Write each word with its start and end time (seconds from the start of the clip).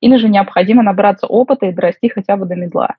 или 0.00 0.16
же 0.16 0.28
необходимо 0.28 0.82
набраться 0.82 1.26
опыта 1.26 1.66
и 1.66 1.72
дорасти 1.72 2.08
хотя 2.08 2.36
бы 2.36 2.46
до 2.46 2.54
медла? 2.54 2.96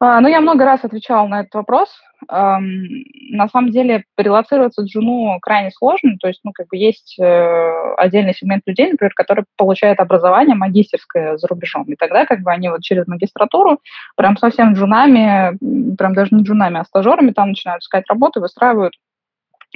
А, 0.00 0.20
ну, 0.20 0.28
я 0.28 0.40
много 0.40 0.64
раз 0.64 0.84
отвечала 0.84 1.26
на 1.26 1.40
этот 1.40 1.54
вопрос. 1.54 1.88
Эм, 2.30 2.86
на 3.30 3.48
самом 3.48 3.70
деле, 3.70 4.04
релацироваться 4.16 4.82
джуну 4.82 5.38
крайне 5.40 5.72
сложно. 5.72 6.16
То 6.20 6.28
есть, 6.28 6.40
ну, 6.44 6.52
как 6.52 6.68
бы 6.68 6.76
есть 6.76 7.18
э, 7.18 7.94
отдельный 7.96 8.32
сегмент 8.32 8.62
людей, 8.66 8.92
например, 8.92 9.12
которые 9.14 9.44
получают 9.56 9.98
образование 9.98 10.54
магистерское 10.54 11.36
за 11.36 11.48
рубежом. 11.48 11.82
И 11.84 11.96
тогда 11.96 12.26
как 12.26 12.42
бы 12.42 12.52
они 12.52 12.68
вот 12.68 12.82
через 12.82 13.08
магистратуру 13.08 13.80
прям 14.16 14.36
совсем 14.36 14.74
джунами, 14.74 15.58
прям 15.96 16.14
даже 16.14 16.32
не 16.32 16.44
джунами, 16.44 16.78
а 16.78 16.84
стажерами 16.84 17.32
там 17.32 17.50
начинают 17.50 17.82
искать 17.82 18.04
работу 18.08 18.40
выстраивают 18.40 18.94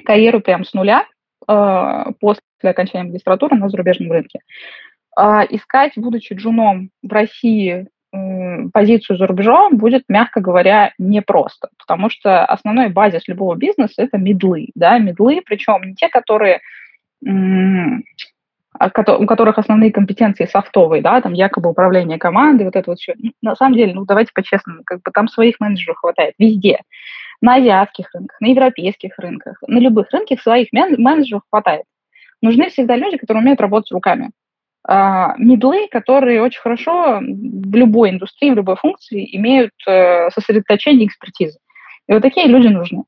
карьеру 0.04 0.40
прям 0.40 0.64
с 0.64 0.72
нуля 0.72 1.04
э, 1.48 2.04
после 2.20 2.42
окончания 2.62 3.08
магистратуры 3.08 3.56
на 3.56 3.68
зарубежном 3.68 4.12
рынке. 4.12 4.38
А, 5.16 5.44
искать, 5.44 5.92
будучи 5.96 6.34
джуном 6.34 6.90
в 7.02 7.12
России, 7.12 7.86
позицию 8.72 9.16
за 9.16 9.26
рубежом 9.26 9.78
будет, 9.78 10.04
мягко 10.08 10.40
говоря, 10.40 10.92
непросто, 10.98 11.68
потому 11.78 12.10
что 12.10 12.44
основной 12.44 12.90
базис 12.90 13.26
любого 13.26 13.54
бизнеса– 13.56 13.94
это 13.96 14.18
медлы, 14.18 14.68
да, 14.74 14.98
медлы, 14.98 15.40
причем 15.44 15.82
не 15.82 15.94
те, 15.94 16.08
которые 16.08 16.60
а, 18.78 18.88
у 18.88 19.26
которых 19.26 19.58
основные 19.58 19.92
компетенции 19.92 20.44
софтовые, 20.44 21.02
да, 21.02 21.20
там 21.20 21.32
якобы 21.32 21.70
управление 21.70 22.18
командой, 22.18 22.64
вот 22.64 22.76
это 22.76 22.90
вот 22.90 22.98
все. 22.98 23.14
Ну, 23.18 23.32
на 23.40 23.56
самом 23.56 23.76
деле, 23.76 23.94
ну 23.94 24.04
давайте 24.04 24.32
по-честному, 24.34 24.82
как 24.84 25.02
бы 25.02 25.10
там 25.12 25.28
своих 25.28 25.60
менеджеров 25.60 25.98
хватает 25.98 26.34
везде. 26.38 26.80
На 27.40 27.56
азиатских 27.56 28.10
рынках, 28.14 28.40
на 28.40 28.46
европейских 28.46 29.18
рынках, 29.18 29.56
на 29.66 29.78
любых 29.78 30.10
рынках 30.10 30.40
своих 30.40 30.68
менеджеров 30.72 31.42
хватает. 31.50 31.84
Нужны 32.40 32.70
всегда 32.70 32.96
люди, 32.96 33.16
которые 33.16 33.42
умеют 33.42 33.60
работать 33.60 33.92
руками. 33.92 34.30
А, 34.84 35.34
медлы, 35.38 35.88
которые 35.90 36.42
очень 36.42 36.60
хорошо 36.60 37.20
в 37.20 37.74
любой 37.74 38.10
индустрии, 38.10 38.50
в 38.50 38.56
любой 38.56 38.76
функции 38.76 39.36
имеют 39.36 39.72
э, 39.86 40.30
сосредоточение 40.30 41.06
экспертизы. 41.06 41.58
И 42.08 42.12
вот 42.12 42.22
такие 42.22 42.46
люди 42.46 42.66
нужны. 42.66 43.04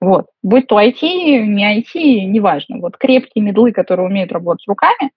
Вот. 0.00 0.26
Будь 0.42 0.66
то 0.68 0.80
IT, 0.80 1.02
не 1.02 1.80
IT, 1.80 2.24
неважно. 2.24 2.78
Вот 2.78 2.96
крепкие 2.96 3.44
медлы, 3.44 3.72
которые 3.72 4.06
умеют 4.06 4.32
работать 4.32 4.66
руками, 4.68 5.10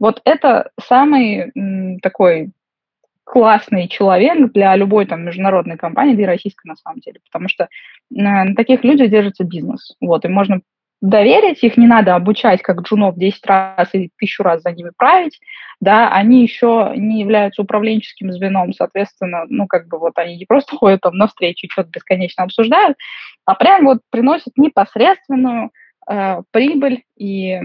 вот 0.00 0.20
это 0.24 0.70
самый 0.80 1.52
м, 1.54 2.00
такой 2.00 2.50
классный 3.24 3.88
человек 3.88 4.52
для 4.52 4.74
любой 4.76 5.06
там 5.06 5.24
международной 5.24 5.76
компании, 5.76 6.16
для 6.16 6.26
российской 6.26 6.66
на 6.66 6.76
самом 6.76 7.00
деле, 7.00 7.20
потому 7.30 7.48
что 7.48 7.68
на 8.10 8.54
таких 8.54 8.84
людях 8.84 9.10
держится 9.10 9.44
бизнес. 9.44 9.94
Вот, 10.00 10.24
и 10.24 10.28
можно 10.28 10.60
доверить, 11.02 11.64
их 11.64 11.76
не 11.76 11.88
надо 11.88 12.14
обучать 12.14 12.62
как 12.62 12.82
джунов 12.82 13.16
10 13.16 13.44
раз 13.44 13.88
или 13.92 14.08
тысячу 14.16 14.44
раз 14.44 14.62
за 14.62 14.70
ними 14.70 14.92
править, 14.96 15.38
да, 15.80 16.08
они 16.12 16.42
еще 16.42 16.92
не 16.96 17.20
являются 17.20 17.62
управленческим 17.62 18.32
звеном, 18.32 18.72
соответственно, 18.72 19.44
ну, 19.48 19.66
как 19.66 19.88
бы 19.88 19.98
вот 19.98 20.12
они 20.16 20.36
не 20.36 20.46
просто 20.46 20.76
ходят 20.76 21.00
там 21.00 21.16
на 21.16 21.26
встречи, 21.26 21.68
что-то 21.70 21.90
бесконечно 21.90 22.44
обсуждают, 22.44 22.96
а 23.44 23.56
прям 23.56 23.84
вот 23.84 23.98
приносят 24.10 24.56
непосредственную 24.56 25.72
э, 26.08 26.42
прибыль 26.52 27.02
и 27.18 27.58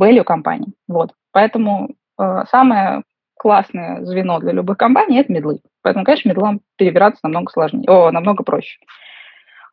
value 0.00 0.24
компании, 0.24 0.72
вот. 0.86 1.12
Поэтому 1.32 1.90
э, 2.20 2.44
самое 2.50 3.02
классное 3.36 4.04
звено 4.04 4.38
для 4.38 4.52
любых 4.52 4.78
компаний– 4.78 5.18
это 5.20 5.32
медлы. 5.32 5.60
Поэтому, 5.82 6.04
конечно, 6.04 6.28
медлам 6.28 6.60
перебираться 6.76 7.20
намного 7.24 7.50
сложнее, 7.50 7.88
о, 7.88 8.12
намного 8.12 8.44
проще. 8.44 8.78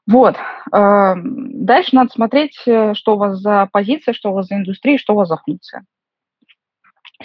Вот. 0.08 0.36
Эм, 0.72 1.66
дальше 1.66 1.96
надо 1.96 2.12
смотреть, 2.12 2.62
э, 2.68 2.94
что 2.94 3.16
у 3.16 3.18
вас 3.18 3.40
за 3.40 3.68
позиция, 3.72 4.14
что 4.14 4.32
у 4.32 4.34
вас 4.34 4.48
за 4.48 4.56
индустрия, 4.56 4.98
что 4.98 5.14
у 5.14 5.16
вас 5.16 5.28
за 5.28 5.38
функция. 5.38 5.84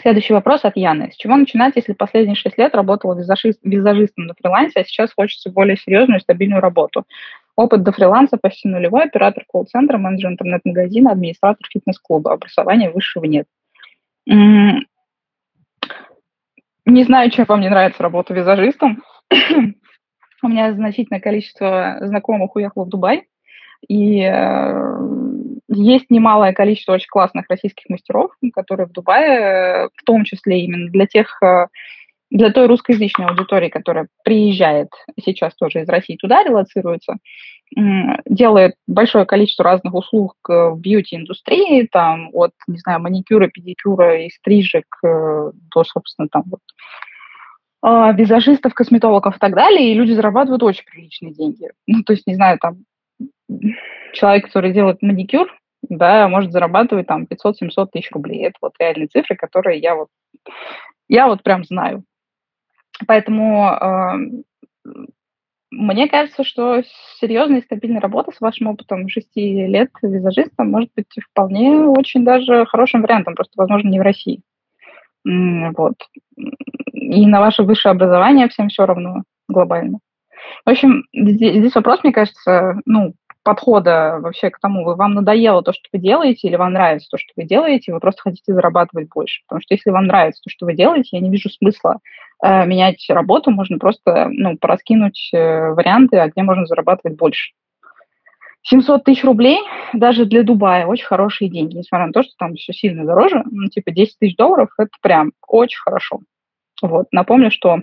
Следующий 0.00 0.32
вопрос 0.32 0.64
от 0.64 0.76
Яны. 0.76 1.10
С 1.12 1.16
чего 1.16 1.36
начинать, 1.36 1.74
если 1.76 1.92
последние 1.92 2.36
шесть 2.36 2.56
лет 2.56 2.74
работала 2.74 3.14
визажистом 3.18 4.26
на 4.26 4.34
фрилансе, 4.34 4.80
а 4.80 4.84
сейчас 4.84 5.12
хочется 5.12 5.50
более 5.50 5.76
серьезную 5.76 6.20
и 6.20 6.22
стабильную 6.22 6.62
работу? 6.62 7.04
Опыт 7.56 7.82
до 7.82 7.92
фриланса 7.92 8.38
почти 8.40 8.68
нулевой, 8.68 9.04
оператор 9.04 9.44
колл-центра, 9.46 9.98
менеджер 9.98 10.30
интернет-магазина, 10.30 11.10
администратор 11.10 11.66
фитнес-клуба. 11.68 12.32
Образования 12.32 12.90
высшего 12.90 13.24
нет. 13.24 13.46
Не 14.26 14.86
знаю, 16.86 17.30
чем 17.30 17.44
вам 17.46 17.60
не 17.60 17.68
нравится 17.68 18.02
работа 18.02 18.32
визажистом. 18.32 19.02
У 20.42 20.48
меня 20.48 20.72
значительное 20.72 21.20
количество 21.20 21.98
знакомых 22.00 22.56
уехало 22.56 22.84
в 22.84 22.88
Дубай, 22.88 23.26
и 23.88 24.20
э, 24.20 25.08
есть 25.68 26.10
немалое 26.10 26.52
количество 26.52 26.92
очень 26.92 27.08
классных 27.08 27.46
российских 27.48 27.88
мастеров, 27.88 28.32
которые 28.54 28.86
в 28.86 28.92
Дубае, 28.92 29.88
в 29.94 30.04
том 30.04 30.24
числе 30.24 30.62
именно 30.62 30.90
для 30.90 31.06
тех, 31.06 31.42
э, 31.42 31.66
для 32.30 32.50
той 32.50 32.66
русскоязычной 32.66 33.26
аудитории, 33.26 33.68
которая 33.68 34.08
приезжает 34.24 34.88
сейчас 35.22 35.54
тоже 35.54 35.80
из 35.80 35.88
России 35.88 36.16
туда 36.16 36.44
релацируется, 36.44 37.16
делает 38.26 38.74
большое 38.86 39.26
количество 39.26 39.64
разных 39.64 39.94
услуг 39.94 40.34
в 40.46 40.76
бьюти-индустрии, 40.76 41.88
там 41.90 42.30
от, 42.32 42.52
не 42.66 42.78
знаю, 42.78 43.00
маникюра, 43.00 43.48
педикюра 43.48 44.24
и 44.24 44.30
стрижек 44.30 44.86
э, 45.04 45.52
до, 45.74 45.84
собственно, 45.84 46.28
там 46.28 46.42
вот 46.46 46.60
э, 46.60 47.09
визажистов, 47.82 48.74
косметологов 48.74 49.36
и 49.36 49.38
так 49.38 49.54
далее, 49.54 49.90
и 49.90 49.94
люди 49.94 50.12
зарабатывают 50.12 50.62
очень 50.62 50.84
приличные 50.84 51.32
деньги. 51.32 51.70
Ну, 51.86 52.02
то 52.02 52.12
есть, 52.12 52.26
не 52.26 52.34
знаю, 52.34 52.58
там, 52.58 52.84
человек, 54.12 54.46
который 54.46 54.72
делает 54.72 55.02
маникюр, 55.02 55.48
да, 55.82 56.28
может 56.28 56.52
зарабатывать 56.52 57.06
там 57.06 57.24
500-700 57.24 57.86
тысяч 57.92 58.10
рублей. 58.12 58.44
Это 58.44 58.56
вот 58.60 58.74
реальные 58.78 59.08
цифры, 59.08 59.36
которые 59.36 59.80
я 59.80 59.94
вот, 59.94 60.08
я 61.08 61.26
вот 61.26 61.42
прям 61.42 61.64
знаю. 61.64 62.04
Поэтому 63.06 63.70
э, 63.70 64.92
мне 65.70 66.08
кажется, 66.08 66.44
что 66.44 66.82
серьезная 67.18 67.60
и 67.60 67.64
стабильная 67.64 68.00
работа 68.00 68.32
с 68.32 68.40
вашим 68.40 68.66
опытом 68.66 69.08
6 69.08 69.36
лет 69.36 69.90
визажистом 70.02 70.70
может 70.70 70.90
быть 70.94 71.06
вполне 71.30 71.70
очень 71.86 72.24
даже 72.24 72.66
хорошим 72.66 73.02
вариантом, 73.02 73.34
просто, 73.34 73.52
возможно, 73.56 73.88
не 73.88 73.98
в 73.98 74.02
России. 74.02 74.42
Вот 75.24 75.94
и 77.10 77.26
на 77.26 77.40
ваше 77.40 77.62
высшее 77.62 77.92
образование 77.92 78.48
всем 78.48 78.68
все 78.68 78.86
равно 78.86 79.22
глобально. 79.48 79.98
В 80.64 80.70
общем, 80.70 81.04
здесь, 81.12 81.74
вопрос, 81.74 82.02
мне 82.02 82.12
кажется, 82.12 82.80
ну, 82.86 83.14
подхода 83.42 84.18
вообще 84.20 84.50
к 84.50 84.58
тому, 84.58 84.84
вы, 84.84 84.94
вам 84.96 85.14
надоело 85.14 85.62
то, 85.62 85.72
что 85.72 85.82
вы 85.92 85.98
делаете, 85.98 86.48
или 86.48 86.56
вам 86.56 86.72
нравится 86.72 87.08
то, 87.10 87.18
что 87.18 87.32
вы 87.36 87.44
делаете, 87.44 87.92
вы 87.92 88.00
просто 88.00 88.22
хотите 88.22 88.52
зарабатывать 88.52 89.08
больше. 89.08 89.42
Потому 89.46 89.62
что 89.62 89.74
если 89.74 89.90
вам 89.90 90.06
нравится 90.06 90.42
то, 90.42 90.50
что 90.50 90.66
вы 90.66 90.74
делаете, 90.74 91.08
я 91.12 91.20
не 91.20 91.30
вижу 91.30 91.48
смысла 91.48 91.98
э, 92.44 92.66
менять 92.66 93.04
работу, 93.08 93.50
можно 93.50 93.78
просто 93.78 94.28
ну, 94.30 94.56
пораскинуть 94.58 95.30
э, 95.32 95.70
варианты, 95.70 96.18
а 96.18 96.28
где 96.28 96.42
можно 96.42 96.66
зарабатывать 96.66 97.16
больше. 97.16 97.52
700 98.62 99.04
тысяч 99.04 99.24
рублей 99.24 99.58
даже 99.94 100.26
для 100.26 100.42
Дубая 100.42 100.86
очень 100.86 101.06
хорошие 101.06 101.50
деньги, 101.50 101.78
несмотря 101.78 102.08
на 102.08 102.12
то, 102.12 102.22
что 102.22 102.32
там 102.38 102.54
все 102.56 102.74
сильно 102.74 103.06
дороже, 103.06 103.42
ну, 103.50 103.68
типа 103.68 103.90
10 103.90 104.18
тысяч 104.18 104.36
долларов, 104.36 104.68
это 104.78 104.90
прям 105.00 105.32
очень 105.46 105.80
хорошо. 105.80 106.20
Вот, 106.82 107.06
напомню, 107.12 107.50
что 107.50 107.80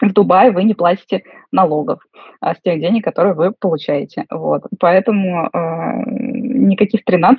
в 0.00 0.12
Дубае 0.12 0.50
вы 0.50 0.64
не 0.64 0.74
платите 0.74 1.22
налогов 1.52 2.00
а, 2.40 2.54
с 2.54 2.60
тех 2.60 2.80
денег, 2.80 3.04
которые 3.04 3.34
вы 3.34 3.52
получаете. 3.52 4.24
Вот. 4.30 4.62
Поэтому 4.80 5.46
э, 5.46 6.02
никаких 6.06 7.02
13%, 7.08 7.36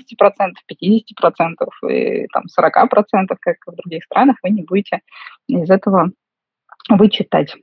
50% 0.71 1.89
и 1.89 2.27
там, 2.27 2.43
40%, 2.59 3.35
как 3.39 3.57
в 3.65 3.75
других 3.75 4.03
странах, 4.05 4.37
вы 4.43 4.51
не 4.51 4.63
будете 4.63 5.01
из 5.47 5.69
этого 5.69 6.11
вычитать. 6.89 7.55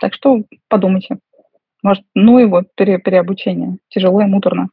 Так 0.00 0.14
что 0.14 0.42
подумайте. 0.68 1.18
Может, 1.82 2.04
ну 2.14 2.38
его 2.38 2.62
пере, 2.74 2.98
переобучение. 2.98 3.78
Тяжело 3.88 4.20
и 4.22 4.26
муторно. 4.26 4.68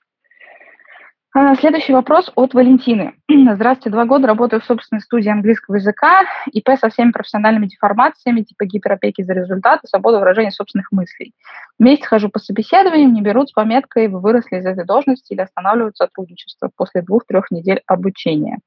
А, 1.40 1.54
следующий 1.54 1.94
вопрос 1.94 2.32
от 2.34 2.56
Валентины. 2.56 3.14
Здравствуйте, 3.30 3.92
два 3.92 4.06
года 4.06 4.26
работаю 4.26 4.60
в 4.60 4.66
собственной 4.66 5.02
студии 5.02 5.30
английского 5.30 5.76
языка, 5.76 6.24
ИП 6.52 6.70
со 6.80 6.90
всеми 6.90 7.12
профессиональными 7.12 7.68
деформациями, 7.68 8.42
типа 8.42 8.66
гиперопеки 8.66 9.22
за 9.22 9.34
результаты, 9.34 9.88
свобода 9.88 10.18
выражения 10.18 10.50
собственных 10.50 10.92
мыслей. 10.92 11.36
Месяц 11.78 12.08
хожу 12.08 12.30
по 12.30 12.40
собеседованиям, 12.40 13.14
не 13.14 13.22
берут 13.22 13.50
с 13.50 13.54
пометкой 13.54 14.08
«Вы 14.08 14.20
выросли 14.20 14.58
из 14.58 14.66
этой 14.66 14.84
должности» 14.84 15.34
или 15.34 15.42
останавливают 15.42 15.96
сотрудничество 15.96 16.72
после 16.76 17.04
двух-трех 17.04 17.52
недель 17.52 17.84
обучения. 17.86 18.58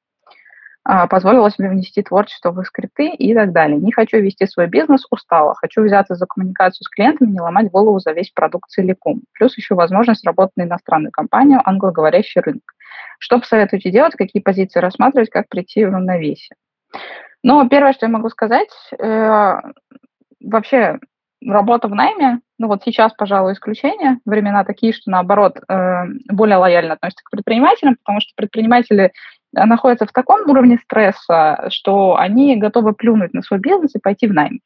А, 0.82 1.06
позволила 1.06 1.50
себе 1.50 1.69
внести 1.69 2.03
творчество 2.03 2.53
в 2.53 2.65
скрипты 2.65 3.09
и 3.09 3.35
так 3.35 3.53
далее. 3.53 3.79
Не 3.79 3.93
хочу 3.93 4.17
вести 4.17 4.47
свой 4.47 4.67
бизнес, 4.67 5.05
устала. 5.11 5.55
Хочу 5.55 5.82
взяться 5.82 6.15
за 6.15 6.27
коммуникацию 6.27 6.85
с 6.85 6.88
клиентами, 6.88 7.32
не 7.32 7.41
ломать 7.41 7.71
голову 7.71 7.99
за 7.99 8.12
весь 8.12 8.31
продукт 8.31 8.71
целиком. 8.71 9.21
Плюс 9.35 9.56
еще 9.59 9.75
возможность 9.75 10.25
работать 10.25 10.56
на 10.56 10.62
иностранную 10.62 11.12
компанию, 11.12 11.61
англоговорящий 11.65 12.41
рынок. 12.41 12.62
Что 13.19 13.38
посоветуете 13.38 13.91
делать, 13.91 14.15
какие 14.15 14.41
позиции 14.43 14.81
рассматривать, 14.81 15.29
как 15.29 15.49
прийти 15.49 15.85
в 15.85 15.93
равновесие? 15.93 16.56
Но 17.43 17.69
первое, 17.69 17.93
что 17.93 18.06
я 18.06 18.12
могу 18.12 18.31
сказать, 18.31 18.71
э, 18.99 19.55
вообще 20.41 20.99
работа 21.44 21.88
в 21.88 21.94
найме, 21.94 22.41
ну 22.59 22.69
вот 22.69 22.82
сейчас, 22.85 23.12
пожалуй, 23.15 23.53
исключение, 23.53 24.19
времена 24.25 24.65
такие, 24.65 24.93
что 24.93 25.11
наоборот 25.11 25.56
э, 25.56 26.05
более 26.31 26.56
лояльно 26.56 26.94
относятся 26.94 27.25
к 27.25 27.31
предпринимателям, 27.31 27.97
потому 28.03 28.21
что 28.21 28.32
предприниматели 28.37 29.12
находятся 29.52 30.06
в 30.06 30.12
таком 30.12 30.49
уровне 30.49 30.79
стресса, 30.85 31.67
что 31.70 32.17
они 32.17 32.56
готовы 32.56 32.93
плюнуть 32.93 33.35
на 33.35 33.43
свой 33.43 33.61
бизнес 33.61 33.94
и 33.94 34.00
пойти 34.00 34.26
в 34.26 34.32
найм. 34.32 34.61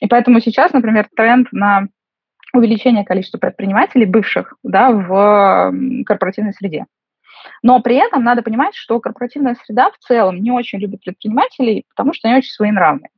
И 0.00 0.06
поэтому 0.08 0.40
сейчас, 0.40 0.72
например, 0.72 1.08
тренд 1.14 1.48
на 1.52 1.86
увеличение 2.52 3.04
количества 3.04 3.38
предпринимателей 3.38 4.06
бывших 4.06 4.54
да, 4.62 4.90
в 4.90 5.72
корпоративной 6.04 6.52
среде. 6.52 6.86
Но 7.62 7.80
при 7.80 7.96
этом 7.96 8.24
надо 8.24 8.42
понимать, 8.42 8.74
что 8.74 9.00
корпоративная 9.00 9.56
среда 9.64 9.90
в 9.90 9.98
целом 9.98 10.42
не 10.42 10.50
очень 10.50 10.78
любит 10.78 11.02
предпринимателей, 11.02 11.84
потому 11.88 12.12
что 12.12 12.28
они 12.28 12.38
очень 12.38 12.50
своенравные. 12.50 13.10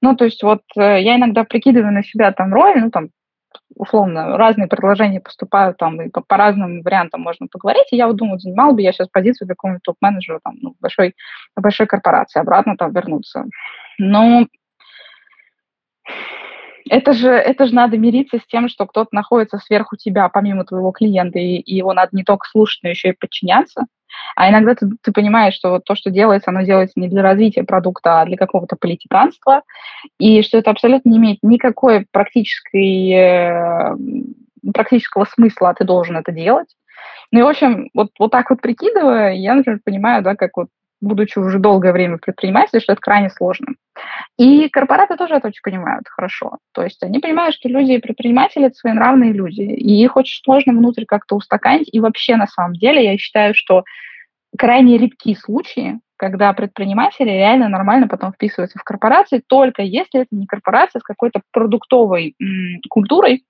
Ну, 0.00 0.14
то 0.14 0.24
есть 0.24 0.42
вот 0.42 0.62
э, 0.76 1.02
я 1.02 1.16
иногда 1.16 1.44
прикидываю 1.44 1.92
на 1.92 2.04
себя 2.04 2.32
там 2.32 2.54
роль, 2.54 2.80
ну, 2.80 2.90
там, 2.90 3.08
условно, 3.74 4.36
разные 4.36 4.68
предложения 4.68 5.20
поступают 5.20 5.76
там, 5.76 6.00
и 6.00 6.08
по, 6.08 6.20
по 6.20 6.36
разным 6.36 6.82
вариантам 6.82 7.20
можно 7.20 7.46
поговорить, 7.46 7.88
и 7.90 7.96
я 7.96 8.06
вот 8.06 8.16
думаю, 8.16 8.38
занимал 8.38 8.72
бы 8.72 8.82
я 8.82 8.92
сейчас 8.92 9.08
позицию 9.08 9.48
какого-нибудь 9.48 9.82
топ-менеджера 9.82 10.40
там, 10.42 10.56
ну, 10.60 10.74
большой, 10.80 11.14
большой 11.56 11.86
корпорации, 11.86 12.40
обратно 12.40 12.76
там 12.76 12.92
вернуться. 12.92 13.44
Но 13.98 14.46
это 16.90 17.12
же, 17.12 17.30
это 17.30 17.66
же 17.66 17.74
надо 17.74 17.98
мириться 17.98 18.38
с 18.38 18.46
тем, 18.46 18.68
что 18.68 18.86
кто-то 18.86 19.08
находится 19.12 19.58
сверху 19.58 19.96
тебя, 19.96 20.28
помимо 20.28 20.64
твоего 20.64 20.90
клиента, 20.92 21.38
и, 21.38 21.56
и 21.56 21.76
его 21.76 21.92
надо 21.92 22.10
не 22.12 22.24
только 22.24 22.48
слушать, 22.48 22.80
но 22.82 22.90
еще 22.90 23.10
и 23.10 23.16
подчиняться. 23.18 23.86
А 24.36 24.48
иногда 24.48 24.74
ты, 24.74 24.88
ты 25.02 25.12
понимаешь, 25.12 25.54
что 25.54 25.70
вот 25.70 25.84
то, 25.84 25.94
что 25.94 26.10
делается, 26.10 26.50
оно 26.50 26.62
делается 26.62 26.98
не 26.98 27.08
для 27.08 27.22
развития 27.22 27.64
продукта, 27.64 28.20
а 28.20 28.24
для 28.24 28.36
какого-то 28.36 28.76
политиканства, 28.76 29.62
и 30.18 30.42
что 30.42 30.58
это 30.58 30.70
абсолютно 30.70 31.10
не 31.10 31.18
имеет 31.18 31.38
никакой 31.42 32.06
практической, 32.10 33.10
э, 33.12 33.96
практического 34.72 35.24
смысла, 35.24 35.70
а 35.70 35.74
ты 35.74 35.84
должен 35.84 36.16
это 36.16 36.32
делать. 36.32 36.68
Ну 37.30 37.40
и, 37.40 37.42
в 37.42 37.48
общем, 37.48 37.90
вот, 37.94 38.10
вот 38.18 38.30
так 38.30 38.50
вот 38.50 38.60
прикидывая, 38.60 39.34
я, 39.34 39.54
например, 39.54 39.80
понимаю, 39.84 40.22
да, 40.22 40.34
как 40.34 40.56
вот 40.56 40.68
будучи 41.00 41.38
уже 41.38 41.58
долгое 41.58 41.92
время 41.92 42.16
в 42.16 42.20
предпринимательстве, 42.20 42.80
что 42.80 42.92
это 42.92 43.00
крайне 43.00 43.30
сложно. 43.30 43.74
И 44.36 44.68
корпораты 44.68 45.16
тоже 45.16 45.34
это 45.34 45.48
очень 45.48 45.62
понимают 45.62 46.06
хорошо. 46.08 46.58
То 46.72 46.82
есть 46.82 47.02
они 47.02 47.18
понимают, 47.18 47.54
что 47.54 47.68
люди 47.68 47.92
и 47.92 48.00
предприниматели– 48.00 48.66
это 48.66 48.74
своенравные 48.74 49.32
люди, 49.32 49.62
и 49.62 50.02
их 50.02 50.16
очень 50.16 50.42
сложно 50.44 50.72
внутрь 50.72 51.04
как-то 51.04 51.36
устаканить. 51.36 51.88
И 51.92 52.00
вообще, 52.00 52.36
на 52.36 52.46
самом 52.46 52.74
деле, 52.74 53.04
я 53.04 53.16
считаю, 53.18 53.54
что 53.54 53.84
крайне 54.56 54.98
редкие 54.98 55.36
случаи, 55.36 55.98
когда 56.16 56.52
предприниматели 56.52 57.30
реально 57.30 57.68
нормально 57.68 58.08
потом 58.08 58.32
вписываются 58.32 58.78
в 58.78 58.84
корпорации, 58.84 59.42
только 59.46 59.82
если 59.82 60.22
это 60.22 60.28
не 60.32 60.46
корпорация 60.46 61.00
с 61.00 61.04
какой-то 61.04 61.42
продуктовой 61.52 62.34
м, 62.40 62.80
культурой, 62.90 63.44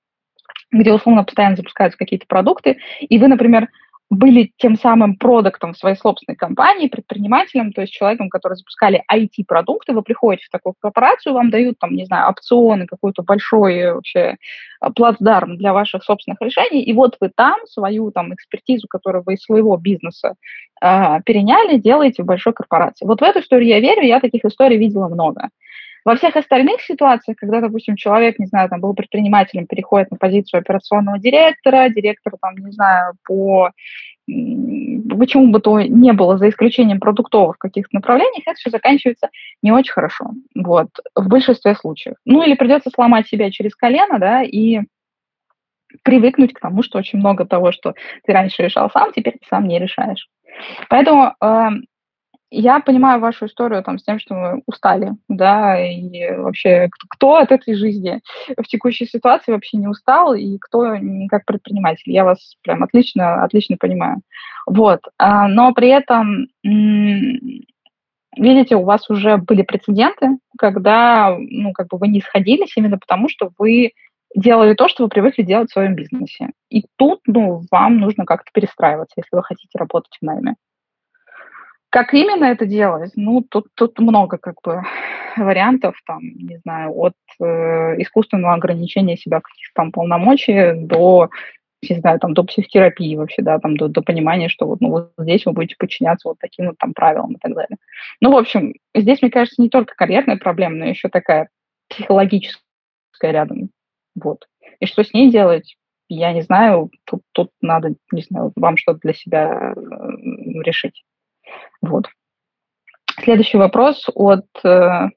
где 0.71 0.93
условно 0.93 1.25
постоянно 1.25 1.57
запускаются 1.57 1.99
какие-то 1.99 2.27
продукты, 2.29 2.79
и 3.01 3.19
вы, 3.19 3.29
например, 3.29 3.69
были 4.11 4.53
тем 4.57 4.77
самым 4.77 5.17
продуктом 5.17 5.75
своей 5.75 5.97
собственной 5.97 6.37
компании, 6.37 6.89
предпринимателем, 6.89 7.73
то 7.73 7.83
есть 7.83 7.93
человеком, 7.93 8.31
который 8.31 8.55
запускали 8.55 9.05
IT-продукты, 9.13 9.93
вы 9.93 10.03
приходите 10.03 10.47
в 10.47 10.51
такую 10.51 10.75
корпорацию, 10.81 11.35
вам 11.35 11.51
дают 11.51 11.79
там, 11.79 11.95
не 11.95 12.07
знаю, 12.07 12.31
опционы, 12.31 12.87
какой-то 12.87 13.23
большой 13.23 13.93
вообще 13.93 14.37
а, 14.81 14.91
плацдарм 14.91 15.59
для 15.59 15.75
ваших 15.75 16.05
собственных 16.05 16.41
решений, 16.41 16.83
и 16.83 16.93
вот 16.95 17.17
вы 17.21 17.31
там 17.35 17.59
свою 17.67 18.11
там 18.11 18.33
экспертизу, 18.33 18.89
которую 18.89 19.25
вы 19.27 19.35
из 19.35 19.43
своего 19.43 19.77
бизнеса 19.77 20.35
э, 20.81 21.21
переняли, 21.25 21.79
делаете 21.79 22.23
в 22.23 22.27
большой 22.27 22.55
корпорации. 22.55 23.05
Вот 23.05 23.21
в 23.21 23.25
эту 23.25 23.41
историю 23.41 23.69
я 23.69 23.81
верю, 23.81 24.03
я 24.03 24.21
таких 24.21 24.45
историй 24.45 24.79
видела 24.79 25.09
много. 25.09 25.51
Во 26.09 26.17
всех 26.17 26.37
остальных 26.37 26.81
ситуациях, 26.81 27.37
когда, 27.37 27.61
допустим, 27.61 27.95
человек, 27.95 28.39
не 28.39 28.47
знаю, 28.47 28.71
там 28.71 28.81
был 28.81 28.95
предпринимателем, 28.95 29.67
переходит 29.67 30.11
на 30.11 30.17
позицию 30.17 30.61
операционного 30.61 31.19
директора, 31.19 31.91
директора, 31.91 32.39
там, 32.41 32.57
не 32.57 32.73
знаю, 32.73 33.13
по 33.27 33.73
почему 34.25 35.49
бы 35.49 35.61
то 35.61 35.79
не 35.83 36.15
было, 36.15 36.39
за 36.39 36.49
исключением 36.49 36.99
продуктовых 36.99 37.59
каких-то 37.59 37.95
направлений, 37.95 38.43
это 38.47 38.55
все 38.55 38.71
заканчивается 38.71 39.29
не 39.63 39.71
очень 39.71 39.93
хорошо, 39.93 40.31
вот, 40.55 40.89
в 41.15 41.29
большинстве 41.29 41.75
случаев. 41.75 42.17
Ну, 42.25 42.43
или 42.43 42.55
придется 42.55 42.89
сломать 42.89 43.29
себя 43.29 43.51
через 43.51 43.75
колено, 43.75 44.19
да, 44.19 44.43
и 44.43 44.81
привыкнуть 46.05 46.55
к 46.55 46.61
тому, 46.61 46.83
что 46.83 46.97
очень 46.97 47.19
много 47.19 47.45
того, 47.45 47.71
что 47.71 47.93
ты 48.25 48.33
раньше 48.33 48.63
решал 48.63 48.91
сам, 48.91 49.13
теперь 49.13 49.35
ты 49.35 49.47
сам 49.51 49.69
не 49.69 49.79
решаешь. 49.79 50.27
Поэтому 50.89 51.35
э, 51.39 51.69
я 52.51 52.81
понимаю 52.81 53.21
вашу 53.21 53.47
историю 53.47 53.83
там, 53.83 53.99
с 53.99 54.05
тем, 54.05 54.19
что 54.19 54.35
мы 54.35 54.63
устали, 54.67 55.13
да, 55.29 55.79
и 55.79 56.35
вообще 56.37 56.89
кто 57.11 57.37
от 57.37 57.53
этой 57.53 57.75
жизни 57.75 58.21
в 58.57 58.67
текущей 58.67 59.07
ситуации 59.07 59.53
вообще 59.53 59.77
не 59.77 59.87
устал, 59.87 60.35
и 60.35 60.57
кто 60.59 60.97
не 60.97 61.29
как 61.29 61.45
предприниматель. 61.45 62.11
Я 62.11 62.25
вас 62.25 62.57
прям 62.63 62.83
отлично, 62.83 63.43
отлично 63.45 63.77
понимаю. 63.79 64.23
Вот. 64.67 65.01
А, 65.19 65.47
но 65.49 65.73
при 65.75 65.89
этом, 65.89 66.49
видите, 68.37 68.77
у 68.77 68.85
вас 68.85 69.11
уже 69.11 69.37
были 69.37 69.63
прецеденты, 69.63 70.39
когда, 70.59 71.37
ну, 71.39 71.73
как 71.73 71.89
бы 71.89 71.99
вы 71.99 72.09
не 72.09 72.21
сходились 72.21 72.77
именно 72.77 72.99
потому, 72.99 73.29
что 73.29 73.51
вы 73.59 73.93
делали 74.35 74.75
то, 74.75 74.89
что 74.89 75.05
вы 75.05 75.09
привыкли 75.09 75.43
делать 75.43 75.71
в 75.71 75.73
своем 75.73 75.95
бизнесе. 75.95 76.51
И 76.71 76.85
тут, 76.97 77.21
ну, 77.27 77.63
вам 77.71 77.99
нужно 77.99 78.25
как-то 78.25 78.51
перестраиваться, 78.53 79.15
если 79.17 79.37
вы 79.37 79.43
хотите 79.43 79.79
работать 79.79 80.17
в 80.21 80.25
найме. 80.25 80.55
Как 81.91 82.13
именно 82.13 82.45
это 82.45 82.67
делать? 82.67 83.13
Ну, 83.17 83.43
тут, 83.43 83.69
тут 83.75 83.99
много 83.99 84.37
как 84.37 84.61
бы 84.63 84.83
вариантов, 85.37 85.97
там, 86.07 86.21
не 86.23 86.59
знаю, 86.59 86.93
от 86.95 87.15
э, 87.41 87.45
искусственного 88.03 88.55
ограничения 88.55 89.17
себя 89.17 89.41
каких-то 89.41 89.73
там 89.75 89.93
полномочий 89.93 90.75
до, 90.75 91.31
не 91.89 91.97
знаю, 91.97 92.19
там, 92.21 92.35
до 92.35 92.45
психотерапии 92.45 93.17
вообще, 93.17 93.41
да, 93.41 93.59
там, 93.59 93.77
до, 93.77 93.89
до 93.89 94.03
понимания, 94.03 94.49
что 94.51 94.67
вот, 94.67 94.81
ну, 94.81 94.91
вот 94.91 95.13
здесь 95.17 95.47
вы 95.47 95.53
будете 95.53 95.77
подчиняться 95.79 96.29
вот 96.29 96.39
таким 96.39 96.67
вот 96.67 96.79
там 96.79 96.93
правилам 96.93 97.35
и 97.35 97.39
так 97.39 97.55
далее. 97.55 97.79
Ну, 98.21 98.33
в 98.33 98.37
общем, 98.37 98.75
здесь, 98.95 99.23
мне 99.23 99.31
кажется, 99.31 99.63
не 99.63 99.71
только 99.71 99.95
карьерная 99.95 100.37
проблема, 100.37 100.77
но 100.77 100.85
еще 100.87 101.09
такая 101.09 101.49
психологическая 101.89 102.61
рядом. 103.23 103.71
Вот. 104.15 104.47
И 104.81 104.87
что 104.87 105.05
с 105.05 105.15
ней 105.15 105.31
делать? 105.31 105.77
Я 106.11 106.33
не 106.33 106.43
знаю, 106.43 106.91
тут, 107.05 107.23
тут 107.33 107.51
надо, 107.63 107.95
не 108.13 108.23
знаю, 108.23 108.53
вам 108.57 108.77
что-то 108.77 109.01
для 109.01 109.15
себя 109.15 109.73
э, 109.75 109.81
решить. 110.63 111.05
Вот. 111.81 112.07
Следующий 113.23 113.59
вопрос 113.59 114.09
от... 114.15 114.47
Э, 114.65 115.09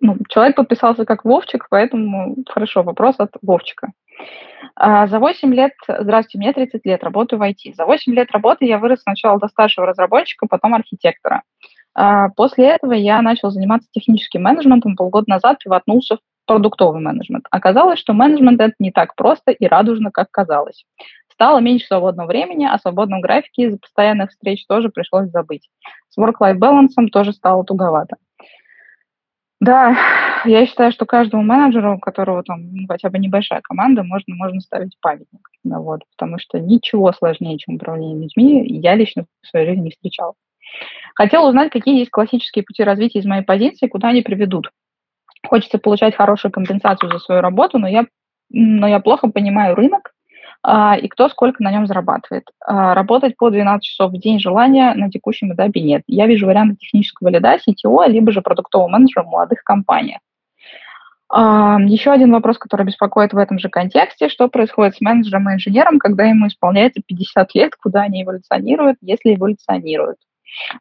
ну, 0.00 0.16
человек 0.28 0.56
подписался 0.56 1.04
как 1.04 1.24
Вовчик, 1.24 1.66
поэтому 1.70 2.36
хорошо, 2.48 2.82
вопрос 2.82 3.16
от 3.18 3.32
Вовчика. 3.42 3.92
А, 4.74 5.06
за 5.06 5.18
8 5.18 5.52
лет, 5.54 5.72
здравствуйте, 5.86 6.38
мне 6.38 6.52
30 6.52 6.84
лет, 6.84 7.02
работаю 7.02 7.38
в 7.38 7.42
IT. 7.42 7.74
За 7.74 7.84
8 7.84 8.12
лет 8.14 8.30
работы 8.30 8.64
я 8.64 8.78
вырос 8.78 9.02
сначала 9.02 9.38
до 9.38 9.48
старшего 9.48 9.86
разработчика, 9.86 10.46
потом 10.46 10.74
архитектора. 10.74 11.42
А, 11.94 12.28
после 12.30 12.68
этого 12.68 12.92
я 12.92 13.20
начал 13.22 13.50
заниматься 13.50 13.88
техническим 13.92 14.42
менеджментом, 14.42 14.94
полгода 14.94 15.28
назад 15.28 15.58
пивотнулся 15.58 16.16
в 16.16 16.20
продуктовый 16.46 17.00
менеджмент. 17.00 17.46
Оказалось, 17.50 17.98
что 17.98 18.12
менеджмент 18.12 18.60
это 18.60 18.74
не 18.78 18.92
так 18.92 19.16
просто 19.16 19.50
и 19.50 19.66
радужно, 19.66 20.10
как 20.10 20.30
казалось. 20.30 20.84
Стало 21.38 21.60
меньше 21.60 21.86
свободного 21.86 22.26
времени, 22.26 22.66
а 22.68 22.80
свободном 22.80 23.20
графике 23.20 23.62
из-за 23.62 23.78
постоянных 23.78 24.30
встреч 24.30 24.66
тоже 24.66 24.88
пришлось 24.88 25.30
забыть. 25.30 25.70
С 26.08 26.18
work-life 26.18 26.58
balance 26.58 26.88
тоже 27.12 27.32
стало 27.32 27.64
туговато. 27.64 28.16
Да, 29.60 29.96
я 30.44 30.66
считаю, 30.66 30.90
что 30.90 31.06
каждому 31.06 31.44
менеджеру, 31.44 31.94
у 31.94 32.00
которого 32.00 32.42
там 32.42 32.72
ну, 32.72 32.88
хотя 32.88 33.08
бы 33.08 33.20
небольшая 33.20 33.60
команда, 33.60 34.02
можно, 34.02 34.34
можно 34.34 34.60
ставить 34.60 34.98
памятник. 35.00 35.48
Ну, 35.62 35.80
вот, 35.80 36.00
потому 36.16 36.40
что 36.40 36.58
ничего 36.58 37.12
сложнее, 37.12 37.56
чем 37.58 37.76
управление 37.76 38.24
людьми, 38.24 38.66
я 38.80 38.96
лично 38.96 39.26
в 39.40 39.46
своей 39.46 39.68
жизни 39.68 39.82
не 39.82 39.90
встречал. 39.90 40.34
Хотела 41.14 41.48
узнать, 41.48 41.70
какие 41.70 42.00
есть 42.00 42.10
классические 42.10 42.64
пути 42.64 42.82
развития 42.82 43.20
из 43.20 43.26
моей 43.26 43.44
позиции, 43.44 43.86
куда 43.86 44.08
они 44.08 44.22
приведут. 44.22 44.72
Хочется 45.46 45.78
получать 45.78 46.16
хорошую 46.16 46.50
компенсацию 46.50 47.12
за 47.12 47.20
свою 47.20 47.42
работу, 47.42 47.78
но 47.78 47.86
я, 47.86 48.06
но 48.50 48.88
я 48.88 48.98
плохо 48.98 49.28
понимаю 49.30 49.76
рынок, 49.76 50.10
и 50.66 51.08
кто 51.08 51.28
сколько 51.28 51.62
на 51.62 51.70
нем 51.70 51.86
зарабатывает. 51.86 52.44
А, 52.66 52.94
работать 52.94 53.36
по 53.36 53.50
12 53.50 53.82
часов 53.82 54.12
в 54.12 54.18
день 54.18 54.40
желания 54.40 54.92
на 54.94 55.10
текущем 55.10 55.54
этапе 55.54 55.80
нет. 55.80 56.02
Я 56.06 56.26
вижу 56.26 56.46
варианты 56.46 56.76
технического 56.76 57.28
лида, 57.28 57.56
CTO, 57.56 58.08
либо 58.08 58.32
же 58.32 58.42
продуктового 58.42 58.88
менеджера 58.88 59.22
в 59.22 59.28
молодых 59.28 59.62
компаниях. 59.62 60.20
А, 61.30 61.78
еще 61.80 62.10
один 62.10 62.32
вопрос, 62.32 62.58
который 62.58 62.86
беспокоит 62.86 63.32
в 63.32 63.38
этом 63.38 63.58
же 63.58 63.68
контексте, 63.68 64.28
что 64.28 64.48
происходит 64.48 64.96
с 64.96 65.00
менеджером 65.00 65.48
и 65.50 65.54
инженером, 65.54 65.98
когда 65.98 66.24
ему 66.24 66.48
исполняется 66.48 67.02
50 67.06 67.54
лет, 67.54 67.72
куда 67.76 68.02
они 68.02 68.22
эволюционируют, 68.22 68.96
если 69.00 69.34
эволюционируют. 69.34 70.18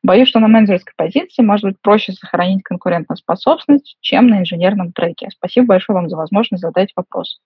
Боюсь, 0.03 0.29
что 0.29 0.39
на 0.39 0.47
менеджерской 0.47 0.93
позиции 0.95 1.43
может 1.43 1.65
быть 1.65 1.81
проще 1.81 2.13
сохранить 2.13 2.63
конкурентоспособность, 2.63 3.97
чем 4.01 4.27
на 4.27 4.39
инженерном 4.39 4.91
треке. 4.91 5.29
Спасибо 5.31 5.67
большое 5.67 5.95
вам 5.95 6.09
за 6.09 6.17
возможность 6.17 6.61
задать 6.61 6.91
вопрос. 6.95 7.39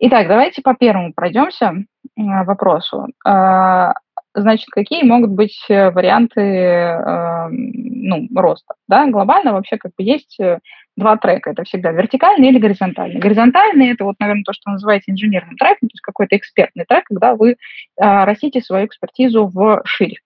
Итак, 0.00 0.28
давайте 0.28 0.62
по 0.62 0.74
первому 0.74 1.12
пройдемся 1.14 1.74
вопросу. 2.16 3.06
А, 3.24 3.92
значит, 4.34 4.68
какие 4.70 5.02
могут 5.02 5.30
быть 5.30 5.58
э, 5.68 5.90
варианты 5.90 6.40
э, 6.40 7.48
ну, 7.50 8.28
роста? 8.34 8.74
Да? 8.88 9.06
Глобально 9.06 9.52
вообще 9.52 9.76
как 9.76 9.92
бы 9.96 10.04
есть 10.04 10.38
э, 10.40 10.58
два 10.96 11.16
трека. 11.16 11.50
Это 11.50 11.64
всегда 11.64 11.92
вертикальный 11.92 12.48
или 12.48 12.58
горизонтальный. 12.58 13.20
Горизонтальный– 13.20 13.90
это 13.92 14.04
вот, 14.04 14.16
наверное, 14.18 14.44
то, 14.44 14.52
что 14.52 14.70
называется 14.70 15.10
инженерным 15.10 15.56
треком, 15.56 15.88
то 15.88 15.94
есть 15.94 16.00
какой-то 16.00 16.36
экспертный 16.36 16.84
трек, 16.86 17.04
когда 17.04 17.34
вы 17.34 17.56
растите 17.98 18.60
свою 18.60 18.86
экспертизу 18.86 19.46
в 19.46 19.82
ширь. 19.84 20.20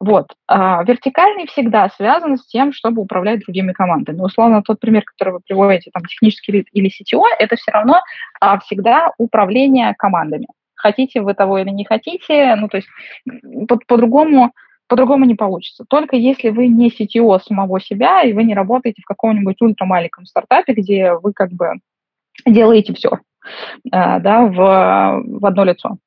Вот. 0.00 0.28
А 0.48 0.82
вертикальный 0.84 1.46
всегда 1.46 1.90
связан 1.90 2.38
с 2.38 2.46
тем, 2.46 2.72
чтобы 2.72 3.02
управлять 3.02 3.40
другими 3.40 3.72
командами. 3.72 4.16
Но, 4.16 4.24
условно, 4.24 4.62
тот 4.62 4.80
пример, 4.80 5.04
который 5.04 5.34
вы 5.34 5.40
приводите, 5.46 5.90
там, 5.92 6.04
технический 6.06 6.52
лид 6.52 6.68
или 6.72 6.88
CTO, 6.88 7.22
это 7.38 7.56
все 7.56 7.70
равно 7.70 8.00
а, 8.40 8.58
всегда 8.60 9.12
управление 9.18 9.94
командами. 9.98 10.46
Хотите 10.74 11.20
вы 11.20 11.34
того 11.34 11.58
или 11.58 11.68
не 11.68 11.84
хотите, 11.84 12.54
ну, 12.56 12.68
то 12.68 12.78
есть 12.78 12.88
по- 13.68 13.78
по-другому 13.86 14.52
по-другому 14.88 15.24
не 15.24 15.36
получится. 15.36 15.84
Только 15.88 16.16
если 16.16 16.48
вы 16.48 16.66
не 16.66 16.88
CTO 16.88 17.38
самого 17.38 17.80
себя, 17.80 18.22
и 18.22 18.32
вы 18.32 18.42
не 18.42 18.54
работаете 18.54 19.02
в 19.02 19.06
каком-нибудь 19.06 19.60
ультрамаленьком 19.60 20.26
стартапе, 20.26 20.72
где 20.72 21.12
вы 21.12 21.32
как 21.32 21.52
бы 21.52 21.74
делаете 22.44 22.94
все 22.94 23.20
а, 23.92 24.18
да, 24.18 24.46
в, 24.46 24.54
в 24.54 25.46
одно 25.46 25.64
лицо. 25.64 25.98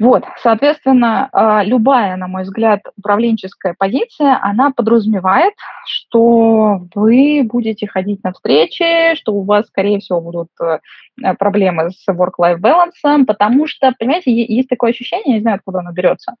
Вот, 0.00 0.24
соответственно, 0.42 1.28
а, 1.30 1.62
любая, 1.62 2.16
на 2.16 2.26
мой 2.26 2.44
взгляд, 2.44 2.80
управленческая 2.96 3.74
позиция, 3.78 4.38
она 4.40 4.70
подразумевает, 4.70 5.52
что 5.86 6.86
вы 6.94 7.42
будете 7.44 7.86
ходить 7.86 8.24
на 8.24 8.32
встречи, 8.32 9.14
что 9.16 9.34
у 9.34 9.42
вас, 9.44 9.66
скорее 9.66 10.00
всего, 10.00 10.22
будут 10.22 10.48
э, 10.62 10.78
Э, 11.22 11.34
проблемы 11.34 11.90
с 11.90 12.08
work-life 12.08 12.58
balance, 12.60 13.24
потому 13.26 13.66
что, 13.66 13.92
понимаете, 13.98 14.32
есть 14.32 14.68
такое 14.68 14.90
ощущение, 14.90 15.36
не 15.36 15.40
знаю, 15.40 15.56
откуда 15.56 15.80
оно 15.80 15.92
берется, 15.92 16.34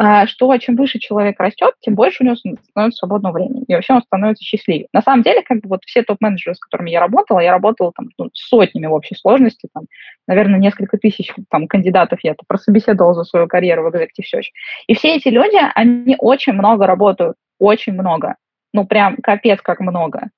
э, 0.00 0.26
что 0.26 0.56
чем 0.58 0.76
выше 0.76 0.98
человек 0.98 1.38
растет, 1.38 1.74
тем 1.80 1.94
больше 1.94 2.22
у 2.22 2.26
него 2.26 2.36
становится 2.36 2.98
свободного 2.98 3.34
времени, 3.34 3.64
и 3.66 3.74
вообще 3.74 3.94
он 3.94 4.02
становится 4.02 4.44
счастливее. 4.44 4.88
На 4.92 5.02
самом 5.02 5.22
деле, 5.22 5.42
как 5.42 5.60
бы 5.60 5.68
вот 5.68 5.80
все 5.84 6.02
топ-менеджеры, 6.02 6.54
с 6.54 6.58
которыми 6.58 6.90
я 6.90 7.00
работала, 7.00 7.40
я 7.40 7.52
работала 7.52 7.92
там 7.94 8.08
ну, 8.18 8.30
сотнями 8.32 8.86
в 8.86 8.92
общей 8.92 9.16
сложности, 9.16 9.68
там, 9.74 9.84
наверное, 10.26 10.58
несколько 10.58 10.96
тысяч 10.98 11.32
там, 11.50 11.66
кандидатов 11.66 12.20
я 12.22 12.32
это 12.32 12.44
прособеседовала 12.46 13.01
за 13.12 13.24
свою 13.24 13.48
карьеру 13.48 13.82
в 13.82 13.94
Executive 13.94 14.24
Search. 14.34 14.46
И 14.86 14.94
все 14.94 15.16
эти 15.16 15.28
люди, 15.28 15.58
они 15.74 16.16
очень 16.18 16.52
много 16.52 16.86
работают, 16.86 17.36
очень 17.58 17.92
много, 17.92 18.36
ну 18.72 18.86
прям 18.86 19.16
капец 19.16 19.60
как 19.60 19.80
много. 19.80 20.30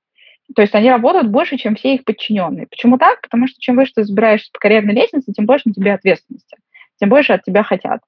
То 0.54 0.62
есть 0.62 0.74
они 0.74 0.90
работают 0.90 1.28
больше, 1.28 1.56
чем 1.56 1.74
все 1.74 1.94
их 1.94 2.04
подчиненные. 2.04 2.66
Почему 2.66 2.98
так? 2.98 3.20
Потому 3.22 3.46
что 3.46 3.60
чем 3.60 3.76
выше 3.76 3.92
ты 3.94 4.04
забираешься 4.04 4.50
по 4.52 4.58
карьерной 4.58 4.94
лестнице, 4.94 5.32
тем 5.32 5.46
больше 5.46 5.68
на 5.68 5.74
тебе 5.74 5.94
ответственности, 5.94 6.56
тем 6.98 7.08
больше 7.08 7.32
от 7.32 7.42
тебя 7.44 7.62
хотят. 7.62 8.00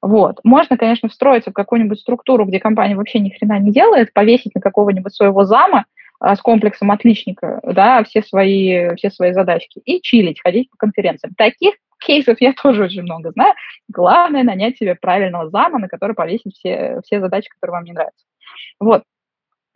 Вот. 0.00 0.40
Можно, 0.44 0.76
конечно, 0.76 1.08
встроиться 1.08 1.50
в 1.50 1.54
какую-нибудь 1.54 2.00
структуру, 2.00 2.44
где 2.44 2.60
компания 2.60 2.94
вообще 2.96 3.20
ни 3.20 3.30
хрена 3.30 3.58
не 3.58 3.72
делает, 3.72 4.12
повесить 4.12 4.54
на 4.54 4.60
какого-нибудь 4.60 5.14
своего 5.14 5.44
зама 5.44 5.86
с 6.22 6.40
комплексом 6.40 6.90
отличника, 6.90 7.60
да, 7.62 8.02
все 8.04 8.22
свои, 8.22 8.94
все 8.96 9.10
свои 9.10 9.32
задачки 9.32 9.80
и 9.84 10.00
чилить, 10.00 10.40
ходить 10.40 10.70
по 10.70 10.76
конференциям. 10.76 11.34
Таких 11.36 11.74
кейсов 12.04 12.40
я 12.40 12.52
тоже 12.62 12.84
очень 12.84 13.02
много 13.02 13.30
знаю. 13.32 13.54
Главное 13.88 14.42
нанять 14.42 14.76
себе 14.76 14.94
правильного 14.94 15.50
зама, 15.50 15.78
на 15.78 15.88
который 15.88 16.14
повесить 16.14 16.54
все, 16.56 17.00
все 17.04 17.20
задачи, 17.20 17.48
которые 17.50 17.74
вам 17.74 17.84
не 17.84 17.92
нравятся. 17.92 18.24
Вот. 18.80 19.02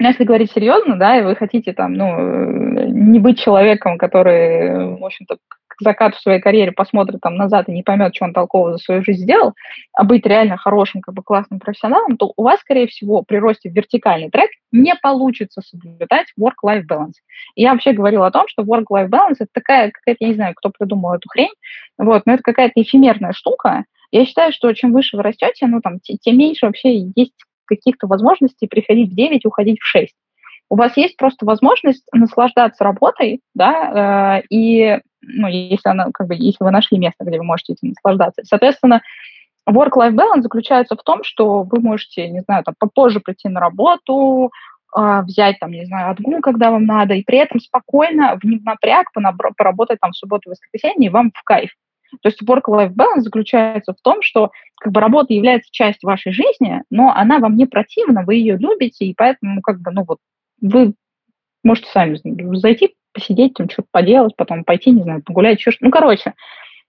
Но 0.00 0.08
если 0.08 0.24
говорить 0.24 0.52
серьезно, 0.52 0.96
да, 0.96 1.18
и 1.18 1.24
вы 1.24 1.34
хотите 1.34 1.72
там, 1.72 1.94
ну, 1.94 2.06
э, 2.06 2.86
не 2.86 3.18
быть 3.18 3.40
человеком, 3.40 3.98
который, 3.98 4.96
в 4.96 5.04
общем-то, 5.04 5.38
к 5.78 5.82
закату 5.82 6.18
своей 6.18 6.40
карьере 6.40 6.72
посмотрит 6.72 7.20
там 7.20 7.36
назад 7.36 7.68
и 7.68 7.72
не 7.72 7.82
поймет, 7.82 8.14
что 8.14 8.24
он 8.24 8.32
толково 8.32 8.72
за 8.72 8.78
свою 8.78 9.04
жизнь 9.04 9.22
сделал, 9.22 9.54
а 9.92 10.04
быть 10.04 10.26
реально 10.26 10.56
хорошим, 10.56 11.00
как 11.00 11.14
бы 11.14 11.22
классным 11.22 11.60
профессионалом, 11.60 12.16
то 12.16 12.32
у 12.36 12.42
вас, 12.42 12.60
скорее 12.60 12.88
всего, 12.88 13.22
при 13.22 13.36
росте 13.36 13.70
в 13.70 13.74
вертикальный 13.74 14.30
трек 14.30 14.50
не 14.72 14.94
получится 14.96 15.62
соблюдать 15.62 16.26
work-life 16.38 16.84
balance. 16.90 17.14
И 17.54 17.62
я 17.62 17.72
вообще 17.72 17.92
говорила 17.92 18.26
о 18.26 18.30
том, 18.32 18.48
что 18.48 18.62
work-life 18.62 19.08
balance– 19.08 19.36
это 19.38 19.50
такая 19.52 19.90
какая-то, 19.92 20.18
я 20.20 20.28
не 20.28 20.34
знаю, 20.34 20.54
кто 20.56 20.70
придумал 20.70 21.14
эту 21.14 21.28
хрень, 21.28 21.54
вот, 21.96 22.22
но 22.26 22.34
это 22.34 22.42
какая-то 22.42 22.82
эфемерная 22.82 23.32
штука, 23.32 23.84
я 24.10 24.24
считаю, 24.24 24.52
что 24.52 24.72
чем 24.72 24.92
выше 24.92 25.16
вы 25.16 25.22
растете, 25.22 25.66
ну, 25.66 25.80
там, 25.80 26.00
тем 26.00 26.38
меньше 26.38 26.66
вообще 26.66 26.98
есть 27.14 27.34
каких-то 27.66 28.06
возможностей 28.06 28.66
приходить 28.66 29.12
в 29.12 29.14
9 29.14 29.44
уходить 29.44 29.80
в 29.80 29.86
6. 29.86 30.14
У 30.70 30.76
вас 30.76 30.96
есть 30.96 31.16
просто 31.16 31.46
возможность 31.46 32.04
наслаждаться 32.12 32.84
работой, 32.84 33.40
да, 33.54 34.40
э, 34.40 34.46
и, 34.50 34.98
ну, 35.28 35.48
если, 35.48 35.88
она, 35.88 36.08
как 36.12 36.26
бы, 36.26 36.34
если 36.34 36.64
вы 36.64 36.70
нашли 36.70 36.98
место, 36.98 37.24
где 37.24 37.38
вы 37.38 37.44
можете 37.44 37.74
этим 37.74 37.90
наслаждаться. 37.90 38.42
Соответственно, 38.44 39.02
work-life 39.68 40.14
balance 40.14 40.42
заключается 40.42 40.96
в 40.96 41.02
том, 41.02 41.22
что 41.24 41.62
вы 41.62 41.80
можете, 41.80 42.28
не 42.28 42.40
знаю, 42.40 42.64
там, 42.64 42.74
попозже 42.78 43.20
прийти 43.20 43.48
на 43.48 43.60
работу, 43.60 44.50
э, 44.96 45.22
взять, 45.22 45.58
там, 45.60 45.70
не 45.70 45.84
знаю, 45.86 46.10
отгул, 46.10 46.40
когда 46.40 46.70
вам 46.70 46.86
надо, 46.86 47.14
и 47.14 47.22
при 47.22 47.38
этом 47.38 47.60
спокойно, 47.60 48.38
в 48.42 48.44
напряг, 48.44 49.06
поработать 49.56 50.00
там 50.00 50.12
в 50.12 50.16
субботу 50.16 50.50
воскресенье, 50.50 51.08
и 51.08 51.12
вам 51.12 51.30
в 51.34 51.42
кайф. 51.42 51.70
То 52.22 52.28
есть 52.28 52.42
work-life 52.42 52.94
balance 52.94 53.20
заключается 53.20 53.92
в 53.92 54.00
том, 54.02 54.22
что 54.22 54.50
как 54.80 54.92
бы 54.92 55.00
работа 55.00 55.34
является 55.34 55.70
частью 55.70 56.08
вашей 56.08 56.32
жизни, 56.32 56.82
но 56.90 57.12
она 57.14 57.38
вам 57.38 57.56
не 57.56 57.66
противна, 57.66 58.22
вы 58.24 58.36
ее 58.36 58.56
любите, 58.56 59.04
и 59.04 59.14
поэтому 59.14 59.60
как 59.60 59.80
бы, 59.80 59.90
ну 59.90 60.04
вот, 60.06 60.18
вы 60.60 60.94
можете 61.62 61.90
сами 61.90 62.18
зайти, 62.56 62.94
посидеть, 63.18 63.54
там 63.54 63.68
что-то 63.68 63.88
поделать, 63.90 64.36
потом 64.36 64.64
пойти, 64.64 64.90
не 64.90 65.02
знаю, 65.02 65.22
погулять, 65.22 65.58
еще 65.58 65.72
что-то. 65.72 65.86
Ну, 65.86 65.90
короче, 65.90 66.34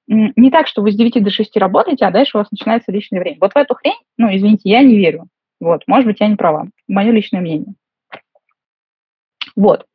не 0.07 0.51
так, 0.51 0.67
что 0.67 0.81
вы 0.81 0.91
с 0.91 0.95
9 0.95 1.23
до 1.23 1.29
6 1.29 1.57
работаете, 1.57 2.05
а 2.05 2.11
дальше 2.11 2.37
у 2.37 2.39
вас 2.39 2.51
начинается 2.51 2.91
личное 2.91 3.19
время. 3.19 3.37
Вот 3.41 3.53
в 3.53 3.57
эту 3.57 3.75
хрень, 3.75 3.99
ну, 4.17 4.27
извините, 4.35 4.69
я 4.69 4.83
не 4.83 4.95
верю. 4.95 5.25
Вот, 5.59 5.83
может 5.87 6.05
быть, 6.05 6.19
я 6.19 6.27
не 6.27 6.35
права. 6.35 6.67
Мое 6.87 7.11
личное 7.11 7.41
мнение. 7.41 7.73
Вот. 9.55 9.85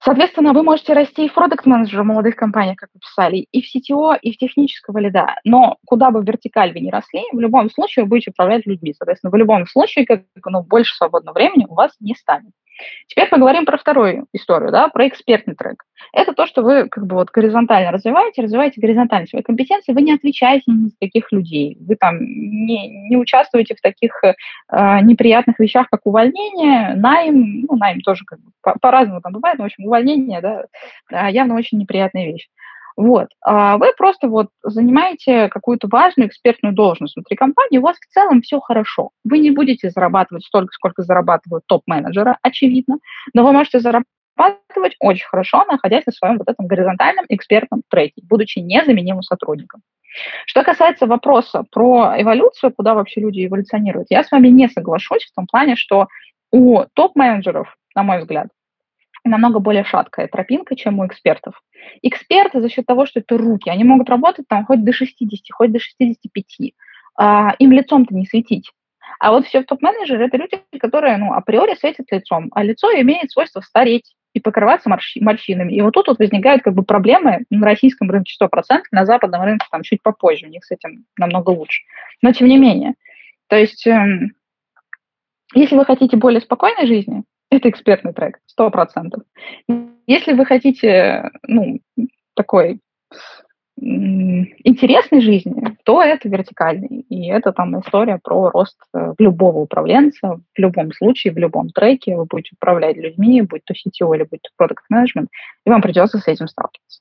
Соответственно, 0.00 0.52
вы 0.52 0.62
можете 0.62 0.92
расти 0.92 1.26
и 1.26 1.28
в 1.28 1.34
продукт-менеджера 1.34 2.04
в 2.04 2.06
молодых 2.06 2.36
компаниях, 2.36 2.76
как 2.76 2.90
вы 2.94 3.00
писали, 3.00 3.46
и 3.50 3.60
в 3.60 3.64
CTO, 3.64 4.16
и 4.22 4.32
в 4.32 4.36
технического 4.36 4.98
лида. 4.98 5.34
Но 5.44 5.76
куда 5.84 6.10
бы 6.12 6.22
вертикаль 6.22 6.72
вы 6.72 6.80
ни 6.80 6.90
росли, 6.90 7.22
в 7.32 7.40
любом 7.40 7.68
случае 7.70 8.04
вы 8.04 8.10
будете 8.10 8.30
управлять 8.30 8.64
людьми. 8.64 8.94
Соответственно, 8.96 9.32
в 9.32 9.34
любом 9.34 9.66
случае 9.66 10.06
как, 10.06 10.22
ну, 10.44 10.62
больше 10.62 10.94
свободного 10.94 11.34
времени 11.34 11.66
у 11.68 11.74
вас 11.74 11.92
не 11.98 12.14
станет. 12.14 12.52
Теперь 13.06 13.28
поговорим 13.28 13.64
про 13.64 13.78
вторую 13.78 14.26
историю, 14.32 14.70
да, 14.70 14.88
про 14.88 15.08
экспертный 15.08 15.54
трек. 15.54 15.84
Это 16.12 16.32
то, 16.32 16.46
что 16.46 16.62
вы 16.62 16.88
как 16.88 17.06
бы 17.06 17.16
вот 17.16 17.30
горизонтально 17.30 17.90
развиваете, 17.90 18.42
развиваете 18.42 18.80
горизонтально 18.80 19.26
свои 19.26 19.42
компетенции, 19.42 19.92
вы 19.92 20.02
не 20.02 20.12
отвечаете 20.12 20.64
ни 20.66 20.88
за 20.88 20.96
каких 21.00 21.32
людей, 21.32 21.76
вы 21.80 21.96
там 21.96 22.18
не, 22.20 23.08
не 23.08 23.16
участвуете 23.16 23.74
в 23.74 23.80
таких 23.80 24.12
э, 24.22 24.34
неприятных 25.02 25.58
вещах, 25.58 25.88
как 25.90 26.00
увольнение, 26.04 26.94
найм, 26.94 27.62
ну, 27.68 27.76
найм 27.76 28.00
тоже 28.00 28.24
как 28.26 28.40
бы 28.40 28.50
по- 28.62 28.78
по-разному 28.80 29.20
там 29.20 29.32
бывает, 29.32 29.58
но, 29.58 29.64
в 29.64 29.66
общем, 29.66 29.84
увольнение, 29.84 30.40
да, 30.40 31.28
явно 31.28 31.56
очень 31.56 31.78
неприятная 31.78 32.26
вещь. 32.26 32.48
Вот. 32.98 33.28
А 33.44 33.78
вы 33.78 33.92
просто 33.96 34.26
вот 34.26 34.48
занимаете 34.64 35.48
какую-то 35.50 35.86
важную 35.86 36.26
экспертную 36.26 36.74
должность 36.74 37.14
внутри 37.14 37.36
компании, 37.36 37.78
у 37.78 37.82
вас 37.82 37.96
в 37.96 38.12
целом 38.12 38.42
все 38.42 38.58
хорошо. 38.58 39.10
Вы 39.22 39.38
не 39.38 39.52
будете 39.52 39.88
зарабатывать 39.90 40.44
столько, 40.44 40.72
сколько 40.72 41.04
зарабатывают 41.04 41.62
топ-менеджеры, 41.68 42.34
очевидно, 42.42 42.98
но 43.34 43.46
вы 43.46 43.52
можете 43.52 43.78
зарабатывать 43.78 44.96
очень 44.98 45.26
хорошо, 45.26 45.64
находясь 45.70 46.06
на 46.06 46.12
своем 46.12 46.38
вот 46.38 46.48
этом 46.48 46.66
горизонтальном 46.66 47.24
экспертном 47.28 47.82
треке, 47.88 48.20
будучи 48.28 48.58
незаменимым 48.58 49.22
сотрудником. 49.22 49.82
Что 50.46 50.64
касается 50.64 51.06
вопроса 51.06 51.62
про 51.70 52.20
эволюцию, 52.20 52.72
куда 52.76 52.94
вообще 52.94 53.20
люди 53.20 53.46
эволюционируют, 53.46 54.08
я 54.10 54.24
с 54.24 54.32
вами 54.32 54.48
не 54.48 54.68
соглашусь 54.68 55.24
в 55.24 55.34
том 55.36 55.46
плане, 55.46 55.76
что 55.76 56.08
у 56.50 56.82
топ-менеджеров, 56.94 57.76
на 57.94 58.02
мой 58.02 58.18
взгляд, 58.18 58.48
намного 59.24 59.58
более 59.58 59.84
шаткая 59.84 60.28
тропинка, 60.28 60.76
чем 60.76 60.98
у 60.98 61.06
экспертов. 61.06 61.60
Эксперты 62.02 62.60
за 62.60 62.68
счет 62.68 62.86
того, 62.86 63.06
что 63.06 63.20
это 63.20 63.36
руки, 63.38 63.70
они 63.70 63.84
могут 63.84 64.08
работать 64.08 64.46
там 64.48 64.64
хоть 64.64 64.84
до 64.84 64.92
60, 64.92 65.40
хоть 65.52 65.72
до 65.72 65.78
65. 65.78 66.72
А, 67.16 67.54
им 67.58 67.72
лицом-то 67.72 68.14
не 68.14 68.26
светить. 68.26 68.70
А 69.18 69.32
вот 69.32 69.46
все 69.46 69.62
топ-менеджеры– 69.62 70.26
это 70.26 70.36
люди, 70.36 70.60
которые 70.78 71.16
ну, 71.16 71.32
априори 71.32 71.74
светят 71.74 72.06
лицом, 72.10 72.48
а 72.52 72.62
лицо 72.62 72.88
имеет 73.00 73.30
свойство 73.30 73.60
стареть 73.60 74.14
и 74.34 74.40
покрываться 74.40 74.88
морщ- 74.88 75.20
морщинами. 75.20 75.72
И 75.72 75.80
вот 75.80 75.94
тут 75.94 76.08
вот 76.08 76.18
возникают 76.18 76.62
как 76.62 76.74
бы 76.74 76.82
проблемы 76.82 77.44
на 77.50 77.66
российском 77.66 78.10
рынке 78.10 78.34
100%, 78.40 78.82
на 78.92 79.06
западном 79.06 79.42
рынке 79.42 79.66
там 79.70 79.82
чуть 79.82 80.02
попозже, 80.02 80.46
у 80.46 80.50
них 80.50 80.64
с 80.64 80.70
этим 80.70 81.06
намного 81.16 81.50
лучше. 81.50 81.82
Но 82.22 82.32
тем 82.32 82.48
не 82.48 82.58
менее. 82.58 82.94
То 83.48 83.56
есть, 83.56 83.86
эм, 83.86 84.34
если 85.54 85.76
вы 85.76 85.84
хотите 85.84 86.16
более 86.16 86.40
спокойной 86.40 86.86
жизни, 86.86 87.24
это 87.50 87.70
экспертный 87.70 88.12
трек, 88.12 88.38
сто 88.46 88.70
процентов. 88.70 89.22
Если 90.06 90.32
вы 90.32 90.44
хотите, 90.44 91.30
ну, 91.42 91.80
такой 92.34 92.80
интересной 93.80 95.20
жизни, 95.20 95.76
то 95.84 96.02
это 96.02 96.28
вертикальный. 96.28 97.04
И 97.08 97.28
это 97.28 97.52
там 97.52 97.78
история 97.80 98.18
про 98.22 98.50
рост 98.50 98.76
э, 98.92 99.14
любого 99.18 99.58
управленца 99.58 100.40
в 100.54 100.58
любом 100.58 100.92
случае, 100.92 101.32
в 101.32 101.38
любом 101.38 101.70
треке. 101.70 102.16
Вы 102.16 102.24
будете 102.24 102.56
управлять 102.56 102.96
людьми, 102.96 103.42
будь 103.42 103.62
то 103.64 103.74
CTO 103.74 104.14
или 104.16 104.24
будь 104.24 104.42
то 104.42 104.50
продукт 104.56 104.84
менеджмент 104.88 105.30
и 105.64 105.70
вам 105.70 105.80
придется 105.80 106.18
с 106.18 106.26
этим 106.26 106.48
сталкиваться. 106.48 107.00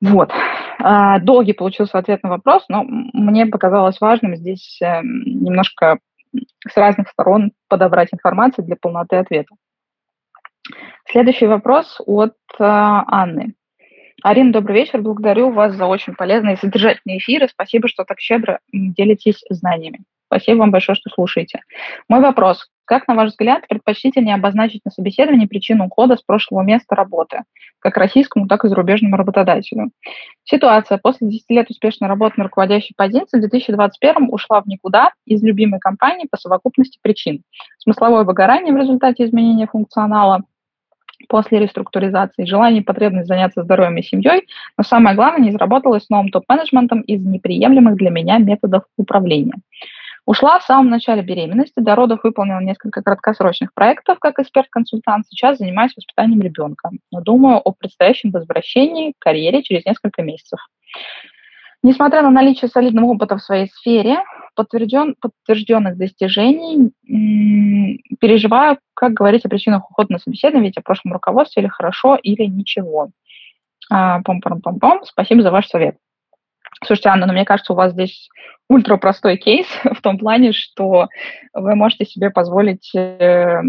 Вот. 0.00 0.32
А, 0.80 1.18
долгий 1.20 1.52
получился 1.52 1.98
ответ 1.98 2.22
на 2.24 2.30
вопрос, 2.30 2.64
но 2.68 2.84
мне 2.84 3.46
показалось 3.46 4.00
важным 4.00 4.36
здесь 4.36 4.78
эм, 4.82 5.22
немножко 5.24 5.98
с 6.68 6.76
разных 6.76 7.08
сторон 7.08 7.52
подобрать 7.68 8.08
информацию 8.12 8.64
для 8.64 8.76
полноты 8.76 9.16
ответа. 9.16 9.54
Следующий 11.10 11.46
вопрос 11.46 12.00
от 12.06 12.34
э, 12.58 12.64
Анны. 12.64 13.54
Арина, 14.22 14.52
добрый 14.52 14.76
вечер. 14.76 15.02
Благодарю 15.02 15.50
вас 15.50 15.74
за 15.74 15.86
очень 15.86 16.14
полезные 16.14 16.54
и 16.54 16.58
содержательные 16.58 17.18
эфиры. 17.18 17.48
Спасибо, 17.48 17.88
что 17.88 18.04
так 18.04 18.20
щедро 18.20 18.60
делитесь 18.72 19.44
знаниями. 19.50 20.00
Спасибо 20.26 20.60
вам 20.60 20.70
большое, 20.70 20.96
что 20.96 21.10
слушаете. 21.10 21.60
Мой 22.08 22.20
вопрос. 22.20 22.70
Как, 22.84 23.08
на 23.08 23.14
ваш 23.14 23.30
взгляд, 23.30 23.66
предпочтительнее 23.68 24.34
обозначить 24.34 24.84
на 24.84 24.90
собеседовании 24.90 25.46
причину 25.46 25.86
ухода 25.86 26.16
с 26.16 26.22
прошлого 26.22 26.62
места 26.62 26.94
работы, 26.94 27.42
как 27.78 27.96
российскому, 27.96 28.46
так 28.46 28.64
и 28.64 28.68
зарубежному 28.68 29.16
работодателю? 29.16 29.90
Ситуация. 30.44 30.98
После 30.98 31.28
10 31.28 31.44
лет 31.48 31.70
успешной 31.70 32.08
работы 32.08 32.34
на 32.36 32.44
руководящей 32.44 32.94
позиции 32.96 33.38
в 33.38 33.40
2021 33.40 34.28
ушла 34.30 34.60
в 34.60 34.66
никуда 34.66 35.12
из 35.24 35.42
любимой 35.42 35.80
компании 35.80 36.28
по 36.30 36.36
совокупности 36.36 36.98
причин. 37.00 37.42
Смысловое 37.78 38.24
выгорание 38.24 38.72
в 38.74 38.76
результате 38.76 39.24
изменения 39.24 39.66
функционала, 39.66 40.42
после 41.28 41.58
реструктуризации, 41.58 42.44
желание 42.44 42.82
и 42.82 42.84
потребность 42.84 43.28
заняться 43.28 43.62
здоровьем 43.62 43.96
и 43.96 44.02
семьей, 44.02 44.46
но 44.76 44.84
самое 44.84 45.16
главное, 45.16 45.40
не 45.40 45.52
заработалось 45.52 46.04
с 46.04 46.10
новым 46.10 46.28
топ-менеджментом 46.28 47.00
из 47.02 47.24
неприемлемых 47.24 47.96
для 47.96 48.10
меня 48.10 48.38
методов 48.38 48.84
управления. 48.96 49.54
Ушла 50.26 50.58
в 50.58 50.64
самом 50.64 50.88
начале 50.88 51.22
беременности, 51.22 51.80
до 51.80 51.94
родов 51.94 52.20
выполнила 52.22 52.60
несколько 52.60 53.02
краткосрочных 53.02 53.74
проектов 53.74 54.18
как 54.18 54.38
эксперт-консультант, 54.38 55.26
сейчас 55.28 55.58
занимаюсь 55.58 55.92
воспитанием 55.94 56.40
ребенка, 56.40 56.90
но 57.12 57.20
думаю 57.20 57.58
о 57.58 57.72
предстоящем 57.72 58.30
возвращении 58.30 59.12
к 59.12 59.18
карьере 59.18 59.62
через 59.62 59.84
несколько 59.84 60.22
месяцев. 60.22 60.60
Несмотря 61.82 62.22
на 62.22 62.30
наличие 62.30 62.70
солидного 62.70 63.10
опыта 63.10 63.36
в 63.36 63.42
своей 63.42 63.68
сфере, 63.68 64.24
подтвержден, 64.54 65.16
подтвержденных 65.20 65.98
достижений, 65.98 66.92
переживаю, 68.18 68.78
как 68.94 69.12
говорить 69.12 69.44
о 69.44 69.50
причинах 69.50 69.90
ухода 69.90 70.14
на 70.14 70.18
собеседование, 70.18 70.70
ведь 70.70 70.78
о 70.78 70.82
прошлом 70.82 71.12
руководстве 71.12 71.62
или 71.62 71.68
хорошо, 71.68 72.16
или 72.16 72.44
ничего. 72.44 73.10
А, 73.90 74.22
пом-пом-пом-пом. 74.22 75.00
Спасибо 75.04 75.42
за 75.42 75.50
ваш 75.50 75.68
совет. 75.68 75.96
Слушайте, 76.82 77.08
Анна, 77.10 77.26
ну, 77.26 77.32
мне 77.32 77.44
кажется, 77.44 77.72
у 77.72 77.76
вас 77.76 77.92
здесь 77.92 78.28
ультра 78.68 78.96
простой 78.96 79.36
кейс 79.36 79.66
в 79.84 80.00
том 80.00 80.18
плане, 80.18 80.52
что 80.52 81.08
вы 81.52 81.74
можете 81.74 82.04
себе 82.04 82.30
позволить 82.30 82.94
э, 82.94 83.60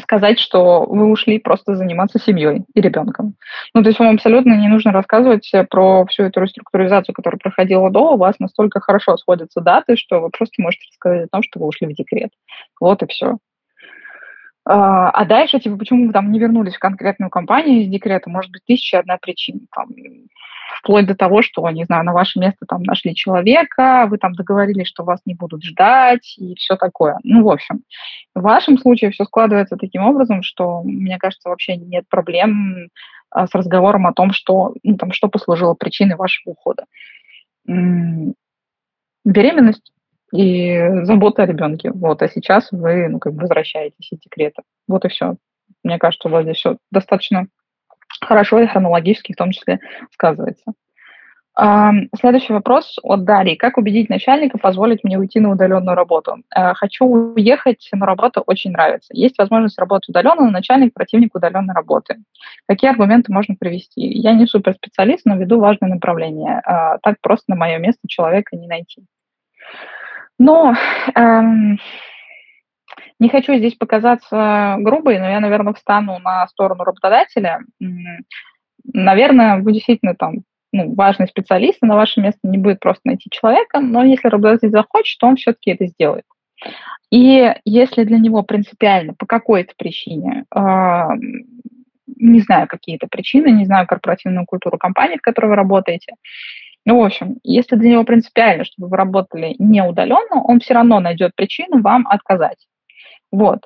сказать, 0.00 0.38
что 0.38 0.84
вы 0.84 1.10
ушли 1.10 1.38
просто 1.38 1.74
заниматься 1.74 2.18
семьей 2.18 2.64
и 2.74 2.80
ребенком. 2.80 3.34
Ну, 3.74 3.82
то 3.82 3.88
есть 3.88 3.98
вам 3.98 4.14
абсолютно 4.14 4.54
не 4.54 4.68
нужно 4.68 4.92
рассказывать 4.92 5.50
про 5.70 6.04
всю 6.06 6.24
эту 6.24 6.40
реструктуризацию, 6.40 7.14
которая 7.14 7.38
проходила 7.38 7.90
до, 7.90 8.12
у 8.12 8.16
вас 8.16 8.38
настолько 8.38 8.80
хорошо 8.80 9.16
сходятся 9.16 9.60
даты, 9.60 9.96
что 9.96 10.20
вы 10.20 10.30
просто 10.30 10.62
можете 10.62 10.84
рассказать 10.90 11.24
о 11.24 11.28
том, 11.28 11.42
что 11.42 11.60
вы 11.60 11.66
ушли 11.66 11.86
в 11.86 11.94
декрет. 11.94 12.30
Вот 12.80 13.02
и 13.02 13.06
все. 13.06 13.38
А, 14.68 15.10
а 15.10 15.24
дальше, 15.24 15.60
типа, 15.60 15.76
почему 15.76 16.08
вы 16.08 16.12
там 16.12 16.32
не 16.32 16.40
вернулись 16.40 16.74
в 16.74 16.80
конкретную 16.80 17.30
компанию 17.30 17.82
из 17.82 17.88
декрета, 17.88 18.28
может 18.28 18.50
быть, 18.50 18.64
тысяча 18.66 18.98
одна 18.98 19.16
причина. 19.16 19.60
Там, 19.72 19.90
вплоть 20.80 21.06
до 21.06 21.14
того, 21.14 21.42
что, 21.42 21.70
не 21.70 21.84
знаю, 21.84 22.04
на 22.04 22.12
ваше 22.12 22.40
место 22.40 22.66
там 22.66 22.82
нашли 22.82 23.14
человека, 23.14 24.06
вы 24.10 24.18
там 24.18 24.32
договорились, 24.32 24.88
что 24.88 25.04
вас 25.04 25.20
не 25.24 25.34
будут 25.34 25.62
ждать 25.62 26.34
и 26.36 26.56
все 26.56 26.74
такое. 26.74 27.18
Ну, 27.22 27.44
в 27.44 27.48
общем, 27.48 27.82
в 28.34 28.42
вашем 28.42 28.76
случае 28.76 29.12
все 29.12 29.24
складывается 29.24 29.76
таким 29.76 30.02
образом, 30.02 30.42
что, 30.42 30.82
мне 30.82 31.16
кажется, 31.18 31.48
вообще 31.48 31.76
нет 31.76 32.04
проблем 32.08 32.88
а, 33.30 33.46
с 33.46 33.54
разговором 33.54 34.08
о 34.08 34.12
том, 34.12 34.32
что, 34.32 34.74
ну, 34.82 34.96
там, 34.96 35.12
что 35.12 35.28
послужило 35.28 35.74
причиной 35.74 36.16
вашего 36.16 36.54
ухода. 36.54 36.86
Беременность 39.24 39.92
и 40.32 41.04
забота 41.04 41.42
о 41.42 41.46
ребенке. 41.46 41.90
Вот, 41.92 42.22
а 42.22 42.28
сейчас 42.28 42.68
вы, 42.72 43.08
ну, 43.08 43.18
как 43.18 43.34
бы 43.34 43.42
возвращаетесь 43.42 44.12
из 44.12 44.18
декрета. 44.18 44.62
Вот 44.88 45.04
и 45.04 45.08
все. 45.08 45.36
Мне 45.82 45.98
кажется, 45.98 46.28
вас 46.28 46.44
здесь 46.44 46.56
все 46.56 46.76
достаточно 46.90 47.46
хорошо 48.20 48.60
и 48.60 48.66
хронологически 48.66 49.32
в 49.32 49.36
том 49.36 49.50
числе 49.52 49.80
сказывается. 50.12 50.72
Следующий 52.20 52.52
вопрос 52.52 52.98
от 53.02 53.24
Дарьи. 53.24 53.56
Как 53.56 53.78
убедить 53.78 54.10
начальника 54.10 54.58
позволить 54.58 55.02
мне 55.04 55.18
уйти 55.18 55.40
на 55.40 55.50
удаленную 55.50 55.96
работу? 55.96 56.36
Э, 56.54 56.74
хочу 56.74 57.06
уехать, 57.06 57.88
но 57.94 58.04
работа 58.04 58.42
очень 58.42 58.72
нравится. 58.72 59.08
Есть 59.14 59.38
возможность 59.38 59.78
работать 59.78 60.10
удаленно, 60.10 60.42
но 60.42 60.50
начальник 60.50 60.92
противник 60.92 61.34
удаленной 61.34 61.72
работы. 61.72 62.16
Какие 62.68 62.90
аргументы 62.90 63.32
можно 63.32 63.54
привести? 63.58 64.02
Я 64.02 64.34
не 64.34 64.46
суперспециалист, 64.46 65.24
но 65.24 65.36
веду 65.36 65.58
важное 65.58 65.88
направление. 65.88 66.60
Э, 66.60 66.98
так 67.02 67.16
просто 67.22 67.44
на 67.48 67.56
мое 67.56 67.78
место 67.78 68.06
человека 68.06 68.54
не 68.54 68.66
найти. 68.66 69.06
Но 70.38 70.74
эм, 71.14 71.78
не 73.18 73.28
хочу 73.28 73.54
здесь 73.56 73.74
показаться 73.74 74.76
грубой, 74.80 75.18
но 75.18 75.28
я, 75.28 75.40
наверное, 75.40 75.72
встану 75.72 76.18
на 76.18 76.46
сторону 76.48 76.84
работодателя. 76.84 77.60
Наверное, 78.84 79.60
вы 79.60 79.72
действительно 79.72 80.14
там 80.14 80.42
ну, 80.72 80.94
важный 80.94 81.26
специалист, 81.26 81.78
и 81.82 81.86
на 81.86 81.96
ваше 81.96 82.20
место 82.20 82.40
не 82.42 82.58
будет 82.58 82.80
просто 82.80 83.02
найти 83.04 83.30
человека, 83.30 83.80
но 83.80 84.04
если 84.04 84.28
работодатель 84.28 84.70
захочет, 84.70 85.18
то 85.18 85.26
он 85.26 85.36
все-таки 85.36 85.70
это 85.70 85.86
сделает. 85.86 86.24
И 87.10 87.54
если 87.64 88.04
для 88.04 88.18
него 88.18 88.42
принципиально 88.42 89.14
по 89.14 89.26
какой-то 89.26 89.72
причине, 89.78 90.44
э, 90.54 90.60
не 92.16 92.40
знаю, 92.40 92.66
какие-то 92.66 93.06
причины, 93.06 93.48
не 93.48 93.64
знаю 93.64 93.86
корпоративную 93.86 94.46
культуру 94.46 94.76
компании, 94.76 95.18
в 95.18 95.22
которой 95.22 95.46
вы 95.46 95.56
работаете, 95.56 96.14
ну, 96.86 97.00
в 97.00 97.04
общем, 97.04 97.36
если 97.42 97.74
для 97.74 97.90
него 97.90 98.04
принципиально, 98.04 98.64
чтобы 98.64 98.88
вы 98.88 98.96
работали 98.96 99.56
не 99.58 99.82
удаленно, 99.82 100.40
он 100.42 100.60
все 100.60 100.74
равно 100.74 101.00
найдет 101.00 101.32
причину 101.34 101.82
вам 101.82 102.06
отказать. 102.06 102.64
Вот. 103.32 103.58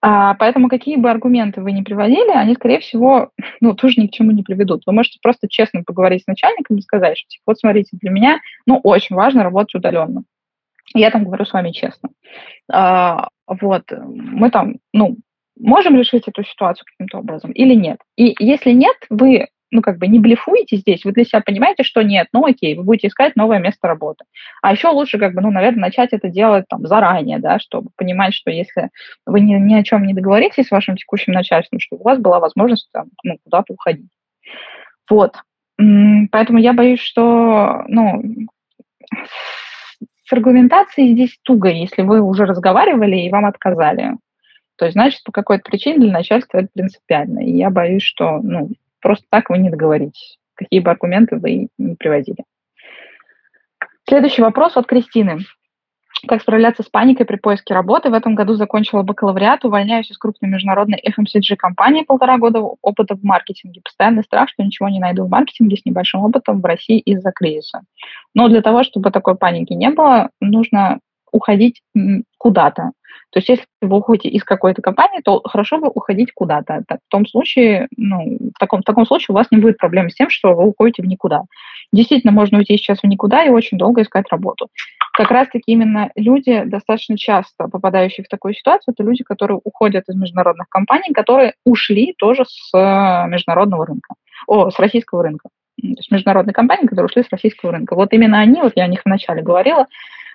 А, 0.00 0.34
поэтому 0.34 0.68
какие 0.68 0.96
бы 0.96 1.10
аргументы 1.10 1.60
вы 1.60 1.72
ни 1.72 1.82
приводили, 1.82 2.30
они, 2.30 2.54
скорее 2.54 2.80
всего, 2.80 3.30
ну, 3.60 3.74
тоже 3.74 4.00
ни 4.00 4.06
к 4.06 4.12
чему 4.12 4.30
не 4.30 4.42
приведут. 4.42 4.82
Вы 4.86 4.94
можете 4.94 5.18
просто 5.22 5.46
честно 5.46 5.84
поговорить 5.84 6.24
с 6.24 6.26
начальником 6.26 6.78
и 6.78 6.82
сказать, 6.82 7.18
что, 7.18 7.28
типа, 7.28 7.42
вот 7.48 7.58
смотрите, 7.58 7.90
для 8.00 8.10
меня, 8.10 8.40
ну, 8.66 8.80
очень 8.82 9.14
важно 9.14 9.44
работать 9.44 9.74
удаленно. 9.74 10.24
Я 10.94 11.10
там 11.10 11.24
говорю 11.24 11.44
с 11.44 11.52
вами 11.52 11.70
честно. 11.70 12.08
А, 12.72 13.28
вот, 13.46 13.84
мы 13.90 14.50
там, 14.50 14.76
ну, 14.94 15.18
можем 15.60 15.96
решить 15.96 16.26
эту 16.28 16.42
ситуацию 16.44 16.86
каким-то 16.86 17.18
образом 17.18 17.52
или 17.52 17.74
нет. 17.74 17.98
И 18.16 18.34
если 18.38 18.70
нет, 18.70 18.96
вы 19.10 19.48
ну, 19.70 19.82
как 19.82 19.98
бы 19.98 20.06
не 20.06 20.18
блефуете 20.18 20.76
здесь, 20.76 21.04
вы 21.04 21.12
для 21.12 21.24
себя 21.24 21.40
понимаете, 21.40 21.82
что 21.82 22.02
нет, 22.02 22.28
ну, 22.32 22.44
окей, 22.46 22.76
вы 22.76 22.84
будете 22.84 23.08
искать 23.08 23.34
новое 23.36 23.58
место 23.58 23.88
работы. 23.88 24.24
А 24.62 24.72
еще 24.72 24.88
лучше, 24.88 25.18
как 25.18 25.34
бы, 25.34 25.40
ну, 25.40 25.50
наверное, 25.50 25.80
начать 25.80 26.12
это 26.12 26.28
делать 26.28 26.64
там 26.68 26.86
заранее, 26.86 27.38
да, 27.38 27.58
чтобы 27.58 27.90
понимать, 27.96 28.34
что 28.34 28.50
если 28.50 28.90
вы 29.26 29.40
ни, 29.40 29.54
ни 29.54 29.74
о 29.74 29.82
чем 29.82 30.06
не 30.06 30.14
договоритесь 30.14 30.68
с 30.68 30.70
вашим 30.70 30.96
текущим 30.96 31.32
начальством, 31.32 31.80
что 31.80 31.96
у 31.96 32.02
вас 32.02 32.18
была 32.18 32.40
возможность 32.40 32.88
там, 32.92 33.06
ну, 33.24 33.38
куда-то 33.42 33.72
уходить. 33.72 34.10
Вот. 35.10 35.36
Поэтому 35.76 36.58
я 36.58 36.72
боюсь, 36.72 37.00
что 37.00 37.82
ну, 37.88 38.22
с 40.24 40.32
аргументацией 40.32 41.12
здесь 41.12 41.38
туго, 41.42 41.68
если 41.68 42.02
вы 42.02 42.20
уже 42.20 42.46
разговаривали 42.46 43.16
и 43.16 43.30
вам 43.30 43.44
отказали. 43.44 44.12
То 44.76 44.86
есть, 44.86 44.94
значит, 44.94 45.22
по 45.24 45.32
какой-то 45.32 45.62
причине 45.64 45.98
для 45.98 46.12
начальства 46.12 46.58
это 46.58 46.68
принципиально. 46.72 47.40
И 47.40 47.52
я 47.56 47.70
боюсь, 47.70 48.02
что 48.02 48.40
ну, 48.42 48.70
просто 49.04 49.26
так 49.28 49.50
вы 49.50 49.58
не 49.58 49.70
договоритесь, 49.70 50.38
какие 50.54 50.80
бы 50.80 50.90
аргументы 50.90 51.36
вы 51.36 51.68
не 51.76 51.94
приводили. 51.94 52.44
Следующий 54.08 54.40
вопрос 54.42 54.76
от 54.78 54.86
Кристины. 54.86 55.40
Как 56.26 56.40
справляться 56.40 56.82
с 56.82 56.88
паникой 56.88 57.26
при 57.26 57.36
поиске 57.36 57.74
работы? 57.74 58.08
В 58.08 58.14
этом 58.14 58.34
году 58.34 58.54
закончила 58.54 59.02
бакалавриат, 59.02 59.64
увольняюсь 59.66 60.10
из 60.10 60.16
крупной 60.16 60.50
международной 60.50 61.02
FMCG-компании, 61.06 62.04
полтора 62.04 62.38
года 62.38 62.60
опыта 62.60 63.14
в 63.14 63.22
маркетинге. 63.22 63.82
Постоянный 63.84 64.22
страх, 64.22 64.48
что 64.48 64.62
ничего 64.62 64.88
не 64.88 65.00
найду 65.00 65.24
в 65.24 65.30
маркетинге 65.30 65.76
с 65.76 65.84
небольшим 65.84 66.22
опытом 66.22 66.62
в 66.62 66.64
России 66.64 66.98
из-за 66.98 67.30
кризиса. 67.30 67.82
Но 68.32 68.48
для 68.48 68.62
того, 68.62 68.84
чтобы 68.84 69.10
такой 69.10 69.36
паники 69.36 69.74
не 69.74 69.90
было, 69.90 70.30
нужно 70.40 71.00
уходить 71.30 71.82
куда-то. 72.38 72.92
То 73.30 73.38
есть 73.38 73.48
если 73.48 73.64
вы 73.80 73.98
уходите 73.98 74.28
из 74.28 74.44
какой-то 74.44 74.82
компании, 74.82 75.20
то 75.24 75.40
хорошо 75.44 75.78
бы 75.78 75.88
уходить 75.88 76.32
куда-то. 76.32 76.82
В 76.88 77.10
том 77.10 77.26
случае, 77.26 77.88
ну, 77.96 78.38
в 78.54 78.58
таком, 78.58 78.80
в 78.80 78.84
таком 78.84 79.06
случае 79.06 79.32
у 79.32 79.36
вас 79.36 79.48
не 79.50 79.58
будет 79.58 79.78
проблем 79.78 80.08
с 80.08 80.14
тем, 80.14 80.30
что 80.30 80.54
вы 80.54 80.64
уходите 80.64 81.02
в 81.02 81.06
никуда. 81.06 81.42
Действительно, 81.92 82.32
можно 82.32 82.58
уйти 82.58 82.76
сейчас 82.76 83.00
в 83.00 83.04
никуда 83.04 83.44
и 83.44 83.50
очень 83.50 83.78
долго 83.78 84.02
искать 84.02 84.26
работу. 84.30 84.68
Как 85.14 85.30
раз-таки 85.30 85.72
именно 85.72 86.10
люди, 86.16 86.62
достаточно 86.64 87.16
часто 87.16 87.68
попадающие 87.68 88.24
в 88.24 88.28
такую 88.28 88.54
ситуацию, 88.54 88.94
это 88.94 89.02
люди, 89.04 89.24
которые 89.24 89.60
уходят 89.62 90.04
из 90.08 90.14
международных 90.14 90.68
компаний, 90.68 91.12
которые 91.12 91.54
ушли 91.64 92.14
тоже 92.18 92.44
с 92.46 92.72
э, 92.74 93.28
международного 93.28 93.86
рынка, 93.86 94.14
о, 94.46 94.70
с 94.70 94.78
российского 94.78 95.22
рынка. 95.22 95.48
То 95.80 95.88
есть 95.88 96.10
международные 96.10 96.54
компании, 96.54 96.86
которые 96.86 97.06
ушли 97.06 97.22
с 97.22 97.30
российского 97.30 97.72
рынка. 97.72 97.94
Вот 97.94 98.12
именно 98.12 98.38
они, 98.38 98.60
вот 98.62 98.72
я 98.76 98.84
о 98.84 98.88
них 98.88 99.02
вначале 99.04 99.42
говорила, 99.42 99.86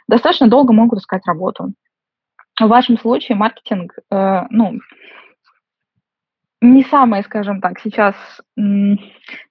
достаточно 0.07 0.47
долго 0.47 0.73
могут 0.73 0.99
искать 0.99 1.25
работу. 1.25 1.73
В 2.59 2.67
вашем 2.67 2.97
случае 2.97 3.37
маркетинг, 3.37 3.93
э, 4.11 4.41
ну, 4.49 4.79
не 6.61 6.83
самая, 6.83 7.23
скажем 7.23 7.61
так, 7.61 7.79
сейчас 7.79 8.15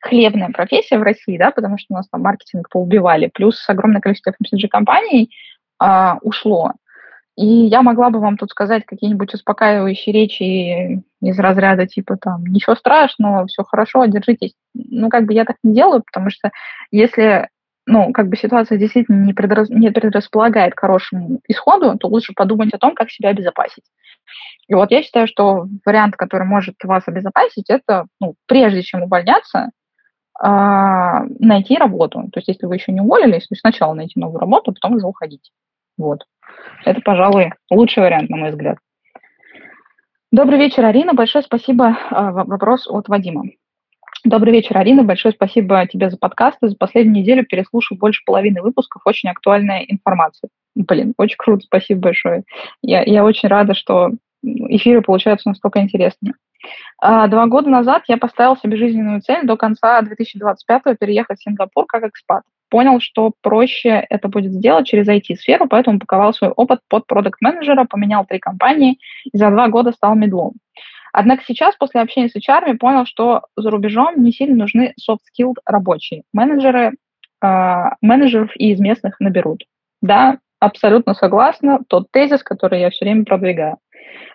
хлебная 0.01 0.51
профессия 0.51 0.99
в 0.99 1.03
России, 1.03 1.39
да, 1.39 1.51
потому 1.51 1.79
что 1.79 1.87
у 1.91 1.95
нас 1.95 2.09
там 2.09 2.21
маркетинг 2.21 2.69
поубивали, 2.69 3.31
плюс 3.33 3.67
огромное 3.69 4.03
количество 4.03 4.33
FMCG-компаний 4.33 5.31
э, 5.83 6.13
ушло. 6.21 6.73
И 7.37 7.47
я 7.47 7.83
могла 7.83 8.11
бы 8.11 8.19
вам 8.19 8.37
тут 8.37 8.51
сказать 8.51 8.85
какие-нибудь 8.85 9.33
успокаивающие 9.33 10.13
речи 10.13 11.05
из 11.23 11.39
разряда 11.39 11.87
типа 11.87 12.17
там 12.17 12.45
«ничего 12.45 12.75
страшного, 12.75 13.47
все 13.47 13.63
хорошо, 13.63 14.05
держитесь». 14.07 14.55
Ну, 14.75 15.09
как 15.09 15.25
бы 15.25 15.33
я 15.35 15.45
так 15.45 15.57
не 15.63 15.73
делаю, 15.73 16.03
потому 16.05 16.31
что 16.31 16.51
если 16.91 17.49
ну, 17.89 18.13
как 18.13 18.29
бы 18.29 18.37
ситуация 18.37 18.79
действительно 18.79 19.25
не, 19.25 19.33
предрас... 19.33 19.71
не 19.71 19.91
предрасполагает 19.91 20.75
к 20.75 20.81
хорошему 20.81 21.41
исходу, 21.49 21.97
то 21.97 22.09
лучше 22.09 22.35
подумать 22.35 22.73
о 22.75 22.79
том, 22.79 22.95
как 22.95 23.11
себя 23.11 23.31
обезопасить. 23.31 23.85
И 24.69 24.75
вот 24.75 24.91
я 24.91 25.03
считаю, 25.03 25.27
что 25.27 25.67
вариант, 25.87 26.15
который 26.17 26.47
может 26.47 26.75
вас 26.85 27.05
обезопасить, 27.07 27.71
это, 27.71 28.07
ну, 28.21 28.35
прежде 28.47 28.83
чем 28.83 29.05
увольняться, 29.05 29.71
э, 30.43 30.47
найти 31.39 31.77
работу. 31.79 32.29
То 32.31 32.41
есть, 32.41 32.49
если 32.49 32.67
вы 32.67 32.75
еще 32.75 32.93
не 32.93 33.01
уволились, 33.01 33.47
то 33.47 33.55
сначала 33.55 33.95
найти 33.95 34.21
новую 34.21 34.39
работу, 34.39 34.71
а 34.71 34.75
потом 34.75 34.97
уже 34.97 35.07
уходить. 35.07 35.51
Вот. 35.97 36.25
Это, 36.85 37.01
пожалуй, 37.01 37.53
лучший 37.71 38.03
вариант, 38.03 38.29
на 38.29 38.37
мой 38.37 38.51
взгляд. 38.51 38.77
Добрый 40.31 40.59
вечер, 40.59 40.85
Арина. 40.85 41.15
Большое 41.15 41.43
спасибо. 41.43 41.97
Э, 42.11 42.33
вопрос 42.33 42.87
от 42.87 43.09
Вадима. 43.09 43.45
Добрый 44.25 44.53
вечер, 44.53 44.77
Арина. 44.77 45.05
Большое 45.05 45.33
спасибо 45.33 45.87
тебе 45.87 46.11
за 46.11 46.17
подкасты. 46.17 46.69
За 46.69 46.77
последнюю 46.77 47.17
неделю 47.17 47.47
переслушал 47.47 47.97
больше 47.97 48.23
половины 48.25 48.63
выпусков. 48.63 49.03
Очень 49.05 49.31
актуальная 49.31 49.85
информация. 49.87 50.51
Блин, 50.75 51.15
очень 51.17 51.37
круто. 51.39 51.63
Спасибо 51.65 52.01
большое. 52.01 52.43
Я, 52.83 53.03
я 53.03 53.25
очень 53.25 53.49
рада, 53.49 53.75
что 53.75 54.11
эфиры 54.43 55.03
получаются 55.03 55.49
настолько 55.49 55.81
интересными. 55.81 56.35
А, 57.01 57.29
два 57.29 57.47
года 57.47 57.71
назад 57.71 58.03
я 58.09 58.17
поставил 58.17 58.57
себе 58.57 58.77
жизненную 58.77 59.21
цель 59.21 59.47
до 59.47 59.57
конца 59.57 60.01
2025 60.03 60.99
переехать 60.99 61.39
в 61.39 61.43
Сингапур 61.43 61.87
как 61.87 62.05
экспат. 62.05 62.43
Понял, 62.71 63.01
что 63.01 63.33
проще 63.41 64.05
это 64.11 64.29
будет 64.29 64.53
сделать 64.53 64.87
через 64.87 65.09
IT-сферу, 65.09 65.69
поэтому 65.69 65.97
упаковал 65.97 66.35
свой 66.35 66.51
опыт 66.51 66.81
под 66.89 67.07
продукт-менеджера, 67.07 67.85
поменял 67.85 68.27
три 68.27 68.39
компании 68.41 68.99
и 69.33 69.39
за 69.39 69.51
два 69.51 69.69
года 69.69 69.93
стал 69.93 70.17
медлом. 70.17 70.55
Однако 71.21 71.43
сейчас, 71.45 71.75
после 71.75 72.01
общения 72.01 72.29
с 72.29 72.37
HR, 72.37 72.77
понял, 72.77 73.05
что 73.05 73.43
за 73.57 73.71
рубежом 73.71 74.23
не 74.23 74.31
сильно 74.31 74.55
нужны 74.55 74.95
soft-skilled 75.01 75.57
рабочие. 75.67 76.23
Менеджеры, 76.33 76.93
э, 77.43 77.85
менеджеров 78.01 78.53
и 78.55 78.71
из 78.71 78.79
местных 78.79 79.19
наберут. 79.19 79.65
Да, 80.01 80.39
абсолютно 80.61 81.15
согласна. 81.15 81.81
Тот 81.89 82.07
тезис, 82.13 82.45
который 82.45 82.83
я 82.83 82.91
все 82.91 83.05
время 83.05 83.25
продвигаю. 83.25 83.79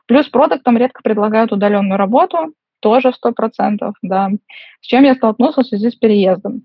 Плюс 0.08 0.28
продуктам 0.28 0.76
редко 0.76 1.00
предлагают 1.02 1.54
удаленную 1.54 1.98
работу, 1.98 2.52
тоже 2.82 3.14
сто 3.14 3.32
процентов, 3.32 3.96
да. 4.02 4.32
С 4.82 4.86
чем 4.86 5.06
я 5.06 5.16
столкнулся 5.16 5.62
в 5.62 5.68
связи 5.68 5.90
с 5.90 5.96
переездом. 5.96 6.64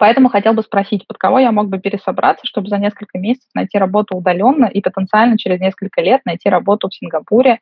Поэтому 0.00 0.30
хотел 0.30 0.52
бы 0.52 0.64
спросить, 0.64 1.06
под 1.06 1.16
кого 1.16 1.38
я 1.38 1.52
мог 1.52 1.68
бы 1.68 1.78
пересобраться, 1.78 2.44
чтобы 2.44 2.70
за 2.70 2.78
несколько 2.78 3.20
месяцев 3.20 3.50
найти 3.54 3.78
работу 3.78 4.16
удаленно 4.16 4.64
и 4.64 4.80
потенциально 4.80 5.38
через 5.38 5.60
несколько 5.60 6.00
лет 6.00 6.22
найти 6.24 6.48
работу 6.48 6.88
в 6.88 6.94
Сингапуре, 6.94 7.60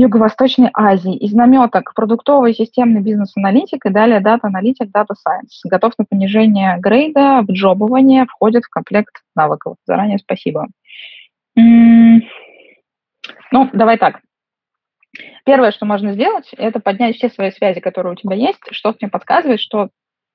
Юго-Восточной 0.00 0.70
Азии. 0.72 1.14
Из 1.14 1.34
наметок 1.34 1.92
продуктовый 1.94 2.54
системный 2.54 3.02
бизнес-аналитик 3.02 3.84
и 3.84 3.90
далее 3.90 4.20
дата-аналитик, 4.20 4.90
data 4.90 5.14
science. 5.14 5.60
Готов 5.64 5.92
на 5.98 6.06
понижение 6.06 6.78
грейда, 6.78 7.42
вджобывание, 7.46 8.24
входит 8.24 8.64
в 8.64 8.70
комплект 8.70 9.20
навыков. 9.36 9.76
Заранее 9.84 10.16
спасибо. 10.16 10.68
Ну, 11.54 12.22
давай 13.52 13.98
так. 13.98 14.20
Первое, 15.44 15.70
что 15.70 15.84
можно 15.84 16.14
сделать, 16.14 16.48
это 16.56 16.80
поднять 16.80 17.16
все 17.16 17.28
свои 17.28 17.50
связи, 17.50 17.80
которые 17.80 18.14
у 18.14 18.16
тебя 18.16 18.36
есть. 18.36 18.60
Что 18.70 18.94
мне 18.98 19.10
подсказывает, 19.10 19.60
что 19.60 19.90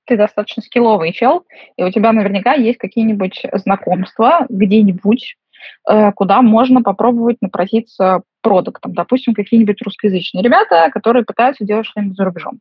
ты 0.06 0.16
достаточно 0.16 0.62
скилловый 0.62 1.12
чел, 1.12 1.44
и 1.76 1.84
у 1.84 1.90
тебя 1.90 2.12
наверняка 2.12 2.54
есть 2.54 2.78
какие-нибудь 2.78 3.48
знакомства 3.54 4.46
где-нибудь, 4.48 5.38
куда 6.16 6.42
можно 6.42 6.82
попробовать 6.82 7.38
напроситься 7.42 8.22
продуктом. 8.42 8.94
Допустим, 8.94 9.34
какие-нибудь 9.34 9.82
русскоязычные 9.82 10.44
ребята, 10.44 10.90
которые 10.92 11.26
пытаются 11.26 11.66
делать 11.66 11.86
что-нибудь 11.86 12.18
за 12.18 12.26
рубежом. 12.26 12.60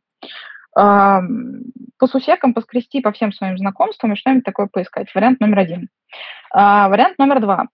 По 0.75 2.07
сусекам 2.07 2.55
поскрести 2.55 3.01
по 3.01 3.13
всем 3.13 3.33
своим 3.33 3.57
знакомствам 3.57 4.13
и 4.13 4.17
что-нибудь 4.17 4.45
такое 4.45 4.67
поискать. 4.67 5.15
Вариант 5.15 5.41
номер 5.41 5.61
один. 5.61 5.89
А, 6.53 6.89
вариант 6.89 7.19
номер 7.19 7.41
два. 7.41 7.67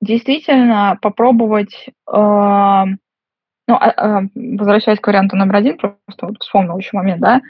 Действительно 0.00 0.98
попробовать 1.00 1.88
ну, 3.66 3.76
а, 3.76 4.22
возвращаясь 4.34 5.00
к 5.00 5.06
варианту 5.06 5.36
номер 5.36 5.56
один, 5.56 5.78
просто 5.78 6.26
вот 6.26 6.36
вспомнил 6.40 6.76
еще 6.76 6.90
момент, 6.92 7.20
да, 7.20 7.40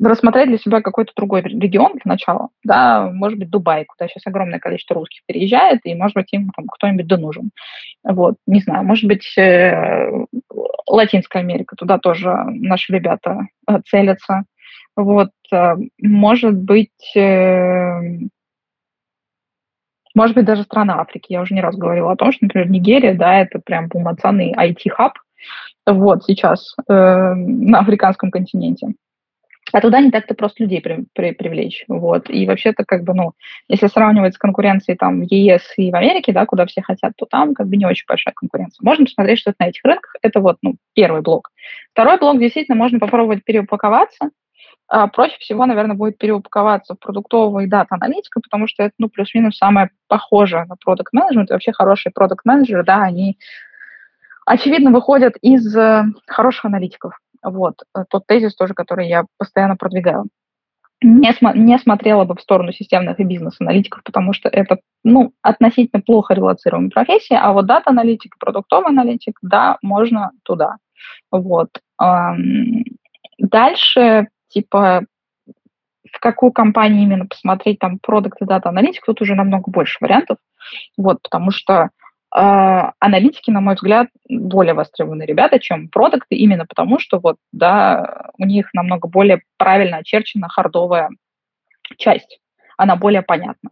рассмотреть 0.00 0.48
для 0.48 0.58
себя 0.58 0.80
какой-то 0.80 1.12
другой 1.16 1.42
регион 1.42 1.92
для 1.92 2.02
начала, 2.04 2.48
да, 2.64 3.10
может 3.12 3.38
быть, 3.38 3.50
Дубай, 3.50 3.84
куда 3.84 4.08
сейчас 4.08 4.26
огромное 4.26 4.58
количество 4.58 4.94
русских 4.94 5.20
переезжает, 5.26 5.80
и, 5.84 5.94
может 5.94 6.14
быть, 6.14 6.32
им 6.32 6.50
там 6.56 6.66
кто-нибудь 6.66 7.06
да 7.06 7.16
нужен. 7.16 7.50
Вот, 8.04 8.36
не 8.46 8.60
знаю, 8.60 8.84
может 8.84 9.04
быть, 9.06 9.26
э, 9.36 10.10
Латинская 10.86 11.40
Америка, 11.40 11.76
туда 11.76 11.98
тоже 11.98 12.32
наши 12.46 12.92
ребята 12.92 13.46
э, 13.68 13.80
целятся. 13.86 14.44
Вот, 14.96 15.30
э, 15.52 15.74
может 16.00 16.56
быть, 16.56 17.14
может 20.12 20.34
быть, 20.34 20.44
даже 20.44 20.64
страна 20.64 21.00
Африки. 21.00 21.32
Я 21.32 21.40
уже 21.40 21.54
не 21.54 21.60
раз 21.60 21.76
говорила 21.76 22.12
о 22.12 22.16
том, 22.16 22.32
что, 22.32 22.44
например, 22.44 22.68
Нигерия, 22.68 23.14
да, 23.14 23.40
это 23.40 23.60
прям 23.60 23.88
полноценный 23.88 24.52
IT-хаб, 24.52 25.12
вот, 25.86 26.24
сейчас 26.24 26.74
э, 26.88 26.92
на 26.92 27.80
африканском 27.80 28.30
континенте. 28.30 28.88
А 29.72 29.80
туда 29.80 30.00
не 30.00 30.10
так-то 30.10 30.34
просто 30.34 30.62
людей 30.62 30.80
при, 30.80 31.04
при, 31.14 31.32
привлечь. 31.32 31.84
Вот. 31.88 32.28
И 32.30 32.46
вообще-то, 32.46 32.84
как 32.84 33.04
бы, 33.04 33.14
ну, 33.14 33.32
если 33.68 33.86
сравнивать 33.86 34.34
с 34.34 34.38
конкуренцией 34.38 34.96
там 34.96 35.20
в 35.20 35.26
ЕС 35.30 35.62
и 35.76 35.90
в 35.90 35.94
Америке, 35.94 36.32
да, 36.32 36.46
куда 36.46 36.66
все 36.66 36.82
хотят, 36.82 37.12
то 37.16 37.26
там 37.26 37.54
как 37.54 37.68
бы 37.68 37.76
не 37.76 37.86
очень 37.86 38.04
большая 38.08 38.34
конкуренция. 38.34 38.84
Можно 38.84 39.04
посмотреть 39.04 39.38
что-то 39.38 39.56
на 39.60 39.68
этих 39.68 39.84
рынках. 39.84 40.14
Это 40.22 40.40
вот, 40.40 40.58
ну, 40.62 40.76
первый 40.94 41.22
блок. 41.22 41.50
Второй 41.92 42.18
блок, 42.18 42.38
действительно, 42.38 42.76
можно 42.76 42.98
попробовать 42.98 43.44
переупаковаться. 43.44 44.30
А, 44.88 45.06
проще 45.06 45.36
всего, 45.38 45.66
наверное, 45.66 45.96
будет 45.96 46.18
переупаковаться 46.18 46.94
в 46.94 46.98
продуктовую 46.98 47.64
и 47.64 47.68
дата-аналитику, 47.68 48.40
потому 48.40 48.66
что 48.66 48.82
это, 48.82 48.94
ну, 48.98 49.08
плюс-минус 49.08 49.56
самое 49.56 49.90
похожее 50.08 50.64
на 50.64 50.74
продукт 50.76 51.12
менеджмент 51.12 51.50
И 51.50 51.52
вообще 51.52 51.72
хорошие 51.72 52.12
продукт 52.12 52.44
менеджеры 52.44 52.82
да, 52.82 53.02
они, 53.02 53.38
очевидно, 54.46 54.90
выходят 54.90 55.36
из 55.42 55.76
э, 55.76 56.04
хороших 56.26 56.64
аналитиков. 56.64 57.16
Вот, 57.42 57.82
э, 57.96 58.04
тот 58.08 58.26
тезис 58.26 58.54
тоже, 58.54 58.74
который 58.74 59.08
я 59.08 59.24
постоянно 59.38 59.76
продвигаю. 59.76 60.26
Не, 61.02 61.32
см- 61.32 61.58
не 61.58 61.78
смотрела 61.78 62.24
бы 62.24 62.34
в 62.34 62.42
сторону 62.42 62.72
системных 62.72 63.18
и 63.20 63.24
бизнес-аналитиков, 63.24 64.02
потому 64.04 64.34
что 64.34 64.50
это, 64.50 64.80
ну, 65.02 65.32
относительно 65.40 66.02
плохо 66.02 66.34
релоцируемая 66.34 66.90
профессия, 66.90 67.38
а 67.38 67.52
вот 67.52 67.66
дата-аналитик, 67.66 68.36
продуктовый 68.38 68.90
аналитик, 68.90 69.38
да, 69.40 69.78
можно 69.80 70.32
туда. 70.42 70.76
Вот. 71.30 71.70
Дальше, 73.38 74.28
типа, 74.48 75.04
в 76.12 76.20
какую 76.20 76.52
компанию 76.52 77.02
именно 77.02 77.26
посмотреть, 77.26 77.78
там, 77.78 77.98
продукт 77.98 78.42
и 78.42 78.44
дата 78.44 78.68
аналитик, 78.68 79.04
тут 79.06 79.22
уже 79.22 79.34
намного 79.34 79.70
больше 79.70 79.96
вариантов, 80.02 80.36
вот, 80.98 81.22
потому 81.22 81.50
что 81.50 81.88
аналитики, 82.32 83.50
на 83.50 83.60
мой 83.60 83.74
взгляд, 83.74 84.08
более 84.28 84.74
востребованные 84.74 85.26
ребята, 85.26 85.58
чем 85.58 85.88
продукты, 85.88 86.36
именно 86.36 86.64
потому 86.64 86.98
что 86.98 87.18
вот, 87.18 87.36
да, 87.52 88.30
у 88.38 88.44
них 88.44 88.72
намного 88.72 89.08
более 89.08 89.42
правильно 89.58 89.98
очерчена 89.98 90.48
хардовая 90.48 91.10
часть, 91.96 92.38
она 92.76 92.96
более 92.96 93.22
понятна, 93.22 93.70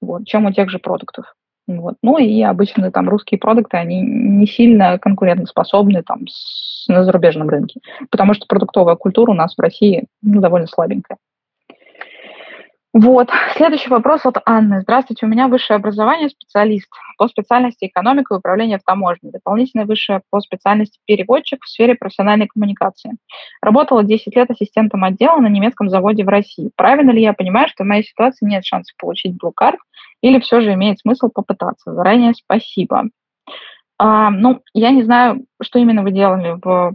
вот, 0.00 0.26
чем 0.26 0.46
у 0.46 0.52
тех 0.52 0.70
же 0.70 0.78
продуктов. 0.78 1.34
Вот. 1.66 1.96
Ну 2.00 2.16
и 2.18 2.42
обычно 2.42 2.92
там 2.92 3.08
русские 3.08 3.40
продукты, 3.40 3.76
они 3.76 4.00
не 4.00 4.46
сильно 4.46 4.98
конкурентоспособны 4.98 6.02
там 6.04 6.28
с, 6.28 6.86
на 6.86 7.04
зарубежном 7.04 7.48
рынке, 7.48 7.80
потому 8.10 8.34
что 8.34 8.46
продуктовая 8.46 8.94
культура 8.94 9.32
у 9.32 9.34
нас 9.34 9.56
в 9.56 9.60
России 9.60 10.04
ну, 10.22 10.40
довольно 10.40 10.68
слабенькая. 10.68 11.18
Вот. 12.98 13.28
Следующий 13.56 13.90
вопрос 13.90 14.24
от 14.24 14.38
Анны. 14.46 14.80
Здравствуйте, 14.80 15.26
у 15.26 15.28
меня 15.28 15.48
высшее 15.48 15.76
образование, 15.76 16.30
специалист 16.30 16.88
по 17.18 17.28
специальности 17.28 17.84
экономика 17.84 18.34
и 18.34 18.38
управление 18.38 18.78
в 18.78 18.84
таможне. 18.84 19.30
Дополнительное 19.30 19.84
высшее 19.84 20.22
по 20.30 20.40
специальности 20.40 20.98
переводчик 21.04 21.62
в 21.62 21.68
сфере 21.68 21.94
профессиональной 21.94 22.46
коммуникации. 22.46 23.18
Работала 23.60 24.02
10 24.02 24.34
лет 24.34 24.50
ассистентом 24.50 25.04
отдела 25.04 25.36
на 25.40 25.48
немецком 25.48 25.90
заводе 25.90 26.24
в 26.24 26.28
России. 26.28 26.70
Правильно 26.74 27.10
ли 27.10 27.20
я 27.20 27.34
понимаю, 27.34 27.68
что 27.68 27.84
в 27.84 27.86
моей 27.86 28.02
ситуации 28.02 28.46
нет 28.46 28.64
шансов 28.64 28.96
получить 28.96 29.34
Card, 29.60 29.76
или 30.22 30.40
все 30.40 30.62
же 30.62 30.72
имеет 30.72 30.98
смысл 30.98 31.28
попытаться? 31.28 31.92
Заранее 31.92 32.32
спасибо. 32.32 33.10
А, 33.98 34.30
ну, 34.30 34.62
я 34.72 34.90
не 34.90 35.02
знаю, 35.02 35.44
что 35.60 35.78
именно 35.78 36.02
вы 36.02 36.12
делали 36.12 36.58
в, 36.62 36.94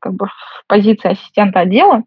как 0.00 0.14
бы, 0.14 0.28
в 0.28 0.64
позиции 0.66 1.10
ассистента 1.10 1.60
отдела, 1.60 2.04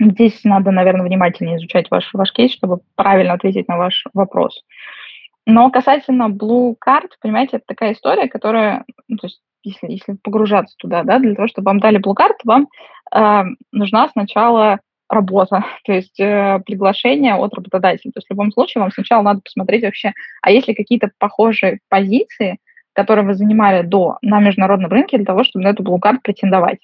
Здесь 0.00 0.44
надо, 0.44 0.70
наверное, 0.70 1.06
внимательнее 1.06 1.56
изучать 1.56 1.90
ваш, 1.90 2.08
ваш 2.12 2.32
кейс, 2.32 2.52
чтобы 2.52 2.80
правильно 2.94 3.32
ответить 3.32 3.68
на 3.68 3.76
ваш 3.76 4.04
вопрос. 4.14 4.62
Но 5.44 5.70
касательно 5.70 6.28
Blue 6.28 6.74
Card, 6.84 7.08
понимаете, 7.20 7.56
это 7.56 7.64
такая 7.66 7.94
история, 7.94 8.28
которая, 8.28 8.84
ну, 9.08 9.16
то 9.16 9.26
есть 9.26 9.40
если, 9.64 9.90
если 9.90 10.12
погружаться 10.22 10.76
туда, 10.78 11.02
да, 11.02 11.18
для 11.18 11.34
того, 11.34 11.48
чтобы 11.48 11.66
вам 11.66 11.80
дали 11.80 11.98
Blue 11.98 12.14
Card, 12.14 12.36
вам 12.44 12.68
э, 13.14 13.44
нужна 13.72 14.08
сначала 14.10 14.80
работа, 15.08 15.64
то 15.84 15.92
есть 15.92 16.18
э, 16.20 16.60
приглашение 16.64 17.34
от 17.34 17.54
работодателя. 17.54 18.12
То 18.12 18.18
есть 18.18 18.28
в 18.28 18.30
любом 18.30 18.52
случае 18.52 18.82
вам 18.82 18.92
сначала 18.92 19.22
надо 19.22 19.40
посмотреть 19.40 19.84
вообще, 19.84 20.12
а 20.42 20.50
есть 20.50 20.68
ли 20.68 20.74
какие-то 20.74 21.10
похожие 21.18 21.80
позиции, 21.88 22.58
которые 22.92 23.24
вы 23.24 23.34
занимали 23.34 23.82
до 23.82 24.18
на 24.22 24.40
международном 24.40 24.90
рынке 24.90 25.16
для 25.16 25.26
того, 25.26 25.44
чтобы 25.44 25.64
на 25.64 25.68
эту 25.68 25.82
Blue 25.82 25.98
Card 25.98 26.18
претендовать. 26.22 26.80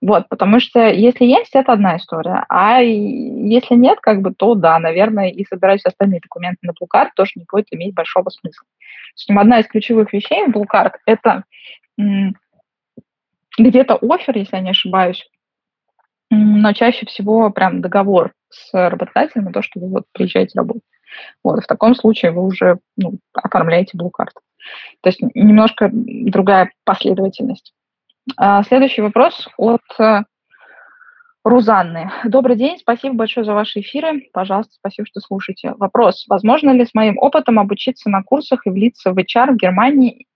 Вот, 0.00 0.28
потому 0.28 0.60
что 0.60 0.88
если 0.88 1.24
есть, 1.24 1.54
это 1.54 1.72
одна 1.72 1.96
история, 1.96 2.44
а 2.48 2.80
если 2.80 3.74
нет, 3.74 3.98
как 4.00 4.20
бы, 4.20 4.32
то 4.34 4.54
да, 4.54 4.78
наверное, 4.78 5.30
и 5.30 5.44
собирать 5.44 5.80
все 5.80 5.88
остальные 5.88 6.20
документы 6.20 6.58
на 6.62 6.72
Card 6.72 7.10
тоже 7.16 7.32
не 7.36 7.44
будет 7.50 7.66
иметь 7.70 7.94
большого 7.94 8.30
смысла. 8.30 8.66
В 9.28 9.38
одна 9.38 9.60
из 9.60 9.66
ключевых 9.66 10.12
вещей 10.12 10.46
в 10.46 10.56
Card– 10.62 10.92
это 11.06 11.44
где-то 13.58 13.98
офер, 14.00 14.36
если 14.36 14.56
я 14.56 14.62
не 14.62 14.70
ошибаюсь, 14.70 15.28
но 16.30 16.72
чаще 16.72 17.06
всего 17.06 17.50
прям 17.50 17.80
договор 17.80 18.32
с 18.50 18.70
работодателем 18.72 19.52
то, 19.52 19.62
что 19.62 19.80
вы 19.80 19.88
вот 19.88 20.04
приезжаете 20.12 20.58
работать. 20.58 20.82
Вот, 21.42 21.62
в 21.62 21.66
таком 21.66 21.94
случае 21.94 22.32
вы 22.32 22.42
уже 22.42 22.78
ну, 22.96 23.18
оформляете 23.32 23.96
Card. 23.96 24.30
То 25.02 25.08
есть 25.10 25.20
немножко 25.34 25.90
другая 25.92 26.72
последовательность. 26.84 27.73
А, 28.36 28.62
следующий 28.64 29.02
вопрос 29.02 29.48
от 29.58 29.82
э, 29.98 30.22
Рузанны. 31.44 32.10
Добрый 32.24 32.56
день, 32.56 32.78
спасибо 32.78 33.14
большое 33.14 33.44
за 33.44 33.52
ваши 33.52 33.80
эфиры. 33.80 34.28
Пожалуйста, 34.32 34.72
спасибо, 34.74 35.06
что 35.06 35.20
слушаете. 35.20 35.74
Вопрос. 35.76 36.24
Возможно 36.26 36.70
ли 36.70 36.86
с 36.86 36.94
моим 36.94 37.18
опытом 37.18 37.58
обучиться 37.58 38.08
на 38.08 38.22
курсах 38.22 38.66
и 38.66 38.70
влиться 38.70 39.12
в 39.12 39.18
HR 39.18 39.52
в 39.52 39.56
Германии 39.56 40.26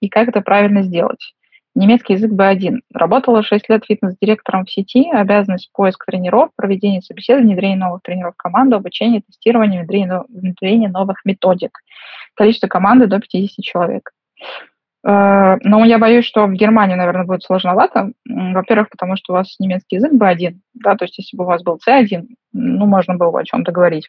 и 0.00 0.08
как 0.08 0.28
это 0.28 0.40
правильно 0.40 0.82
сделать? 0.82 1.34
Немецкий 1.74 2.12
язык 2.12 2.30
B1. 2.30 2.80
Работала 2.92 3.42
6 3.42 3.68
лет 3.70 3.84
фитнес-директором 3.86 4.66
в 4.66 4.70
сети, 4.70 5.10
обязанность 5.10 5.70
поиск 5.72 6.04
тренеров, 6.04 6.50
проведение 6.54 7.00
собеседований, 7.00 7.54
внедрение 7.54 7.78
новых 7.78 8.02
тренеров 8.02 8.34
в 8.34 8.36
команду, 8.36 8.76
обучение, 8.76 9.22
тестирование, 9.22 9.82
внедрение, 9.82 10.88
новых 10.90 11.24
методик. 11.24 11.78
Количество 12.34 12.68
команды 12.68 13.06
до 13.06 13.18
50 13.18 13.64
человек. 13.64 14.10
Э, 15.04 15.56
но 15.62 15.84
я 15.84 15.98
боюсь, 15.98 16.24
что 16.24 16.46
в 16.46 16.52
Германии, 16.52 16.94
наверное, 16.94 17.24
будет 17.24 17.42
сложновато. 17.42 18.12
Во-первых, 18.24 18.90
потому 18.90 19.16
что 19.16 19.32
у 19.32 19.36
вас 19.36 19.56
немецкий 19.58 19.96
язык 19.96 20.12
B1, 20.12 20.56
да, 20.74 20.96
то 20.96 21.04
есть 21.04 21.18
если 21.18 21.36
бы 21.36 21.44
у 21.44 21.46
вас 21.46 21.62
был 21.62 21.78
C1, 21.86 22.26
ну, 22.52 22.86
можно 22.86 23.16
было 23.16 23.30
бы 23.30 23.40
о 23.40 23.44
чем-то 23.44 23.72
говорить. 23.72 24.08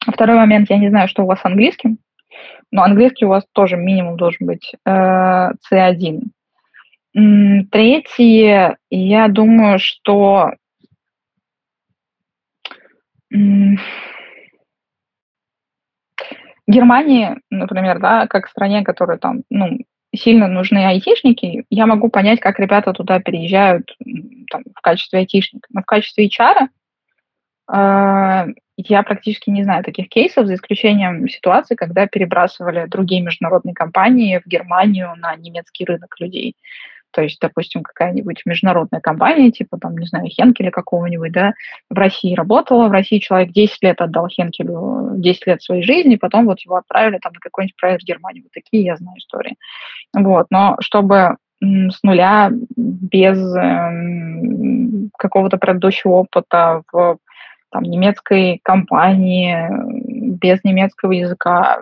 Второй 0.00 0.36
момент, 0.36 0.70
я 0.70 0.78
не 0.78 0.88
знаю, 0.88 1.08
что 1.08 1.24
у 1.24 1.26
вас 1.26 1.40
с 1.40 1.44
английским, 1.44 1.98
но 2.70 2.82
английский 2.82 3.26
у 3.26 3.30
вас 3.30 3.44
тоже 3.52 3.76
минимум 3.76 4.16
должен 4.16 4.46
быть 4.46 4.72
э, 4.84 5.50
C1. 5.72 6.22
Третье, 7.70 8.76
я 8.90 9.28
думаю, 9.28 9.78
что 9.78 10.52
Германии, 16.68 17.36
например, 17.50 17.98
да, 17.98 18.26
как 18.26 18.46
стране, 18.46 18.84
которая 18.84 19.18
там, 19.18 19.42
ну, 19.50 19.78
сильно 20.14 20.48
нужны 20.48 20.78
айтишники, 20.86 21.64
я 21.70 21.86
могу 21.86 22.08
понять, 22.08 22.40
как 22.40 22.58
ребята 22.58 22.92
туда 22.92 23.20
переезжают 23.20 23.94
там, 24.50 24.62
в 24.74 24.80
качестве 24.80 25.20
айтишника. 25.20 25.68
Но 25.72 25.82
в 25.82 25.84
качестве 25.84 26.28
HR 26.28 26.68
э, 27.72 28.46
я 28.76 29.02
практически 29.02 29.50
не 29.50 29.64
знаю 29.64 29.84
таких 29.84 30.08
кейсов, 30.08 30.46
за 30.46 30.54
исключением 30.54 31.28
ситуации, 31.28 31.74
когда 31.74 32.06
перебрасывали 32.06 32.86
другие 32.86 33.22
международные 33.22 33.74
компании 33.74 34.40
в 34.44 34.48
Германию 34.48 35.14
на 35.16 35.34
немецкий 35.36 35.84
рынок 35.84 36.14
людей. 36.18 36.56
То 37.12 37.22
есть, 37.22 37.40
допустим, 37.40 37.82
какая-нибудь 37.82 38.42
международная 38.44 39.00
компания, 39.00 39.50
типа, 39.50 39.78
там, 39.78 39.96
не 39.96 40.06
знаю, 40.06 40.26
Хенкеля 40.28 40.70
какого-нибудь, 40.70 41.32
да, 41.32 41.52
в 41.88 41.94
России 41.94 42.34
работала, 42.34 42.88
в 42.88 42.92
России 42.92 43.18
человек 43.18 43.52
10 43.52 43.82
лет 43.82 44.00
отдал 44.00 44.28
Хенкелю, 44.28 45.12
10 45.16 45.46
лет 45.46 45.62
своей 45.62 45.82
жизни, 45.82 46.16
потом 46.16 46.46
вот 46.46 46.60
его 46.60 46.76
отправили 46.76 47.18
там 47.18 47.32
на 47.32 47.40
какой-нибудь 47.40 47.76
проект 47.76 48.02
в 48.02 48.06
Германию. 48.06 48.44
Вот 48.44 48.52
такие 48.52 48.84
я 48.84 48.96
знаю 48.96 49.18
истории. 49.18 49.56
Вот, 50.14 50.46
но 50.50 50.76
чтобы 50.80 51.36
с 51.60 52.02
нуля, 52.02 52.52
без 52.76 53.38
э, 53.56 55.10
какого-то 55.18 55.56
предыдущего 55.56 56.12
опыта 56.12 56.82
в 56.92 57.18
там, 57.70 57.82
немецкой 57.82 58.60
компании, 58.62 59.68
без 60.38 60.62
немецкого 60.62 61.12
языка, 61.12 61.80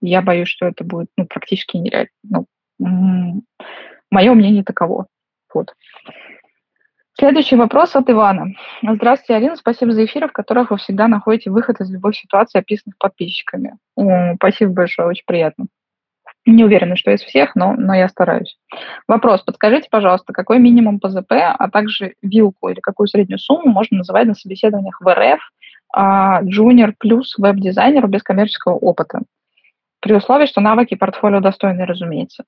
я 0.00 0.22
боюсь, 0.22 0.48
что 0.48 0.66
это 0.66 0.84
будет 0.84 1.08
ну, 1.16 1.26
практически 1.26 1.76
нереально. 1.76 2.10
Ну, 2.78 3.42
Мое 4.10 4.32
мнение 4.34 4.62
таково. 4.62 5.06
Вот. 5.52 5.74
Следующий 7.18 7.56
вопрос 7.56 7.96
от 7.96 8.10
Ивана. 8.10 8.52
Здравствуйте, 8.82 9.36
Алина. 9.36 9.56
Спасибо 9.56 9.92
за 9.92 10.04
эфиры, 10.04 10.28
в 10.28 10.32
которых 10.32 10.70
вы 10.70 10.76
всегда 10.76 11.08
находите 11.08 11.50
выход 11.50 11.80
из 11.80 11.90
любой 11.90 12.12
ситуации, 12.12 12.58
описанных 12.58 12.98
подписчиками. 12.98 13.78
Спасибо 14.36 14.72
большое, 14.72 15.08
очень 15.08 15.24
приятно. 15.26 15.66
Не 16.44 16.64
уверена, 16.64 16.94
что 16.94 17.10
из 17.10 17.22
всех, 17.22 17.56
но, 17.56 17.72
но 17.72 17.94
я 17.94 18.08
стараюсь. 18.08 18.58
Вопрос. 19.08 19.40
Подскажите, 19.42 19.88
пожалуйста, 19.90 20.34
какой 20.34 20.58
минимум 20.58 21.00
по 21.00 21.08
ЗП, 21.08 21.32
а 21.32 21.70
также 21.70 22.14
вилку 22.20 22.68
или 22.68 22.80
какую 22.80 23.08
среднюю 23.08 23.38
сумму 23.38 23.72
можно 23.72 23.98
называть 23.98 24.26
на 24.26 24.34
собеседованиях 24.34 25.00
в 25.00 25.12
РФ 25.12 25.40
а, 25.94 26.42
джуниор 26.42 26.94
плюс 26.98 27.34
веб-дизайнеру 27.38 28.08
без 28.08 28.22
коммерческого 28.22 28.74
опыта? 28.74 29.22
При 30.00 30.14
условии, 30.14 30.46
что 30.46 30.60
навыки 30.60 30.94
портфолио 30.94 31.40
достойны, 31.40 31.86
разумеется 31.86 32.44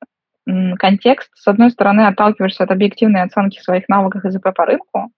контекст, 0.78 1.30
с 1.34 1.46
одной 1.46 1.70
стороны, 1.70 2.02
отталкиваешься 2.02 2.64
от 2.64 2.70
объективной 2.70 3.22
оценки 3.22 3.60
своих 3.60 3.88
навыков 3.88 4.24
и 4.24 4.30
ЗП 4.30 4.54
по 4.54 4.66
рынку, 4.66 5.10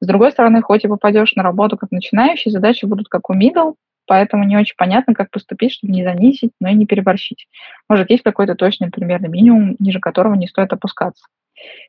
с 0.00 0.06
другой 0.06 0.32
стороны, 0.32 0.62
хоть 0.62 0.84
и 0.84 0.88
попадешь 0.88 1.34
на 1.36 1.44
работу 1.44 1.76
как 1.76 1.92
начинающий, 1.92 2.50
задачи 2.50 2.84
будут 2.84 3.08
как 3.08 3.30
у 3.30 3.34
middle, 3.34 3.74
поэтому 4.06 4.44
не 4.44 4.56
очень 4.56 4.74
понятно, 4.76 5.14
как 5.14 5.30
поступить, 5.30 5.74
чтобы 5.74 5.92
не 5.92 6.02
занизить, 6.02 6.50
но 6.60 6.68
и 6.68 6.74
не 6.74 6.86
переборщить. 6.86 7.46
Может, 7.88 8.10
есть 8.10 8.24
какой-то 8.24 8.56
точный 8.56 8.90
примерный 8.90 9.28
минимум, 9.28 9.76
ниже 9.78 10.00
которого 10.00 10.34
не 10.34 10.48
стоит 10.48 10.72
опускаться. 10.72 11.24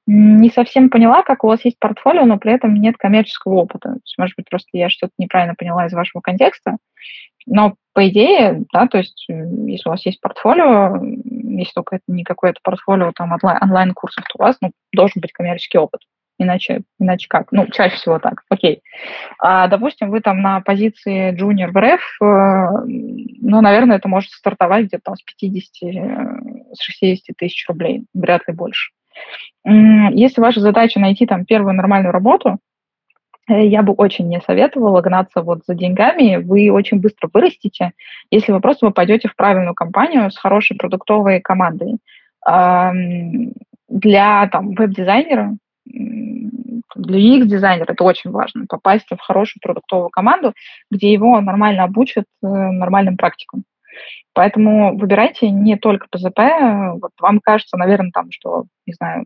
Не 0.06 0.52
совсем 0.52 0.92
поняла, 0.92 1.24
как 1.24 1.44
у 1.44 1.48
вас 1.48 1.66
есть 1.66 1.80
портфолио, 1.80 2.26
но 2.26 2.38
при 2.38 2.54
этом 2.54 2.76
нет 2.76 2.98
коммерческого 2.98 3.56
опыта. 3.56 3.96
Может 4.20 4.36
быть, 4.38 4.48
просто 4.48 4.70
я 4.74 4.90
что-то 4.90 5.14
неправильно 5.18 5.56
поняла 5.56 5.88
из 5.88 5.94
вашего 5.94 6.22
контекста. 6.22 6.78
Но 7.48 7.76
по 7.94 8.08
идее, 8.08 8.64
да, 8.74 8.88
то 8.88 8.98
есть 8.98 9.26
если 9.28 9.88
у 9.88 9.92
вас 9.92 10.06
есть 10.06 10.20
портфолио, 10.20 10.98
если 11.58 11.74
только 11.74 11.98
это 11.98 12.04
не 12.08 12.24
какое-то 12.24 12.60
портфолио 12.64 13.12
там 13.16 13.32
онлайн-курсов, 13.32 14.24
то 14.26 14.36
у 14.40 14.44
вас 14.44 14.58
ну, 14.62 14.72
должен 14.92 15.22
быть 15.22 15.32
коммерческий 15.32 15.78
опыт. 15.78 16.02
Иначе, 16.40 16.82
иначе 17.00 17.28
как? 17.30 17.52
Ну, 17.52 17.68
чаще 17.68 17.96
всего 17.96 18.18
так. 18.18 18.44
Окей. 18.50 18.82
А, 19.40 19.68
допустим, 19.68 20.10
вы 20.10 20.20
там 20.20 20.42
на 20.42 20.62
позиции 20.62 21.32
junior 21.32 21.72
в 21.72 21.80
РФ, 21.80 22.02
э, 22.22 22.86
ну, 23.42 23.62
наверное, 23.62 23.98
это 23.98 24.08
может 24.08 24.32
стартовать 24.32 24.88
где-то 24.88 25.04
там 25.06 25.16
с 25.16 25.22
50, 25.22 25.84
э, 25.84 26.74
с 26.74 26.82
60 26.82 27.38
тысяч 27.38 27.68
рублей, 27.68 28.06
вряд 28.16 28.48
ли 28.48 28.54
больше. 28.54 28.92
Если 29.64 30.42
ваша 30.42 30.60
задача 30.60 31.00
найти 31.00 31.28
там 31.28 31.46
первую 31.46 31.76
нормальную 31.76 32.12
работу, 32.12 32.58
я 33.48 33.84
бы 33.84 33.94
очень 33.94 34.28
не 34.28 34.40
советовала 34.42 35.02
гнаться 35.02 35.42
вот 35.42 35.66
за 35.66 35.76
деньгами. 35.76 36.38
Вы 36.38 36.72
очень 36.72 37.00
быстро 37.00 37.30
вырастете, 37.34 37.92
если 38.32 38.52
вы 38.52 38.62
просто 38.62 38.88
попадете 38.88 39.28
в 39.28 39.36
правильную 39.36 39.76
компанию 39.76 40.32
с 40.32 40.38
хорошей 40.38 40.78
продуктовой 40.78 41.42
командой. 41.42 41.98
Для 43.90 44.48
там, 44.48 44.74
веб-дизайнера, 44.74 45.56
для 46.96 47.20
UX-дизайнера 47.20 47.92
это 47.92 48.04
очень 48.04 48.32
важно, 48.32 48.66
попасть 48.68 49.08
в 49.10 49.20
хорошую 49.20 49.62
продуктовую 49.62 50.10
команду, 50.10 50.54
где 50.90 51.12
его 51.12 51.40
нормально 51.42 51.84
обучат 51.84 52.26
э, 52.42 52.48
нормальным 52.48 53.18
практикам. 53.18 53.64
Поэтому 54.34 54.98
выбирайте 54.98 55.50
не 55.50 55.78
только 55.78 56.08
ПЗП. 56.10 56.40
Вот 57.02 57.12
вам 57.20 57.40
кажется, 57.40 57.78
наверное, 57.78 58.12
там, 58.12 58.32
что, 58.32 58.66
не 58.88 58.94
знаю, 58.94 59.26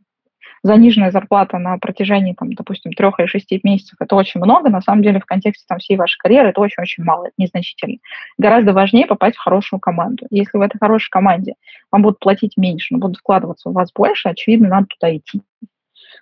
заниженная 0.67 1.11
зарплата 1.11 1.57
на 1.57 1.77
протяжении, 1.77 2.33
там, 2.33 2.53
допустим, 2.53 2.93
трех 2.93 3.19
или 3.19 3.25
шести 3.25 3.59
месяцев, 3.63 3.95
это 3.99 4.15
очень 4.15 4.39
много. 4.39 4.69
На 4.69 4.81
самом 4.81 5.01
деле 5.01 5.19
в 5.19 5.25
контексте 5.25 5.65
там, 5.67 5.79
всей 5.79 5.97
вашей 5.97 6.17
карьеры 6.17 6.49
это 6.49 6.61
очень-очень 6.61 7.03
мало, 7.03 7.25
это 7.25 7.33
незначительно. 7.37 7.97
Гораздо 8.37 8.73
важнее 8.73 9.07
попасть 9.07 9.37
в 9.37 9.43
хорошую 9.43 9.79
команду. 9.79 10.27
Если 10.29 10.57
в 10.57 10.61
этой 10.61 10.77
хорошей 10.77 11.09
команде 11.09 11.53
вам 11.91 12.03
будут 12.03 12.19
платить 12.19 12.57
меньше, 12.57 12.93
но 12.93 12.99
будут 12.99 13.17
вкладываться 13.17 13.69
в 13.69 13.73
вас 13.73 13.91
больше, 13.91 14.29
очевидно, 14.29 14.69
надо 14.69 14.87
туда 14.87 15.15
идти. 15.15 15.41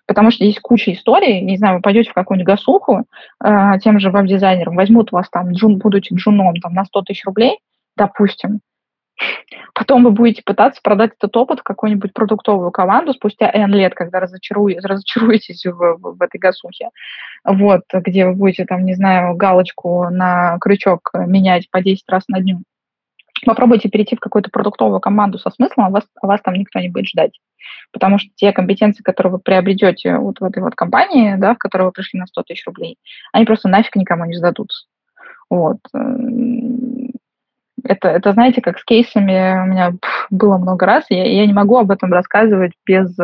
Потому 0.07 0.31
что 0.31 0.45
есть 0.45 0.59
куча 0.59 0.93
историй, 0.93 1.41
не 1.41 1.57
знаю, 1.57 1.77
вы 1.77 1.81
пойдете 1.81 2.11
в 2.11 2.13
какую-нибудь 2.13 2.47
гасуху, 2.47 3.05
э, 3.43 3.79
тем 3.81 3.99
же 3.99 4.11
веб-дизайнером, 4.11 4.75
возьмут 4.75 5.11
вас 5.11 5.29
там, 5.29 5.51
джун, 5.51 5.79
будучи 5.79 6.13
джуном, 6.13 6.55
там, 6.57 6.73
на 6.73 6.85
100 6.85 7.01
тысяч 7.01 7.25
рублей, 7.25 7.57
допустим, 7.97 8.59
Потом 9.73 10.03
вы 10.03 10.11
будете 10.11 10.41
пытаться 10.43 10.81
продать 10.81 11.11
этот 11.17 11.35
опыт 11.37 11.59
в 11.59 11.63
какую-нибудь 11.63 12.13
продуктовую 12.13 12.71
команду 12.71 13.13
спустя 13.13 13.49
N 13.53 13.71
лет, 13.73 13.93
когда 13.93 14.19
разочаруете, 14.19 14.85
разочаруетесь 14.85 15.65
в, 15.65 15.73
в, 15.73 16.17
в 16.17 16.21
этой 16.21 16.37
гасухе, 16.37 16.89
вот, 17.43 17.83
где 17.93 18.25
вы 18.25 18.33
будете, 18.33 18.65
там, 18.65 18.85
не 18.85 18.93
знаю, 18.93 19.35
галочку 19.35 20.09
на 20.09 20.57
крючок 20.59 21.11
менять 21.13 21.69
по 21.71 21.81
10 21.81 22.03
раз 22.09 22.27
на 22.27 22.39
дню. 22.39 22.63
Попробуйте 23.45 23.89
перейти 23.89 24.15
в 24.15 24.19
какую-то 24.19 24.49
продуктовую 24.49 24.99
команду 24.99 25.37
со 25.37 25.49
смыслом, 25.49 25.85
а 25.85 25.89
вас, 25.89 26.03
а 26.21 26.27
вас 26.27 26.41
там 26.41 26.53
никто 26.55 26.79
не 26.79 26.89
будет 26.89 27.07
ждать. 27.07 27.37
Потому 27.91 28.17
что 28.17 28.29
те 28.35 28.51
компетенции, 28.53 29.03
которые 29.03 29.33
вы 29.33 29.39
приобретете 29.39 30.17
вот 30.17 30.39
в 30.39 30.43
этой 30.43 30.63
вот 30.63 30.75
компании, 30.75 31.35
да, 31.35 31.53
в 31.53 31.57
которой 31.57 31.83
вы 31.83 31.91
пришли 31.91 32.19
на 32.19 32.27
100 32.27 32.43
тысяч 32.43 32.65
рублей, 32.65 32.97
они 33.33 33.45
просто 33.45 33.67
нафиг 33.67 33.95
никому 33.95 34.25
не 34.25 34.35
сдадутся. 34.35 34.85
Вот 35.49 35.77
это, 37.85 38.09
это, 38.09 38.33
знаете, 38.33 38.61
как 38.61 38.79
с 38.79 38.83
кейсами 38.83 39.63
у 39.63 39.65
меня 39.65 39.93
было 40.29 40.57
много 40.57 40.85
раз, 40.85 41.05
я, 41.09 41.25
я 41.25 41.45
не 41.45 41.53
могу 41.53 41.77
об 41.77 41.91
этом 41.91 42.11
рассказывать 42.11 42.73
без, 42.85 43.15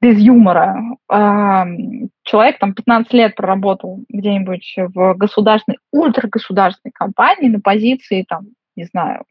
без 0.00 0.18
юмора. 0.18 0.76
Человек 1.08 2.58
там 2.58 2.74
15 2.74 3.12
лет 3.14 3.34
проработал 3.34 4.00
где-нибудь 4.08 4.74
в 4.94 5.14
государственной, 5.14 5.78
ультрагосударственной 5.92 6.92
компании 6.92 7.48
на 7.48 7.60
позиции, 7.60 8.24
там, 8.28 8.48
не 8.76 8.84
знаю, 8.84 9.24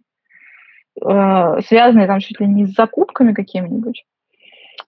э, 1.04 1.62
связанные 1.68 2.08
там 2.08 2.20
чуть 2.20 2.40
ли 2.40 2.48
не 2.48 2.66
с 2.66 2.74
закупками 2.74 3.34
какими-нибудь. 3.34 4.04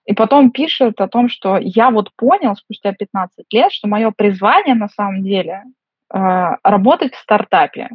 И 0.06 0.14
потом 0.14 0.50
пишет 0.50 1.00
о 1.00 1.08
том, 1.08 1.28
что 1.28 1.58
я 1.58 1.90
вот 1.90 2.10
понял 2.16 2.56
спустя 2.56 2.92
15 2.92 3.46
лет, 3.52 3.72
что 3.72 3.86
мое 3.86 4.10
призвание 4.10 4.74
на 4.74 4.88
самом 4.88 5.22
деле 5.22 5.62
э, 6.12 6.18
работать 6.64 7.14
в 7.14 7.20
стартапе. 7.20 7.90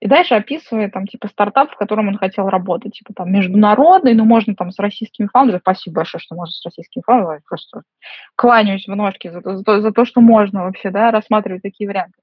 И 0.00 0.06
дальше 0.06 0.34
описывает 0.34 0.92
там 0.92 1.06
типа 1.06 1.26
стартап, 1.28 1.72
в 1.72 1.76
котором 1.76 2.08
он 2.08 2.18
хотел 2.18 2.48
работать, 2.48 2.92
типа 2.92 3.14
там 3.14 3.32
международный, 3.32 4.14
ну 4.14 4.24
можно 4.24 4.54
там 4.54 4.70
с 4.70 4.78
российскими 4.78 5.26
фаундерами. 5.26 5.60
Спасибо 5.60 5.96
большое, 5.96 6.22
что 6.22 6.36
можно 6.36 6.52
с 6.52 6.64
российскими 6.64 7.02
фаундерами. 7.04 7.42
Просто 7.48 7.82
кланяюсь 8.36 8.86
в 8.86 8.94
ножки 8.94 9.28
за, 9.28 9.40
за, 9.40 9.80
за 9.80 9.92
то, 9.92 10.04
что 10.04 10.20
можно 10.20 10.64
вообще, 10.64 10.90
да, 10.90 11.10
рассматривать 11.10 11.62
такие 11.62 11.88
варианты. 11.88 12.18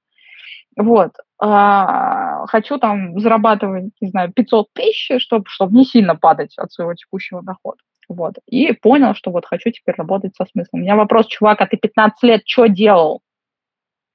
Вот. 0.77 1.11
А, 1.39 2.45
хочу 2.47 2.77
там 2.77 3.19
зарабатывать, 3.19 3.91
не 3.99 4.09
знаю, 4.09 4.31
500 4.31 4.67
тысяч, 4.73 5.21
чтобы, 5.21 5.45
чтобы 5.47 5.77
не 5.77 5.85
сильно 5.85 6.15
падать 6.15 6.57
от 6.57 6.71
своего 6.71 6.93
текущего 6.93 7.41
дохода. 7.43 7.77
Вот. 8.07 8.35
И 8.45 8.71
понял, 8.73 9.15
что 9.15 9.31
вот 9.31 9.45
хочу 9.45 9.71
теперь 9.71 9.95
работать 9.95 10.35
со 10.35 10.45
смыслом. 10.45 10.79
У 10.79 10.83
меня 10.83 10.95
вопрос, 10.95 11.27
чувак, 11.27 11.61
а 11.61 11.67
ты 11.67 11.77
15 11.77 12.23
лет 12.23 12.41
что 12.45 12.67
делал? 12.67 13.21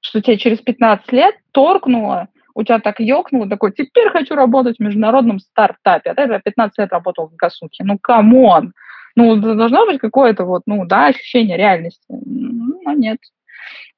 Что 0.01 0.23
тебе 0.23 0.39
через 0.39 0.61
15 0.61 1.13
лет 1.13 1.35
торкнуло, 1.53 2.29
у 2.55 2.63
тебя 2.63 2.79
так 2.81 3.01
ёкнуло, 3.01 3.49
такой, 3.49 3.73
теперь 3.73 4.11
хочу 4.11 4.35
работать 4.35 4.77
в 4.77 4.83
международном 4.83 5.39
стартапе. 5.39 6.11
А 6.11 6.15
ты 6.15 6.41
15 6.43 6.79
лет 6.79 6.93
работал 6.93 7.29
в 7.29 7.37
госухе. 7.37 7.85
Ну, 7.85 7.99
come 7.99 8.41
on! 8.41 8.73
Ну, 9.17 9.37
должно 9.37 9.87
быть 9.87 9.99
какое-то 9.99 10.45
вот, 10.45 10.63
ну, 10.67 10.85
да, 10.87 11.07
ощущение 11.07 11.57
реальности. 11.57 12.07
Но 12.09 12.93
нет. 12.93 13.19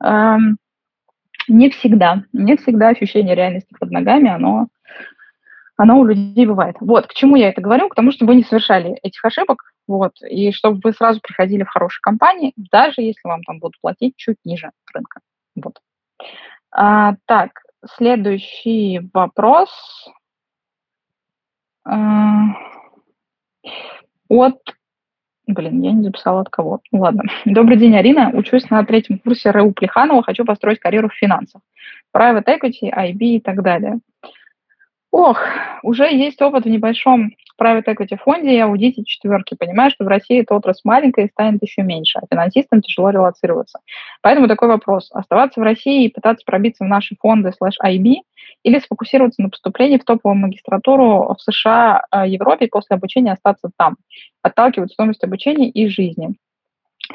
Эм, 0.03 0.57
не 1.49 1.71
всегда. 1.71 2.25
Не 2.33 2.57
всегда 2.57 2.89
ощущение 2.89 3.35
реальности 3.35 3.75
под 3.79 3.91
ногами, 3.91 4.31
оно, 4.31 4.69
оно 5.77 5.99
у 5.99 6.05
людей 6.05 6.47
бывает. 6.47 6.77
Вот, 6.81 7.07
к 7.07 7.15
чему 7.15 7.37
я 7.37 7.51
это 7.51 7.61
говорю? 7.61 7.89
К 7.89 7.95
тому, 7.95 8.13
чтобы 8.13 8.33
вы 8.33 8.37
не 8.37 8.45
совершали 8.45 8.95
этих 9.03 9.25
ошибок, 9.25 9.63
вот, 9.87 10.13
и 10.23 10.53
чтобы 10.53 10.81
вы 10.83 10.93
сразу 10.93 11.21
приходили 11.21 11.65
в 11.65 11.69
хорошие 11.69 12.01
компании, 12.03 12.53
даже 12.57 13.03
если 13.03 13.29
вам 13.29 13.43
там 13.43 13.59
будут 13.59 13.81
платить 13.81 14.15
чуть 14.17 14.37
ниже 14.45 14.71
рынка. 14.95 15.21
Вот. 15.57 15.81
А, 16.71 17.17
так, 17.27 17.62
Следующий 17.85 19.01
вопрос 19.13 19.71
а, 21.85 22.55
от... 24.29 24.57
Блин, 25.49 25.83
я 25.83 25.93
не 25.93 26.05
записала 26.05 26.43
от 26.43 26.49
кого. 26.49 26.81
Ладно. 26.93 27.25
Добрый 27.45 27.77
день, 27.77 27.97
Арина. 27.97 28.31
Учусь 28.33 28.71
на 28.71 28.85
третьем 28.85 29.19
курсе 29.19 29.51
РУ 29.51 29.73
Плеханова. 29.73 30.23
Хочу 30.23 30.45
построить 30.45 30.79
карьеру 30.79 31.09
в 31.09 31.15
финансах. 31.15 31.61
Private 32.15 32.45
equity, 32.45 32.93
IB 32.93 33.19
и 33.19 33.41
так 33.41 33.63
далее. 33.63 33.99
Ох, 35.11 35.41
уже 35.83 36.05
есть 36.05 36.41
опыт 36.41 36.65
в 36.65 36.69
небольшом 36.69 37.33
private 37.61 37.85
equity 37.87 38.17
фонде 38.17 38.55
и 38.55 38.59
аудите 38.59 39.05
четверки. 39.05 39.55
Понимаю, 39.55 39.91
что 39.91 40.05
в 40.05 40.09
России 40.09 40.41
эта 40.41 40.55
отрасль 40.55 40.83
маленькая 40.85 41.27
и 41.27 41.31
станет 41.31 41.63
еще 41.63 41.83
меньше, 41.83 42.19
а 42.19 42.27
финансистам 42.31 42.83
тяжело 42.83 43.11
релацироваться. 43.11 43.79
Поэтому 44.21 44.49
такой 44.49 44.69
вопрос. 44.69 45.11
Оставаться 45.13 45.61
в 45.61 45.63
России 45.63 46.05
и 46.05 46.13
пытаться 46.13 46.45
пробиться 46.45 46.85
в 46.85 46.89
наши 46.89 47.17
фонды 47.21 47.53
слэш 47.53 47.77
IB 47.85 48.17
или 48.63 48.79
сфокусироваться 48.79 49.43
на 49.43 49.51
поступлении 49.51 49.99
в 49.99 50.05
топовую 50.05 50.41
магистратуру 50.41 51.35
в 51.37 51.43
США, 51.43 52.05
э, 52.11 52.29
Европе 52.29 52.67
и 52.67 52.71
после 52.71 52.97
обучения 52.97 53.33
остаться 53.33 53.71
там, 53.77 53.97
отталкивать 54.43 54.93
стоимость 54.93 55.25
обучения 55.25 55.69
и 55.69 55.89
жизни. 55.89 56.35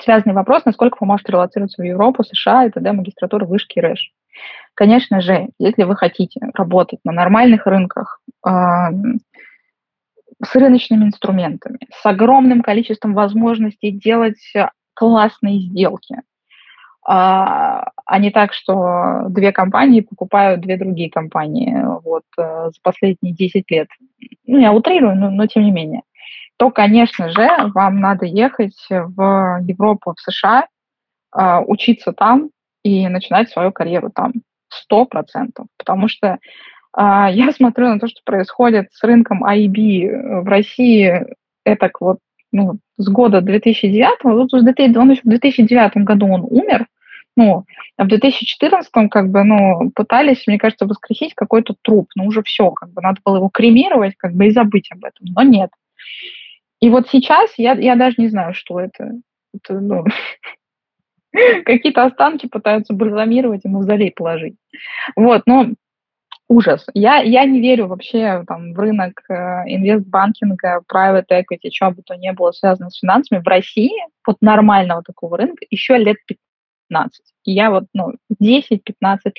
Связанный 0.01 0.35
вопрос, 0.35 0.65
насколько 0.65 0.97
вы 0.99 1.07
можете 1.07 1.31
релацироваться 1.31 1.81
в 1.81 1.85
Европу, 1.85 2.23
США 2.23 2.65
и 2.65 2.69
т.д. 2.69 2.91
магистратуры 2.91 3.45
вышки 3.45 3.79
РЭШ. 3.79 4.11
Конечно 4.73 5.21
же, 5.21 5.49
если 5.57 5.83
вы 5.83 5.95
хотите 5.95 6.39
работать 6.53 6.99
на 7.03 7.11
нормальных 7.11 7.65
рынках, 7.65 8.19
э, 8.45 8.49
с 10.43 10.55
рыночными 10.55 11.05
инструментами, 11.05 11.79
с 11.91 12.05
огромным 12.05 12.61
количеством 12.61 13.13
возможностей 13.13 13.91
делать 13.91 14.53
классные 14.93 15.59
сделки, 15.59 16.15
э, 16.15 16.19
а 17.07 18.19
не 18.19 18.31
так, 18.31 18.53
что 18.53 19.25
две 19.29 19.51
компании 19.51 20.01
покупают 20.01 20.61
две 20.61 20.77
другие 20.77 21.09
компании 21.09 21.75
вот, 22.03 22.23
э, 22.37 22.69
за 22.69 22.81
последние 22.81 23.33
10 23.33 23.69
лет. 23.71 23.87
Ну, 24.45 24.57
я 24.59 24.73
утрирую, 24.73 25.15
но, 25.15 25.29
но 25.29 25.47
тем 25.47 25.63
не 25.63 25.71
менее. 25.71 26.01
То, 26.57 26.71
конечно 26.71 27.29
же, 27.29 27.47
вам 27.75 27.99
надо 27.99 28.25
ехать 28.25 28.77
в 28.89 29.59
Европу, 29.61 30.15
в 30.15 30.21
США, 30.21 30.67
э, 31.35 31.59
учиться 31.67 32.13
там 32.13 32.49
и 32.83 33.07
начинать 33.07 33.49
свою 33.49 33.71
карьеру 33.71 34.11
там 34.13 34.33
сто 34.69 35.05
процентов, 35.05 35.67
потому 35.77 36.07
что 36.07 36.27
а, 36.27 36.39
я 36.97 37.51
смотрю 37.51 37.89
на 37.89 37.99
то, 37.99 38.07
что 38.07 38.21
происходит 38.25 38.87
с 38.91 39.03
рынком 39.03 39.45
IB 39.45 40.41
в 40.41 40.47
России, 40.47 41.25
это 41.63 41.91
вот 41.99 42.19
ну, 42.51 42.79
с 42.97 43.07
года 43.09 43.41
2009, 43.41 44.23
вот 44.23 44.53
он 44.53 45.11
еще 45.11 45.21
в 45.21 45.29
2009 45.29 45.97
году 45.97 46.27
он 46.27 46.45
умер, 46.49 46.87
ну, 47.35 47.65
а 47.97 48.03
в 48.03 48.07
2014 48.07 48.91
как 49.11 49.29
бы, 49.29 49.43
ну, 49.43 49.91
пытались, 49.93 50.47
мне 50.47 50.57
кажется, 50.57 50.87
воскресить 50.87 51.35
какой-то 51.35 51.75
труп, 51.83 52.09
ну, 52.15 52.25
уже 52.25 52.41
все, 52.41 52.71
как 52.71 52.91
бы, 52.91 53.01
надо 53.01 53.21
было 53.23 53.37
его 53.37 53.49
кремировать, 53.49 54.15
как 54.17 54.33
бы, 54.33 54.47
и 54.47 54.51
забыть 54.51 54.89
об 54.91 55.05
этом, 55.05 55.27
но 55.27 55.43
нет. 55.43 55.69
И 56.79 56.89
вот 56.89 57.09
сейчас 57.09 57.51
я, 57.57 57.73
я 57.73 57.95
даже 57.95 58.15
не 58.17 58.27
знаю, 58.29 58.53
что 58.53 58.79
это. 58.79 59.11
это 59.53 59.79
ну, 59.79 60.03
Какие-то 61.65 62.05
останки 62.05 62.47
пытаются 62.47 62.93
бальзамировать 62.93 63.65
и 63.65 63.67
мавзолей 63.67 64.11
положить. 64.11 64.55
Вот, 65.15 65.43
но 65.45 65.67
ужас. 66.49 66.85
Я, 66.93 67.17
я 67.17 67.45
не 67.45 67.59
верю 67.59 67.87
вообще 67.87 68.43
там, 68.47 68.73
в 68.73 68.79
рынок 68.79 69.21
э, 69.29 69.33
инвестбанкинга, 69.67 70.81
private 70.91 71.27
equity, 71.29 71.69
что 71.71 71.91
бы 71.91 72.01
то 72.03 72.15
ни 72.15 72.31
было 72.31 72.51
связано 72.51 72.89
с 72.89 72.99
финансами 72.99 73.39
в 73.39 73.47
России, 73.47 73.91
вот 74.25 74.37
нормального 74.41 75.03
такого 75.03 75.37
рынка, 75.37 75.65
еще 75.69 75.97
лет 75.97 76.17
15. 76.89 77.21
И 77.43 77.51
я 77.51 77.69
вот, 77.69 77.85
ну, 77.93 78.13
10-15 78.41 78.79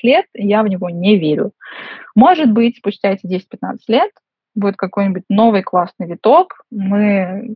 лет 0.03 0.25
я 0.33 0.63
в 0.63 0.67
него 0.67 0.89
не 0.89 1.17
верю. 1.17 1.51
Может 2.15 2.51
быть, 2.51 2.77
спустя 2.77 3.11
эти 3.11 3.25
10-15 3.25 3.77
лет 3.87 4.11
будет 4.55 4.75
какой-нибудь 4.75 5.23
новый 5.29 5.63
классный 5.63 6.07
виток, 6.07 6.63
мы 6.69 7.55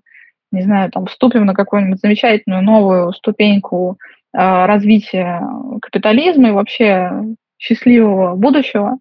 не 0.51 0.61
знаю, 0.61 0.91
там, 0.91 1.07
вступим 1.07 1.45
на 1.45 1.55
какую-нибудь 1.55 1.99
замечательную 1.99 2.61
новую 2.61 3.11
ступеньку 3.13 3.97
э, 4.33 4.65
развития 4.65 5.41
капитализма 5.81 6.49
и 6.49 6.51
вообще 6.51 7.11
счастливого 7.57 8.35
будущего, 8.35 8.97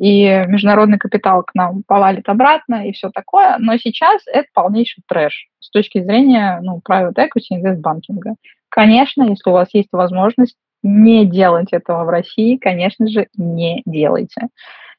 и 0.00 0.46
международный 0.48 0.96
капитал 0.96 1.42
к 1.42 1.54
нам 1.54 1.82
повалит 1.86 2.26
обратно 2.30 2.88
и 2.88 2.92
все 2.92 3.10
такое. 3.10 3.56
Но 3.58 3.76
сейчас 3.76 4.22
это 4.26 4.48
полнейший 4.54 5.04
трэш 5.06 5.48
с 5.60 5.68
точки 5.68 6.02
зрения 6.02 6.58
ну, 6.62 6.80
private 6.88 7.16
equity 7.16 7.50
инвестбанкинга. 7.50 8.36
Конечно, 8.70 9.24
если 9.24 9.50
у 9.50 9.52
вас 9.52 9.68
есть 9.74 9.90
возможность 9.92 10.56
не 10.82 11.26
делать 11.26 11.74
этого 11.74 12.04
в 12.04 12.08
России, 12.08 12.56
конечно 12.56 13.08
же, 13.08 13.26
не 13.36 13.82
делайте. 13.84 14.48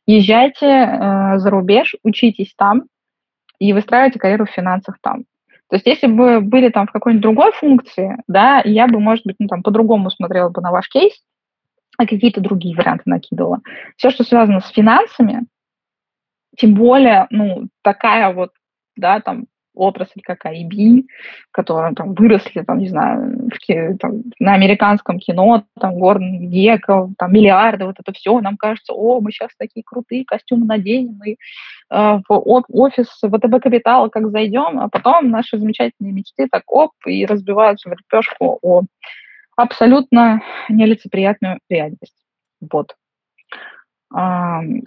Езжайте 0.06 0.68
э, 0.68 1.38
за 1.40 1.50
рубеж, 1.50 1.96
учитесь 2.04 2.54
там 2.56 2.84
и 3.58 3.74
выстраивайте 3.74 4.20
карьеру 4.20 4.46
в 4.46 4.52
финансах 4.52 4.98
там. 5.02 5.24
То 5.70 5.78
есть 5.78 5.88
если 5.88 6.06
бы 6.06 6.42
были 6.42 6.70
там 6.70 6.86
в 6.86 6.92
какой-нибудь 6.92 7.24
другой 7.24 7.52
функции, 7.54 8.18
да, 8.28 8.62
я 8.66 8.88
бы, 8.88 9.00
может 9.00 9.26
быть, 9.26 9.38
ну, 9.40 9.48
там 9.48 9.64
по-другому 9.64 10.12
смотрела 10.12 10.50
бы 10.50 10.62
на 10.62 10.70
ваш 10.70 10.88
кейс, 10.90 11.14
а 12.02 12.08
какие-то 12.08 12.42
другие 12.42 12.76
варианты 12.76 13.04
накидывала. 13.06 13.60
Все, 13.96 14.10
что 14.10 14.24
связано 14.24 14.60
с 14.60 14.70
финансами, 14.70 15.46
тем 16.58 16.74
более, 16.74 17.28
ну, 17.30 17.68
такая 17.84 18.34
вот, 18.34 18.52
да, 18.96 19.20
там, 19.20 19.46
отрасль, 19.76 20.22
как 20.24 20.46
IB, 20.46 21.06
которые 21.52 21.94
там 21.94 22.14
выросли, 22.14 22.62
там, 22.62 22.80
не 22.80 22.90
знаю, 22.90 23.50
в, 23.50 23.98
там, 23.98 24.24
на 24.40 24.56
американском 24.56 25.20
кино, 25.20 25.64
там, 25.80 25.94
Гордон 26.00 26.50
Геков, 26.50 27.12
там, 27.20 27.32
миллиарды, 27.32 27.86
вот 27.86 27.96
это 28.00 28.12
все, 28.14 28.40
нам 28.42 28.58
кажется, 28.58 28.94
о, 28.94 29.22
мы 29.22 29.32
сейчас 29.32 29.52
такие 29.58 29.84
крутые 29.86 30.26
костюмы 30.26 30.66
наденем, 30.66 31.20
и 31.24 31.34
э, 31.34 31.36
в 31.90 32.64
офис 32.70 33.08
ВТБ 33.24 33.62
Капитала 33.62 34.10
как 34.10 34.30
зайдем, 34.32 34.80
а 34.80 34.90
потом 34.90 35.30
наши 35.30 35.58
замечательные 35.58 36.14
мечты 36.14 36.48
так 36.52 36.64
оп, 36.66 36.92
и 37.06 37.26
разбиваются 37.28 37.90
в 37.90 37.94
лепешку 37.94 38.58
о 38.62 38.84
абсолютно 39.56 40.42
нелицеприятную 40.70 41.60
реальность. 41.70 42.16
Вот. 42.60 42.96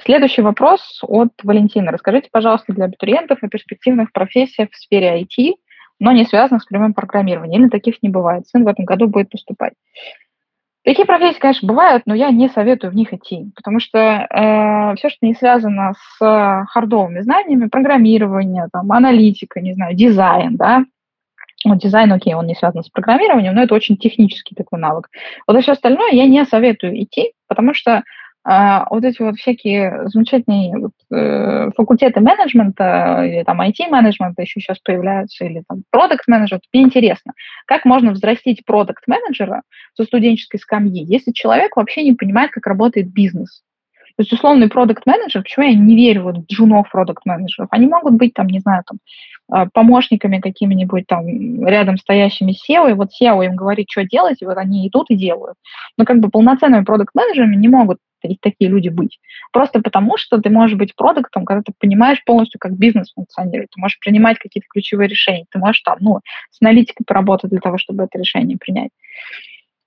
Следующий 0.04 0.42
вопрос 0.42 1.00
от 1.02 1.30
Валентины. 1.42 1.90
Расскажите, 1.90 2.28
пожалуйста, 2.30 2.74
для 2.74 2.84
абитуриентов 2.84 3.38
о 3.42 3.48
перспективных 3.48 4.12
профессиях 4.12 4.70
в 4.70 4.76
сфере 4.76 5.22
IT, 5.22 5.54
но 5.98 6.12
не 6.12 6.24
связанных 6.24 6.62
с 6.62 6.66
прямым 6.66 6.92
программированием. 6.92 7.62
Или 7.62 7.70
таких 7.70 8.02
не 8.02 8.10
бывает. 8.10 8.46
Сын 8.48 8.64
в 8.64 8.68
этом 8.68 8.84
году 8.84 9.06
будет 9.06 9.30
поступать. 9.30 9.72
Такие 10.84 11.06
профессии, 11.06 11.38
конечно, 11.38 11.66
бывают, 11.66 12.02
но 12.04 12.14
я 12.14 12.30
не 12.30 12.50
советую 12.50 12.90
в 12.90 12.94
них 12.94 13.14
идти, 13.14 13.50
потому 13.56 13.80
что 13.80 13.98
э, 13.98 14.96
все, 14.96 15.08
что 15.08 15.24
не 15.26 15.32
связано 15.32 15.94
с 15.94 16.66
хардовыми 16.68 17.20
знаниями, 17.20 17.68
программирование, 17.68 18.68
там, 18.70 18.92
аналитика, 18.92 19.62
не 19.62 19.72
знаю, 19.72 19.94
дизайн, 19.94 20.56
да, 20.56 20.84
вот 21.70 21.78
дизайн, 21.78 22.12
окей, 22.12 22.34
он 22.34 22.46
не 22.46 22.54
связан 22.54 22.82
с 22.82 22.88
программированием, 22.88 23.54
но 23.54 23.62
это 23.62 23.74
очень 23.74 23.96
технический 23.96 24.54
такой 24.54 24.78
навык. 24.78 25.08
Вот 25.46 25.56
и 25.56 25.60
все 25.60 25.72
остальное 25.72 26.12
я 26.12 26.26
не 26.26 26.44
советую 26.44 27.02
идти, 27.02 27.32
потому 27.48 27.74
что 27.74 28.02
а, 28.46 28.86
вот 28.90 29.04
эти 29.04 29.22
вот 29.22 29.36
всякие 29.36 30.06
замечательные 30.08 30.76
вот, 30.76 30.92
э, 31.10 31.70
факультеты 31.74 32.20
менеджмента 32.20 33.22
или 33.24 33.42
там 33.42 33.62
IT-менеджмента 33.62 34.42
еще 34.42 34.60
сейчас 34.60 34.78
появляются, 34.80 35.46
или 35.46 35.62
там 35.66 35.82
продукт-менеджер, 35.90 36.60
мне 36.72 36.82
интересно, 36.82 37.32
как 37.66 37.86
можно 37.86 38.12
взрастить 38.12 38.62
продукт-менеджера 38.66 39.62
со 39.94 40.04
студенческой 40.04 40.58
скамьи, 40.58 41.02
если 41.02 41.32
человек 41.32 41.76
вообще 41.76 42.04
не 42.04 42.12
понимает, 42.12 42.50
как 42.50 42.66
работает 42.66 43.10
бизнес. 43.10 43.62
То 44.16 44.22
есть 44.22 44.32
условный 44.32 44.68
продукт-менеджер, 44.68 45.42
почему 45.42 45.66
я 45.66 45.74
не 45.74 45.96
верю 45.96 46.22
вот 46.22 46.38
в 46.38 46.46
джунов 46.46 46.90
продукт-менеджеров, 46.90 47.68
они 47.70 47.86
могут 47.86 48.14
быть 48.14 48.32
там, 48.32 48.46
не 48.46 48.60
знаю, 48.60 48.84
там, 48.86 48.98
а, 49.50 49.66
помощниками 49.72 50.40
какими-нибудь 50.40 51.06
там 51.06 51.26
рядом 51.66 51.98
стоящими 51.98 52.52
SEO, 52.52 52.90
и 52.90 52.94
вот 52.94 53.08
SEO 53.20 53.44
им 53.44 53.56
говорит, 53.56 53.88
что 53.90 54.04
делать, 54.04 54.40
и 54.40 54.46
вот 54.46 54.56
они 54.56 54.86
идут 54.86 55.10
и 55.10 55.16
делают. 55.16 55.56
Но 55.98 56.04
как 56.04 56.20
бы 56.20 56.30
полноценными 56.30 56.84
продукт-менеджерами 56.84 57.56
не 57.56 57.68
могут 57.68 57.98
такие 58.40 58.70
люди 58.70 58.88
быть. 58.88 59.18
Просто 59.52 59.80
потому, 59.80 60.16
что 60.16 60.40
ты 60.40 60.48
можешь 60.48 60.78
быть 60.78 60.94
продуктом, 60.96 61.44
когда 61.44 61.62
ты 61.62 61.72
понимаешь 61.78 62.22
полностью, 62.24 62.58
как 62.58 62.72
бизнес 62.72 63.12
функционирует. 63.12 63.70
Ты 63.74 63.80
можешь 63.80 63.98
принимать 63.98 64.38
какие-то 64.38 64.66
ключевые 64.72 65.08
решения. 65.08 65.44
Ты 65.50 65.58
можешь 65.58 65.82
там, 65.82 65.98
ну, 66.00 66.20
с 66.50 66.62
аналитикой 66.62 67.04
поработать 67.06 67.50
для 67.50 67.60
того, 67.60 67.76
чтобы 67.76 68.04
это 68.04 68.18
решение 68.18 68.56
принять. 68.56 68.90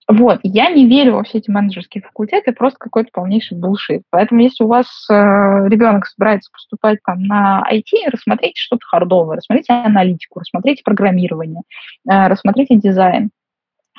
Вот, 0.09 0.39
я 0.43 0.69
не 0.69 0.87
верю 0.87 1.15
во 1.15 1.23
все 1.23 1.39
эти 1.39 1.51
менеджерские 1.51 2.01
факультеты, 2.01 2.53
просто 2.53 2.77
какой-то 2.79 3.09
полнейший 3.11 3.57
булшит. 3.57 4.03
Поэтому 4.09 4.39
если 4.39 4.63
у 4.63 4.67
вас 4.67 4.87
э, 5.09 5.13
ребенок 5.13 6.05
собирается 6.07 6.49
поступать 6.51 6.99
там 7.05 7.23
на 7.23 7.61
IT, 7.69 8.09
рассмотрите 8.09 8.53
что-то 8.55 8.85
хардовое, 8.85 9.35
рассмотрите 9.35 9.73
аналитику, 9.73 10.39
рассмотрите 10.39 10.81
программирование, 10.85 11.63
э, 12.09 12.27
рассмотрите 12.27 12.77
дизайн. 12.77 13.31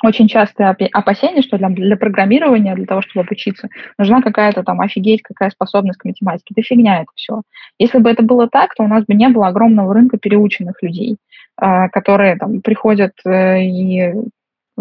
Очень 0.01 0.27
частое 0.27 0.75
опасение, 0.93 1.43
что 1.43 1.57
для, 1.57 1.69
для 1.69 1.97
программирования, 1.97 2.73
для 2.73 2.85
того, 2.85 3.01
чтобы 3.01 3.25
обучиться, 3.25 3.69
нужна 3.99 4.21
какая-то 4.21 4.63
там 4.63 4.81
офигеть, 4.81 5.21
какая 5.21 5.51
способность 5.51 5.99
к 5.99 6.05
математике. 6.05 6.53
Это 6.55 6.63
фигня 6.63 7.01
это 7.01 7.11
все. 7.13 7.41
Если 7.77 7.99
бы 7.99 8.09
это 8.09 8.23
было 8.23 8.47
так, 8.47 8.73
то 8.73 8.83
у 8.83 8.87
нас 8.87 9.05
бы 9.05 9.13
не 9.13 9.27
было 9.27 9.47
огромного 9.47 9.93
рынка 9.93 10.17
переученных 10.17 10.81
людей, 10.81 11.17
э, 11.61 11.89
которые 11.89 12.35
там 12.37 12.61
приходят 12.61 13.13
э, 13.25 13.63
и 13.63 14.13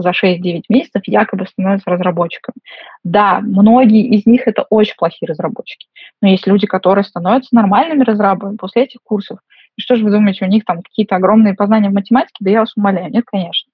за 0.01 0.11
6-9 0.11 0.63
месяцев 0.69 1.03
якобы 1.07 1.47
становятся 1.47 1.91
разработчиками. 1.91 2.57
Да, 3.05 3.41
многие 3.41 4.07
из 4.07 4.27
них 4.27 4.47
это 4.47 4.65
очень 4.71 4.95
плохие 4.97 5.29
разработчики, 5.29 5.89
но 6.23 6.29
есть 6.29 6.47
люди, 6.47 6.67
которые 6.67 7.05
становятся 7.05 7.55
нормальными 7.55 8.05
разрабами 8.05 8.57
после 8.57 8.85
этих 8.85 9.01
курсов. 9.03 9.39
И 9.77 9.81
что 9.81 9.97
же 9.97 10.05
вы 10.05 10.11
думаете, 10.11 10.45
у 10.45 10.49
них 10.49 10.65
там 10.65 10.83
какие-то 10.83 11.17
огромные 11.17 11.55
познания 11.55 11.91
в 11.91 11.95
математике? 11.95 12.37
Да 12.41 12.51
я 12.51 12.61
вас 12.61 12.77
умоляю, 12.77 13.11
нет, 13.11 13.25
конечно. 13.27 13.71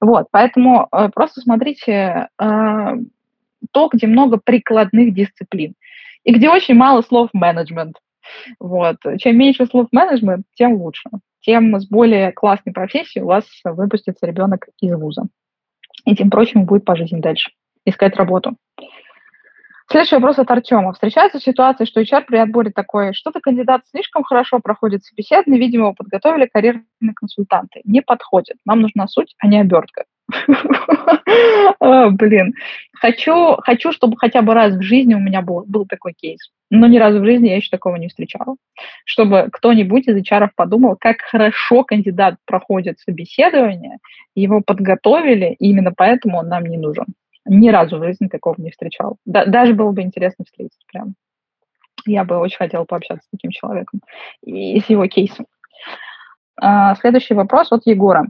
Вот, 0.00 0.26
поэтому 0.30 0.88
э, 0.90 1.10
просто 1.10 1.40
смотрите 1.42 2.28
э, 2.38 2.96
то, 3.72 3.88
где 3.92 4.06
много 4.06 4.38
прикладных 4.42 5.12
дисциплин 5.12 5.74
и 6.24 6.32
где 6.32 6.48
очень 6.48 6.74
мало 6.74 7.02
слов 7.02 7.30
менеджмент. 7.32 7.96
Вот. 8.58 8.96
Чем 9.18 9.36
меньше 9.36 9.66
слов 9.66 9.88
менеджмент, 9.92 10.46
тем 10.54 10.74
лучше. 10.74 11.10
Тем 11.40 11.78
с 11.78 11.86
более 11.86 12.32
классной 12.32 12.72
профессией 12.72 13.24
у 13.24 13.28
вас 13.28 13.44
выпустится 13.64 14.26
ребенок 14.26 14.68
из 14.80 14.94
вуза 14.94 15.24
и 16.04 16.14
тем 16.14 16.30
прочим 16.30 16.64
будет 16.64 16.84
по 16.84 16.96
жизни 16.96 17.20
дальше, 17.20 17.50
искать 17.84 18.16
работу. 18.16 18.56
Следующий 19.90 20.14
вопрос 20.14 20.38
от 20.38 20.48
Артема. 20.48 20.92
Встречается 20.92 21.40
ситуация, 21.40 21.84
что 21.84 22.00
HR 22.00 22.22
при 22.24 22.36
отборе 22.36 22.70
такой, 22.70 23.12
что-то 23.12 23.40
кандидат 23.40 23.82
слишком 23.90 24.22
хорошо 24.22 24.60
проходит 24.60 25.02
собеседование, 25.02 25.60
видимо, 25.60 25.86
его 25.86 25.94
подготовили 25.94 26.46
карьерные 26.46 26.84
консультанты. 27.16 27.80
Не 27.82 28.00
подходит. 28.00 28.56
Нам 28.64 28.82
нужна 28.82 29.08
суть, 29.08 29.34
а 29.38 29.48
не 29.48 29.60
обертка. 29.60 30.04
Блин. 31.80 32.54
Хочу, 32.92 33.56
хочу, 33.62 33.92
чтобы 33.92 34.16
хотя 34.18 34.42
бы 34.42 34.52
раз 34.52 34.74
в 34.74 34.82
жизни 34.82 35.14
у 35.14 35.18
меня 35.18 35.40
был, 35.40 35.64
был 35.66 35.86
такой 35.86 36.12
кейс. 36.12 36.50
Но 36.70 36.86
ни 36.86 36.98
разу 36.98 37.20
в 37.20 37.24
жизни 37.24 37.48
я 37.48 37.56
еще 37.56 37.70
такого 37.70 37.96
не 37.96 38.08
встречала. 38.08 38.56
Чтобы 39.04 39.48
кто-нибудь 39.50 40.06
из 40.06 40.16
HR 40.16 40.50
подумал, 40.54 40.96
как 41.00 41.22
хорошо 41.22 41.82
кандидат 41.82 42.36
проходит 42.44 43.00
собеседование, 43.00 43.98
его 44.34 44.60
подготовили, 44.60 45.56
и 45.58 45.70
именно 45.70 45.92
поэтому 45.96 46.38
он 46.38 46.48
нам 46.48 46.64
не 46.64 46.76
нужен. 46.76 47.06
Ни 47.46 47.70
разу 47.70 47.98
в 47.98 48.04
жизни 48.04 48.28
такого 48.28 48.54
не 48.58 48.70
встречал. 48.70 49.16
Да, 49.24 49.46
даже 49.46 49.74
было 49.74 49.92
бы 49.92 50.02
интересно 50.02 50.44
встретить 50.44 50.84
прям. 50.92 51.14
Я 52.06 52.24
бы 52.24 52.38
очень 52.38 52.58
хотела 52.58 52.84
пообщаться 52.84 53.26
с 53.26 53.30
таким 53.30 53.50
человеком 53.50 54.00
и 54.44 54.78
с 54.80 54.86
его 54.86 55.06
кейсом. 55.06 55.46
А, 56.56 56.94
следующий 56.96 57.34
вопрос 57.34 57.72
от 57.72 57.86
Егора. 57.86 58.26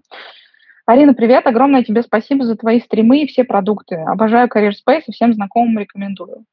Арина, 0.87 1.15
привет. 1.15 1.47
Огромное 1.47 1.85
тебе 1.85 2.03
спасибо 2.03 2.45
за 2.45 2.57
твои 2.57 2.81
стримы 2.81 3.23
и 3.23 3.27
все 3.27 3.45
продукты. 3.45 3.97
Обожаю 3.97 4.49
Career 4.49 4.71
Space 4.71 5.03
и 5.07 5.13
всем 5.13 5.35
знакомым 5.35 5.79
рекомендую. 5.79 6.45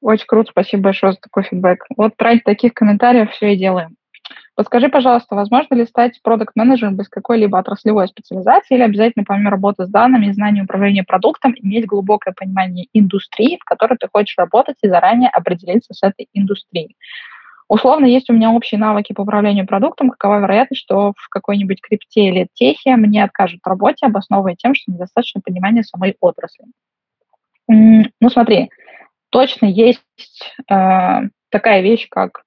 Очень 0.00 0.26
круто, 0.26 0.50
спасибо 0.50 0.84
большое 0.84 1.12
за 1.12 1.18
такой 1.20 1.44
фидбэк. 1.44 1.84
Вот 1.96 2.14
ради 2.18 2.40
таких 2.40 2.74
комментариев 2.74 3.30
все 3.30 3.54
и 3.54 3.56
делаем. 3.56 3.96
Подскажи, 4.56 4.88
пожалуйста, 4.88 5.34
возможно 5.34 5.74
ли 5.74 5.84
стать 5.84 6.20
продукт-менеджером 6.22 6.96
без 6.96 7.08
какой-либо 7.08 7.58
отраслевой 7.58 8.08
специализации 8.08 8.76
или 8.76 8.82
обязательно 8.82 9.24
помимо 9.24 9.50
работы 9.50 9.84
с 9.84 9.88
данными 9.88 10.26
и 10.26 10.32
знания 10.32 10.62
управления 10.62 11.04
продуктом 11.04 11.54
иметь 11.56 11.86
глубокое 11.86 12.34
понимание 12.34 12.86
индустрии, 12.92 13.58
в 13.60 13.64
которой 13.64 13.96
ты 13.98 14.08
хочешь 14.12 14.36
работать 14.38 14.76
и 14.82 14.88
заранее 14.88 15.28
определиться 15.28 15.92
с 15.92 16.02
этой 16.02 16.28
индустрией? 16.32 16.96
Условно, 17.74 18.06
есть 18.06 18.30
у 18.30 18.32
меня 18.32 18.52
общие 18.52 18.78
навыки 18.78 19.12
по 19.12 19.22
управлению 19.22 19.66
продуктом, 19.66 20.10
какова 20.10 20.38
вероятность, 20.38 20.80
что 20.80 21.12
в 21.16 21.28
какой-нибудь 21.28 21.80
крипте 21.80 22.28
или 22.28 22.46
техе 22.54 22.94
мне 22.94 23.24
откажут 23.24 23.62
в 23.64 23.68
работе, 23.68 24.06
обосновывая 24.06 24.54
тем, 24.54 24.76
что 24.76 24.92
недостаточно 24.92 25.40
понимания 25.44 25.82
самой 25.82 26.16
отрасли. 26.20 26.66
Ну, 27.66 28.30
смотри, 28.30 28.70
точно 29.30 29.66
есть 29.66 30.00
э, 30.70 31.20
такая 31.50 31.80
вещь, 31.80 32.06
как 32.08 32.44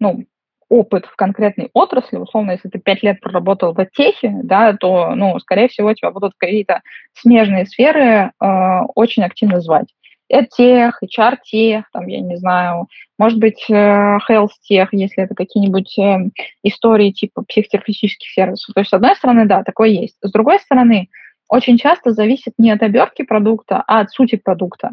ну, 0.00 0.24
опыт 0.70 1.04
в 1.04 1.14
конкретной 1.14 1.68
отрасли, 1.74 2.16
условно, 2.16 2.52
если 2.52 2.70
ты 2.70 2.78
пять 2.78 3.02
лет 3.02 3.20
проработал 3.20 3.74
в 3.74 3.86
техе, 3.94 4.32
да, 4.44 4.72
то, 4.72 5.14
ну, 5.14 5.38
скорее 5.40 5.68
всего, 5.68 5.92
тебя 5.92 6.10
будут 6.10 6.32
какие-то 6.38 6.80
смежные 7.12 7.66
сферы 7.66 8.00
э, 8.00 8.80
очень 8.94 9.24
активно 9.24 9.60
звать. 9.60 9.88
EdTech, 10.34 10.92
HR-тех, 11.02 11.84
там, 11.92 12.06
я 12.08 12.20
не 12.20 12.36
знаю, 12.36 12.88
может 13.18 13.38
быть, 13.38 13.64
э, 13.70 14.18
health-тех, 14.28 14.88
если 14.92 15.22
это 15.22 15.34
какие-нибудь 15.34 15.98
э, 15.98 16.30
истории 16.62 17.12
типа 17.12 17.44
психотерапевтических 17.48 18.28
сервисов. 18.28 18.74
То 18.74 18.80
есть, 18.80 18.90
с 18.90 18.94
одной 18.94 19.14
стороны, 19.14 19.46
да, 19.46 19.62
такое 19.62 19.88
есть. 19.90 20.16
С 20.20 20.30
другой 20.32 20.58
стороны, 20.58 21.08
очень 21.48 21.78
часто 21.78 22.12
зависит 22.12 22.54
не 22.58 22.70
от 22.70 22.82
обертки 22.82 23.22
продукта, 23.22 23.84
а 23.86 24.00
от 24.00 24.10
сути 24.10 24.36
продукта. 24.36 24.90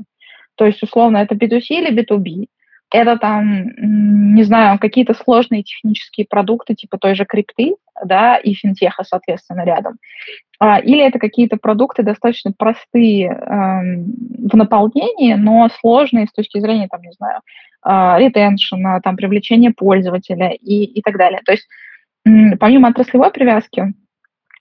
То 0.55 0.65
есть, 0.65 0.83
условно, 0.83 1.17
это 1.17 1.33
B2C 1.33 1.61
или 1.69 1.91
B2B 1.91 2.47
это 2.91 3.17
там, 3.17 3.65
не 4.35 4.43
знаю, 4.43 4.77
какие-то 4.77 5.13
сложные 5.13 5.63
технические 5.63 6.27
продукты, 6.29 6.75
типа 6.75 6.97
той 6.97 7.15
же 7.15 7.25
крипты, 7.25 7.75
да, 8.03 8.37
и 8.37 8.53
финтеха, 8.53 9.03
соответственно, 9.03 9.63
рядом. 9.63 9.97
А, 10.59 10.79
или 10.79 11.03
это 11.03 11.17
какие-то 11.17 11.57
продукты 11.57 12.03
достаточно 12.03 12.51
простые 12.51 13.27
эм, 13.27 14.05
в 14.51 14.55
наполнении, 14.55 15.33
но 15.33 15.69
сложные 15.79 16.27
с 16.27 16.33
точки 16.33 16.59
зрения, 16.59 16.87
там, 16.89 17.01
не 17.01 17.11
знаю, 17.13 17.39
э, 17.85 18.19
ретеншена, 18.19 18.99
там, 19.01 19.15
привлечения 19.15 19.71
пользователя 19.71 20.49
и, 20.49 20.83
и 20.83 21.01
так 21.01 21.17
далее. 21.17 21.41
То 21.45 21.53
есть 21.53 21.67
помимо 22.59 22.89
отраслевой 22.89 23.31
привязки, 23.31 23.93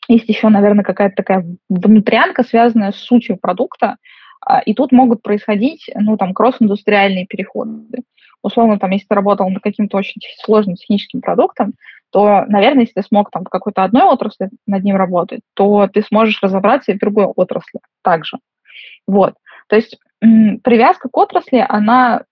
есть 0.09 0.29
еще, 0.29 0.49
наверное, 0.49 0.85
какая-то 0.85 1.17
такая 1.17 1.45
внутрянка, 1.69 2.43
связанная 2.43 2.93
с 2.93 2.97
сутью 2.97 3.37
продукта, 3.37 3.91
а, 3.91 3.97
и 4.65 4.75
тут 4.75 4.93
могут 4.93 5.23
происходить, 5.23 5.91
ну, 5.95 6.17
там, 6.17 6.35
кросс-индустриальные 6.35 7.27
переходы 7.27 8.05
условно, 8.43 8.79
там, 8.79 8.91
если 8.91 9.07
ты 9.07 9.15
работал 9.15 9.49
над 9.49 9.63
каким-то 9.63 9.97
очень 9.97 10.21
сложным 10.43 10.77
техническим 10.77 11.21
продуктом, 11.21 11.75
то, 12.11 12.45
наверное, 12.49 12.83
если 12.83 12.95
ты 12.95 13.03
смог 13.03 13.31
там 13.31 13.45
в 13.45 13.49
какой-то 13.49 13.85
одной 13.85 14.03
отрасли 14.03 14.51
над 14.67 14.83
ним 14.83 14.97
работать, 14.97 15.41
то 15.55 15.89
ты 15.89 16.03
сможешь 16.03 16.43
разобраться 16.43 16.93
и 16.93 16.97
в 16.97 16.99
другой 16.99 17.27
отрасли 17.27 17.81
также. 18.03 18.39
Вот. 19.07 19.35
То 19.69 19.77
есть 19.77 19.99
привязка 20.21 21.09
к 21.09 21.17
отрасли, 21.17 21.65
она 21.67 22.25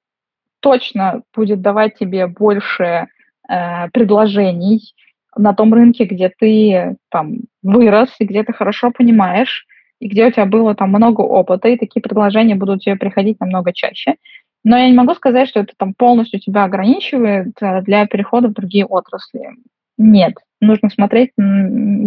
точно 0.60 1.22
будет 1.34 1.60
давать 1.60 1.96
тебе 1.96 2.26
больше 2.26 3.06
э, 3.48 3.88
предложений 3.92 4.94
на 5.36 5.54
том 5.54 5.72
рынке, 5.72 6.04
где 6.04 6.32
ты 6.36 6.96
там 7.10 7.36
вырос 7.62 8.10
и 8.18 8.24
где 8.24 8.42
ты 8.42 8.52
хорошо 8.52 8.90
понимаешь, 8.90 9.66
и 10.00 10.08
где 10.08 10.26
у 10.26 10.30
тебя 10.30 10.46
было 10.46 10.74
там 10.74 10.90
много 10.90 11.22
опыта, 11.22 11.68
и 11.68 11.78
такие 11.78 12.00
предложения 12.00 12.54
будут 12.54 12.82
тебе 12.82 12.96
приходить 12.96 13.40
намного 13.40 13.72
чаще. 13.72 14.16
Но 14.64 14.76
я 14.76 14.88
не 14.88 14.94
могу 14.94 15.14
сказать, 15.14 15.48
что 15.48 15.60
это 15.60 15.72
там 15.76 15.94
полностью 15.94 16.40
тебя 16.40 16.64
ограничивает 16.64 17.52
э, 17.60 17.82
для 17.82 18.06
перехода 18.06 18.48
в 18.48 18.52
другие 18.52 18.84
отрасли. 18.84 19.50
Нет, 19.96 20.34
нужно 20.60 20.90
смотреть 20.90 21.30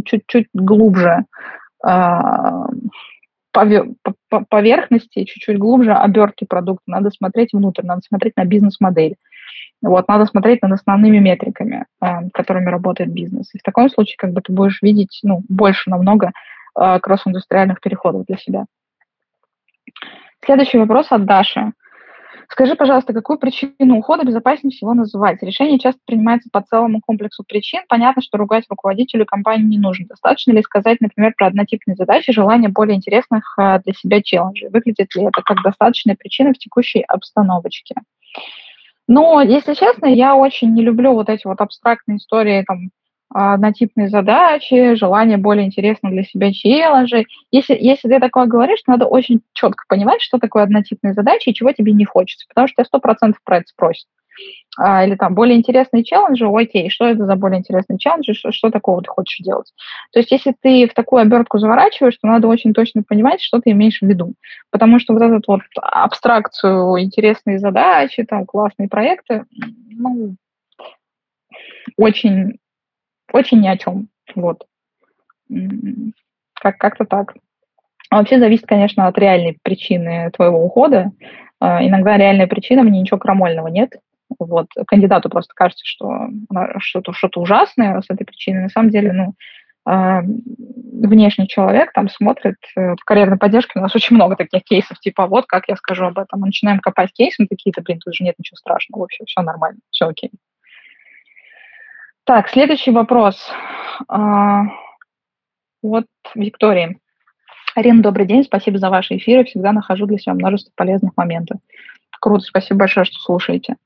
чуть-чуть 0.06 0.48
глубже 0.54 1.26
а, 1.84 2.68
по 3.52 4.46
поверхности, 4.50 5.26
чуть-чуть 5.26 5.58
глубже 5.58 5.94
обертки 5.94 6.46
продукта. 6.46 6.84
Надо 6.88 7.10
смотреть 7.12 7.52
внутрь, 7.52 7.86
надо 7.86 8.02
смотреть 8.08 8.38
на 8.38 8.46
бизнес-модель. 8.46 9.16
Вот, 9.82 10.08
надо 10.08 10.26
смотреть 10.26 10.62
над 10.62 10.74
основными 10.74 11.18
метриками, 11.18 11.86
а, 12.00 12.22
которыми 12.34 12.70
работает 12.70 13.12
бизнес. 13.12 13.54
И 13.54 13.60
в 13.60 13.64
таком 13.64 13.90
случае 13.90 14.16
как 14.18 14.32
бы 14.32 14.42
ты 14.42 14.54
будешь 14.54 14.82
видеть 14.82 15.20
ну, 15.24 15.44
больше 15.50 15.90
намного 15.90 16.32
а, 16.74 17.00
кросс-индустриальных 17.00 17.82
переходов 17.82 18.26
для 18.26 18.38
себя. 18.38 18.66
Следующий 20.44 20.78
вопрос 20.78 21.08
от 21.12 21.26
Даши. 21.26 21.74
Скажи, 22.52 22.76
пожалуйста, 22.76 23.14
какую 23.14 23.40
причину 23.40 23.98
ухода 23.98 24.26
безопаснее 24.26 24.76
всего 24.76 24.94
называть? 24.94 25.42
Решение 25.42 25.80
часто 25.80 26.02
принимается 26.06 26.50
по 26.52 26.62
целому 26.62 27.00
комплексу 27.00 27.46
причин. 27.48 27.82
Понятно, 27.88 28.22
что 28.22 28.38
ругать 28.38 28.66
руководителю 28.70 29.26
компании 29.26 29.64
не 29.64 29.78
нужно. 29.78 30.08
Достаточно 30.08 30.52
ли 30.52 30.62
сказать, 30.62 31.00
например, 31.00 31.34
про 31.38 31.48
однотипные 31.48 31.96
задачи, 31.96 32.34
желание 32.34 32.70
более 32.70 32.98
интересных 32.98 33.58
а, 33.58 33.80
для 33.80 33.94
себя 33.94 34.22
челленджей? 34.22 34.70
Выглядит 34.70 35.16
ли 35.16 35.24
это 35.24 35.42
как 35.44 35.64
достаточная 35.64 36.18
причина 36.18 36.54
в 36.54 36.58
текущей 36.58 37.04
обстановочке? 37.08 37.96
Но, 39.08 39.42
если 39.42 39.74
честно, 39.74 40.08
я 40.08 40.36
очень 40.36 40.74
не 40.74 40.84
люблю 40.84 41.14
вот 41.14 41.30
эти 41.30 41.48
вот 41.48 41.62
абстрактные 41.62 42.18
истории, 42.18 42.64
там, 42.68 42.90
однотипные 43.34 44.10
задачи, 44.10 44.96
желание 44.96 45.38
более 45.38 45.66
интересно 45.66 46.10
для 46.10 46.24
себя 46.24 46.52
челленджей. 46.52 47.28
Если, 47.52 47.78
если 47.80 48.10
ты 48.10 48.20
такое 48.20 48.46
говоришь, 48.46 48.82
надо 48.88 49.06
очень 49.06 49.42
четко 49.54 49.86
понимать, 49.88 50.22
что 50.22 50.38
такое 50.38 50.64
однотипные 50.64 51.14
задачи 51.14 51.50
и 51.50 51.54
чего 51.54 51.72
тебе 51.72 51.94
не 51.94 52.06
хочется, 52.06 52.46
потому 52.48 52.68
что 52.68 52.84
сто 52.84 53.00
процентов 53.00 53.42
про 53.44 53.58
это 53.58 53.68
спросят. 53.68 54.08
А, 54.78 55.06
или 55.06 55.16
там 55.16 55.36
более 55.36 55.58
интересные 55.58 56.04
челленджи, 56.04 56.48
окей, 56.48 56.90
что 56.90 57.06
это 57.06 57.26
за 57.26 57.36
более 57.36 57.60
интересные 57.60 58.00
челленджи, 58.00 58.34
что, 58.34 58.52
что 58.52 58.70
такого 58.70 59.02
ты 59.02 59.10
хочешь 59.10 59.40
делать. 59.40 59.72
То 60.14 60.20
есть 60.20 60.32
если 60.32 60.56
ты 60.60 60.88
в 60.88 60.94
такую 60.94 61.22
обертку 61.22 61.60
заворачиваешь, 61.60 62.18
то 62.18 62.28
надо 62.28 62.48
очень 62.48 62.74
точно 62.74 63.04
понимать, 63.04 63.42
что 63.42 63.60
ты 63.60 63.72
имеешь 63.72 64.00
в 64.00 64.08
виду. 64.08 64.34
Потому 64.72 65.00
что 65.00 65.14
вот 65.14 65.22
эту 65.22 65.42
вот 65.46 65.62
абстракцию, 65.76 67.02
интересные 67.02 67.60
задачи, 67.60 68.24
там, 68.24 68.46
классные 68.46 68.88
проекты, 68.88 69.44
ну, 69.90 70.36
очень 71.98 72.58
очень 73.32 73.62
ни 73.62 73.68
о 73.68 73.78
чем. 73.78 74.10
Вот. 74.36 74.66
Как- 76.54 76.78
как-то 76.78 77.06
так. 77.06 77.34
А 78.10 78.18
вообще 78.18 78.40
зависит, 78.40 78.66
конечно, 78.68 79.08
от 79.08 79.18
реальной 79.18 79.58
причины 79.64 80.32
твоего 80.32 80.64
ухода. 80.64 81.12
А, 81.60 81.86
иногда 81.86 82.18
реальная 82.18 82.48
причина, 82.48 82.84
мне 82.84 83.00
ничего 83.00 83.18
крамольного 83.18 83.68
нет. 83.68 83.94
Вот. 84.40 84.68
Кандидату 84.88 85.30
просто 85.30 85.54
кажется, 85.56 85.84
что 85.86 86.28
что-то, 86.80 87.14
что-то 87.14 87.42
ужасное 87.42 88.02
с 88.02 88.06
этой 88.10 88.26
причиной. 88.26 88.64
На 88.64 88.70
самом 88.70 88.90
деле, 88.90 89.12
ну, 89.14 89.34
а, 89.86 90.22
внешний 90.22 91.48
человек 91.48 91.92
там 91.94 92.08
смотрит 92.10 92.58
э, 92.76 92.94
в 92.94 93.04
карьерной 93.04 93.38
поддержке, 93.38 93.80
у 93.80 93.82
нас 93.82 93.96
очень 93.96 94.16
много 94.16 94.36
таких 94.36 94.64
кейсов, 94.64 95.00
типа, 95.00 95.26
вот 95.26 95.48
как 95.48 95.68
я 95.70 95.76
скажу 95.76 96.06
об 96.06 96.20
этом. 96.20 96.40
Мы 96.40 96.48
начинаем 96.48 96.80
копать 96.80 97.12
кейсы, 97.14 97.42
мы 97.42 97.48
такие-то, 97.48 97.82
блин, 97.82 98.00
тут 98.00 98.14
же 98.14 98.24
нет 98.24 98.36
ничего 98.38 98.58
страшного, 98.58 99.02
вообще 99.02 99.24
все 99.26 99.42
нормально, 99.42 99.80
все 99.90 100.06
окей. 100.08 100.30
Так, 102.24 102.50
следующий 102.50 102.92
вопрос. 102.92 103.52
А, 104.08 104.64
вот 105.82 106.06
Виктория. 106.36 106.98
Арина, 107.76 108.04
добрый 108.04 108.28
день, 108.28 108.44
спасибо 108.44 108.78
за 108.78 108.90
ваши 108.90 109.18
эфиры, 109.18 109.44
всегда 109.46 109.72
нахожу 109.72 110.06
для 110.06 110.18
себя 110.18 110.34
множество 110.34 110.72
полезных 110.76 111.14
моментов. 111.18 111.60
Круто, 112.20 112.44
спасибо 112.44 112.82
большое, 112.82 113.04
что 113.04 113.18
слушаете. 113.20 113.78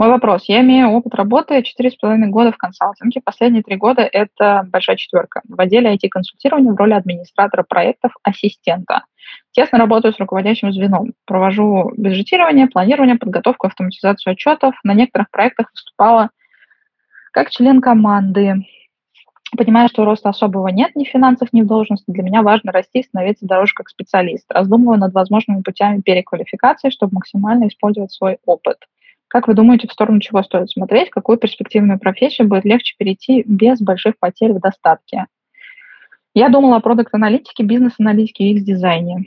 Мой 0.00 0.08
вопрос. 0.08 0.46
Я 0.48 0.62
имею 0.62 0.88
опыт 0.88 1.14
работы 1.14 1.60
4,5 1.60 2.26
года 2.26 2.50
в 2.50 2.56
консалтинге. 2.56 3.20
Последние 3.24 3.62
три 3.62 3.76
года– 3.76 4.02
это 4.12 4.66
большая 4.68 4.96
четверка. 4.96 5.42
В 5.48 5.60
отделе 5.60 5.94
IT-консультирования 5.94 6.72
в 6.72 6.76
роли 6.76 6.94
администратора 6.94 7.62
проектов, 7.62 8.10
ассистента. 8.24 9.04
Тесно 9.52 9.78
работаю 9.78 10.12
с 10.12 10.18
руководящим 10.18 10.72
звеном. 10.72 11.12
Провожу 11.24 11.92
бюджетирование, 11.96 12.66
планирование, 12.66 13.14
подготовку, 13.14 13.68
автоматизацию 13.68 14.32
отчетов. 14.32 14.74
На 14.82 14.94
некоторых 14.94 15.30
проектах 15.30 15.70
выступала 15.72 16.30
как 17.34 17.50
член 17.50 17.80
команды, 17.80 18.64
понимая, 19.56 19.88
что 19.88 20.04
роста 20.04 20.28
особого 20.28 20.68
нет 20.68 20.94
ни 20.94 21.04
в 21.04 21.08
финансах, 21.08 21.52
ни 21.52 21.62
в 21.62 21.66
должности, 21.66 22.04
для 22.10 22.22
меня 22.22 22.42
важно 22.42 22.70
расти 22.70 23.00
и 23.00 23.02
становиться 23.02 23.44
дороже 23.44 23.74
как 23.74 23.88
специалист. 23.88 24.50
Раздумываю 24.50 24.98
над 25.00 25.12
возможными 25.12 25.62
путями 25.62 26.00
переквалификации, 26.00 26.90
чтобы 26.90 27.14
максимально 27.14 27.66
использовать 27.66 28.12
свой 28.12 28.38
опыт. 28.46 28.76
Как 29.26 29.48
вы 29.48 29.54
думаете, 29.54 29.88
в 29.88 29.92
сторону 29.92 30.20
чего 30.20 30.44
стоит 30.44 30.70
смотреть? 30.70 31.10
Какую 31.10 31.36
перспективную 31.36 31.98
профессию 31.98 32.46
будет 32.46 32.64
легче 32.64 32.94
перейти 32.96 33.42
без 33.44 33.80
больших 33.80 34.16
потерь 34.20 34.52
в 34.52 34.60
достатке? 34.60 35.26
Я 36.34 36.48
думала 36.50 36.76
о 36.76 36.80
продукт-аналитике, 36.80 37.64
бизнес-аналитике 37.64 38.44
и 38.44 38.54
UX-дизайне. 38.54 39.24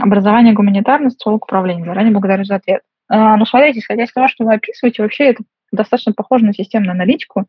Образование 0.00 0.54
гуманитарное, 0.54 1.10
социолог 1.10 1.44
управления. 1.44 1.84
Заранее 1.84 2.12
благодарю 2.12 2.44
за 2.44 2.54
ответ. 2.56 2.80
А, 3.08 3.36
ну, 3.36 3.44
смотрите, 3.44 3.80
исходя 3.80 4.04
из 4.04 4.12
того, 4.12 4.28
что 4.28 4.44
вы 4.44 4.54
описываете, 4.54 5.02
вообще 5.02 5.24
это 5.24 5.42
достаточно 5.74 6.12
похоже 6.12 6.44
на 6.44 6.52
системную 6.52 6.92
аналитику. 6.92 7.46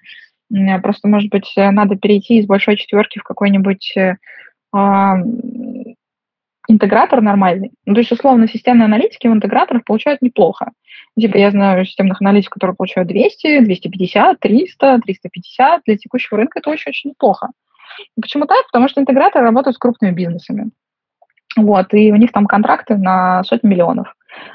Просто, 0.82 1.07
может 1.07 1.30
быть, 1.30 1.51
надо 1.55 1.95
перейти 1.95 2.38
из 2.38 2.45
большой 2.45 2.78
четверки 2.78 3.19
в 3.19 3.23
какой-нибудь 3.23 3.95
э, 3.97 4.15
интегратор 6.67 7.21
нормальный. 7.21 7.71
Ну, 7.86 7.93
то 7.93 7.99
есть, 7.99 8.11
условно, 8.11 8.47
системные 8.47 8.86
аналитики 8.86 9.28
в 9.28 9.34
интеграторах 9.34 9.84
получают 9.84 10.21
неплохо. 10.21 10.71
Типа, 11.19 11.38
я 11.38 11.51
знаю 11.51 11.86
системных 11.86 12.21
аналитиков, 12.21 12.55
которые 12.55 12.76
получают 12.76 13.07
200, 13.07 13.61
250, 13.61 14.39
300, 14.39 14.99
350. 15.05 15.82
Для 15.86 15.97
текущего 15.97 16.38
рынка 16.38 16.59
это 16.59 16.69
очень-очень 16.69 17.11
неплохо. 17.11 17.49
Почему 18.21 18.45
так? 18.45 18.65
Потому 18.67 18.89
что 18.89 19.01
интеграторы 19.01 19.45
работают 19.45 19.76
с 19.76 19.80
крупными 19.80 20.11
бизнесами. 20.11 20.71
Вот, 21.55 21.93
и 21.93 22.11
у 22.11 22.15
них 22.17 22.32
там 22.32 22.47
контракты 22.47 22.97
на 22.97 23.43
сотни 23.43 23.69
миллионов. 23.69 24.13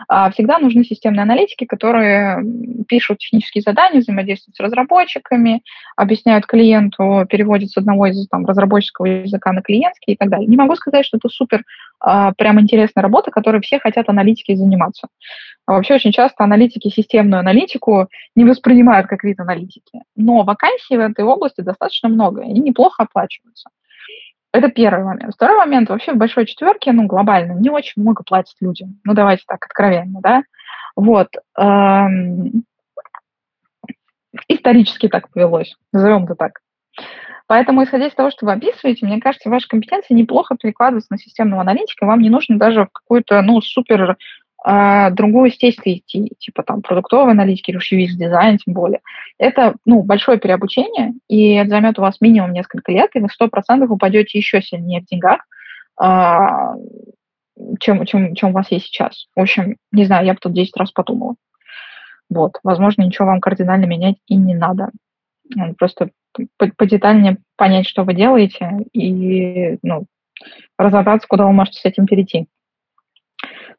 А 0.09 0.31
всегда 0.31 0.59
нужны 0.59 0.85
системные 0.85 1.23
аналитики, 1.23 1.65
которые 1.65 2.45
пишут 2.89 3.19
технические 3.19 3.63
задания, 3.63 4.01
взаимодействуют 4.01 4.57
с 4.57 4.61
разработчиками, 4.61 5.63
объясняют 5.97 6.47
клиенту, 6.47 7.27
переводят 7.29 7.71
с 7.71 7.77
одного 7.77 8.07
из 8.07 8.27
там, 8.29 8.47
разработческого 8.47 9.07
языка 9.07 9.53
на 9.53 9.63
клиентский 9.63 10.15
и 10.15 10.17
так 10.17 10.29
далее. 10.29 10.47
Не 10.49 10.57
могу 10.57 10.75
сказать, 10.77 11.07
что 11.07 11.17
это 11.17 11.29
супер 11.29 11.65
а, 12.01 12.33
прям 12.33 12.61
интересная 12.61 13.03
работа, 13.03 13.31
которой 13.31 13.61
все 13.61 13.79
хотят 13.79 14.09
аналитики 14.09 14.55
заниматься. 14.55 15.09
А 15.67 15.73
вообще 15.73 15.95
очень 15.95 16.13
часто 16.13 16.45
аналитики 16.45 16.89
системную 16.89 17.41
аналитику 17.41 18.09
не 18.35 18.45
воспринимают 18.45 19.07
как 19.07 19.23
вид 19.23 19.39
аналитики. 19.39 20.01
Но 20.17 20.43
вакансий 20.43 20.97
в 20.97 21.01
этой 21.01 21.25
области 21.25 21.61
достаточно 21.61 22.09
много, 22.09 22.43
и 22.43 22.47
они 22.47 22.61
неплохо 22.61 23.05
оплачиваются. 23.05 23.71
Это 24.53 24.69
первый 24.69 25.05
момент. 25.05 25.35
Второй 25.35 25.57
момент, 25.59 25.89
вообще 25.89 26.13
в 26.13 26.17
большой 26.17 26.47
четверке, 26.47 26.93
ну, 26.93 27.07
глобально, 27.07 27.53
не 27.53 27.71
очень 27.71 28.03
много 28.03 28.25
платят 28.25 28.57
людям. 28.61 28.99
Ну, 29.05 29.15
давайте 29.15 29.45
так, 29.47 29.65
откровенно, 29.65 30.21
да. 30.21 30.43
Вот. 30.97 31.29
Эм, 31.57 32.65
исторически 34.49 35.09
так 35.09 35.31
повелось, 35.31 35.77
назовем 35.93 36.25
это 36.25 36.35
так. 36.35 36.61
Поэтому, 37.47 37.83
исходя 37.83 38.07
из 38.07 38.15
того, 38.15 38.31
что 38.31 38.47
вы 38.47 38.53
описываете, 38.53 39.07
мне 39.07 39.21
кажется, 39.21 39.51
ваши 39.51 39.67
компетенции 39.69 40.15
неплохо 40.15 40.57
перекладываются 40.61 41.13
на 41.13 41.19
системного 41.19 41.63
аналитика, 41.63 42.07
вам 42.07 42.21
не 42.21 42.31
нужно 42.31 42.59
даже 42.59 42.85
в 42.85 42.93
какую-то, 42.93 43.43
ну, 43.43 43.61
супер 43.61 44.17
э, 44.67 45.11
другую 45.13 45.51
стезьку 45.51 45.89
идти, 45.91 46.33
типа 46.39 46.63
там 46.63 46.83
продуктовой 46.83 47.33
аналитики 47.33 47.73
UX 47.73 48.17
дизайн, 48.17 48.59
тем 48.59 48.75
более. 48.75 49.01
Это, 49.39 49.75
ну, 49.85 50.03
большое 50.03 50.39
переобучение, 50.39 51.15
и 51.29 51.55
это 51.55 51.71
займет 51.71 51.99
у 51.99 52.03
вас 52.03 52.21
минимум 52.21 52.53
несколько 52.53 52.93
лет, 52.93 53.11
и 53.15 53.21
вы 53.21 53.29
сто 53.29 53.49
процентов 53.49 53.91
упадете 53.91 54.39
еще 54.39 54.63
сильнее 54.63 55.01
в 55.01 55.07
деньгах, 55.07 55.41
э, 56.03 56.47
чем, 57.81 58.05
чем, 58.07 58.35
чем 58.35 58.51
у 58.51 58.53
вас 58.53 58.71
есть 58.71 58.87
сейчас. 58.87 59.27
В 59.35 59.41
общем, 59.41 59.77
не 59.93 60.05
знаю, 60.05 60.27
я 60.27 60.35
бы 60.35 60.39
тут 60.41 60.53
10 60.53 60.77
раз 60.77 60.93
подумала. 60.93 61.35
Вот, 62.29 62.59
возможно, 62.63 63.03
ничего 63.03 63.27
вам 63.27 63.41
кардинально 63.41 63.87
менять 63.87 64.17
и 64.27 64.37
не 64.37 64.55
надо. 64.55 64.91
Просто 65.79 66.11
подетальнее 66.77 67.39
понять, 67.57 67.89
что 67.89 68.05
вы 68.05 68.15
делаете, 68.15 68.79
и 68.93 69.79
ну, 69.83 70.07
разобраться, 70.79 71.27
куда 71.29 71.45
вы 71.47 71.53
можете 71.53 71.81
с 71.81 71.85
этим 71.85 72.07
перейти. 72.07 72.47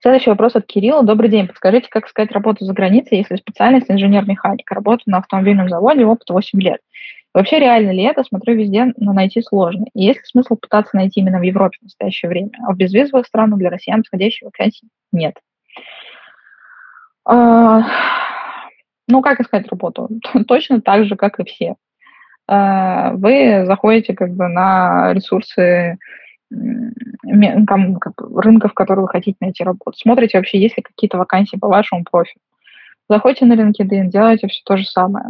Следующий 0.01 0.31
вопрос 0.31 0.55
от 0.55 0.65
Кирилла. 0.65 1.03
Добрый 1.03 1.29
день. 1.29 1.47
Подскажите, 1.47 1.87
как 1.87 2.07
искать 2.07 2.31
работу 2.31 2.65
за 2.65 2.73
границей, 2.73 3.19
если 3.19 3.35
специальность 3.35 3.85
инженер-механик? 3.87 4.69
Работаю 4.71 5.11
на 5.11 5.19
автомобильном 5.19 5.69
заводе, 5.69 6.05
опыт 6.05 6.27
8 6.27 6.59
лет. 6.59 6.79
Вообще 7.35 7.59
реально 7.59 7.91
ли 7.91 8.01
это? 8.01 8.23
Смотрю 8.23 8.55
везде, 8.55 8.93
но 8.97 9.13
найти 9.13 9.43
сложно. 9.43 9.85
И 9.93 10.03
есть 10.03 10.17
ли 10.17 10.25
смысл 10.25 10.55
пытаться 10.55 10.95
найти 10.95 11.19
именно 11.19 11.37
в 11.37 11.43
Европе 11.43 11.77
в 11.79 11.83
настоящее 11.83 12.29
время? 12.29 12.49
А 12.67 12.73
в 12.73 12.77
безвизовых 12.77 13.27
странах 13.27 13.59
для 13.59 13.69
россиян 13.69 14.01
подходящей 14.01 14.45
вакансий 14.45 14.87
нет. 15.11 15.35
А, 17.23 17.83
ну, 19.07 19.21
как 19.21 19.39
искать 19.39 19.67
работу? 19.67 20.09
Точно 20.47 20.81
так 20.81 21.05
же, 21.05 21.15
как 21.15 21.39
и 21.39 21.43
все. 21.43 21.75
А, 22.47 23.11
вы 23.11 23.65
заходите 23.67 24.15
как 24.15 24.31
бы 24.31 24.47
на 24.47 25.13
ресурсы 25.13 25.99
рынков, 28.35 28.71
в 28.71 28.73
которые 28.73 29.03
вы 29.03 29.09
хотите 29.09 29.37
найти 29.39 29.63
работу. 29.63 29.97
Смотрите 29.97 30.37
вообще, 30.37 30.59
есть 30.59 30.77
ли 30.77 30.83
какие-то 30.83 31.17
вакансии 31.17 31.57
по 31.57 31.67
вашему 31.67 32.03
профилю. 32.03 32.41
Заходите 33.09 33.45
на 33.45 33.53
LinkedIn, 33.53 34.07
делайте 34.07 34.47
все 34.47 34.61
то 34.65 34.77
же 34.77 34.85
самое. 34.85 35.25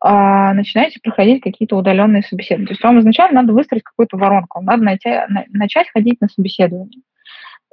А, 0.00 0.52
начинаете 0.54 0.98
проходить 1.00 1.42
какие-то 1.42 1.76
удаленные 1.76 2.22
собеседования. 2.22 2.66
То 2.66 2.72
есть 2.72 2.82
вам 2.82 2.98
изначально 3.00 3.42
надо 3.42 3.52
выстроить 3.52 3.84
какую-то 3.84 4.16
воронку, 4.16 4.60
надо 4.60 4.82
найти, 4.82 5.10
начать 5.50 5.88
ходить 5.90 6.20
на 6.20 6.28
собеседование. 6.28 7.02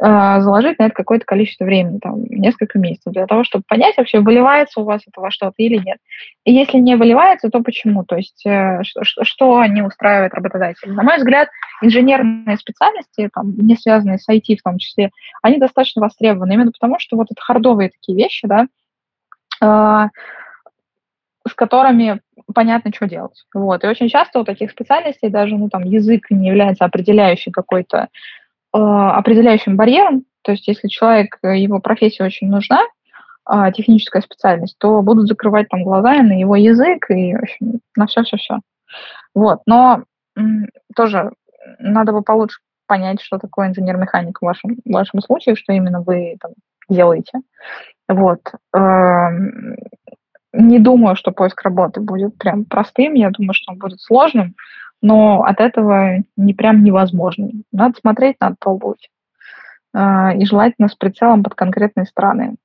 А, 0.01 0.39
заложить 0.39 0.79
на 0.79 0.85
это 0.85 0.95
какое-то 0.95 1.25
количество 1.25 1.65
времени, 1.65 1.99
там, 1.99 2.23
несколько 2.23 2.79
месяцев, 2.79 3.11
для 3.11 3.27
того, 3.27 3.43
чтобы 3.43 3.65
понять 3.67 3.97
вообще, 3.97 4.21
выливается 4.21 4.79
у 4.79 4.85
вас 4.85 5.01
это 5.05 5.19
во 5.19 5.29
что-то 5.29 5.55
или 5.57 5.75
нет. 5.75 5.97
И 6.45 6.53
если 6.53 6.77
не 6.77 6.95
выливается, 6.95 7.49
то 7.49 7.59
почему? 7.61 8.05
То 8.05 8.15
есть 8.15 8.45
э, 8.45 8.81
что, 8.83 9.03
что, 9.03 9.65
не 9.65 9.81
устраивает 9.81 10.33
работодателя? 10.33 10.93
На 10.93 11.03
мой 11.03 11.17
взгляд, 11.17 11.49
инженерные 11.81 12.55
специальности, 12.55 13.29
там, 13.33 13.53
не 13.57 13.75
связанные 13.75 14.19
с 14.19 14.29
IT 14.29 14.55
в 14.57 14.63
том 14.63 14.77
числе, 14.77 15.11
они 15.41 15.57
достаточно 15.57 16.01
востребованы 16.01 16.53
именно 16.53 16.71
потому, 16.71 16.97
что 16.97 17.17
вот 17.17 17.27
это 17.29 17.41
хардовые 17.41 17.89
такие 17.89 18.17
вещи, 18.17 18.47
да, 18.47 18.67
э, 19.61 20.07
с 21.45 21.53
которыми 21.55 22.21
понятно, 22.53 22.91
что 22.95 23.05
делать. 23.05 23.43
Вот. 23.53 23.83
И 23.83 23.87
очень 23.87 24.07
часто 24.07 24.39
у 24.39 24.45
таких 24.45 24.71
специальностей 24.71 25.29
даже 25.29 25.57
ну, 25.57 25.67
там, 25.67 25.83
язык 25.83 26.29
не 26.29 26.47
является 26.47 26.85
определяющей 26.85 27.51
какой-то 27.51 28.07
определяющим 28.77 29.75
барьером, 29.75 30.25
то 30.43 30.51
есть 30.51 30.67
если 30.67 30.87
человек, 30.87 31.37
э, 31.43 31.57
его 31.57 31.79
профессия 31.79 32.23
очень 32.23 32.49
нужна, 32.49 32.81
а, 33.45 33.71
техническая 33.71 34.21
специальность, 34.21 34.77
то 34.77 35.01
будут 35.01 35.27
закрывать 35.27 35.69
там 35.69 35.83
глаза 35.83 36.21
на 36.21 36.39
его 36.39 36.55
язык 36.55 37.09
и, 37.09 37.33
общем, 37.33 37.79
на 37.95 38.05
все-все-все. 38.05 38.59
Вот, 39.33 39.61
но 39.65 40.03
тоже 40.95 41.31
надо 41.79 42.11
бы 42.11 42.21
получше 42.21 42.59
понять, 42.87 43.21
что 43.21 43.37
такое 43.37 43.67
инженер-механик 43.67 44.39
в 44.39 44.45
вашем, 44.45 44.77
в 44.85 44.91
вашем 44.91 45.21
случае, 45.21 45.55
что 45.55 45.73
именно 45.73 46.01
вы 46.01 46.37
там 46.39 46.51
делаете. 46.89 47.39
Вот. 48.07 48.41
Эм, 48.75 49.75
не 50.53 50.79
думаю, 50.79 51.15
что 51.15 51.31
поиск 51.31 51.61
работы 51.61 52.01
будет 52.01 52.37
прям 52.37 52.65
простым, 52.65 53.13
я 53.13 53.29
думаю, 53.29 53.53
что 53.53 53.71
он 53.71 53.77
будет 53.77 54.01
сложным, 54.01 54.55
но 55.01 55.43
от 55.43 55.59
этого 55.59 56.23
не 56.35 56.53
прям 56.53 56.83
невозможно. 56.83 57.49
Надо 57.71 57.97
смотреть, 57.99 58.37
надо 58.39 58.55
пробовать. 58.59 59.09
А, 59.93 60.33
и 60.33 60.45
желательно 60.45 60.87
с 60.87 60.95
прицелом 60.95 61.43
под 61.43 61.55
конкретные 61.55 62.05
страны. 62.05 62.55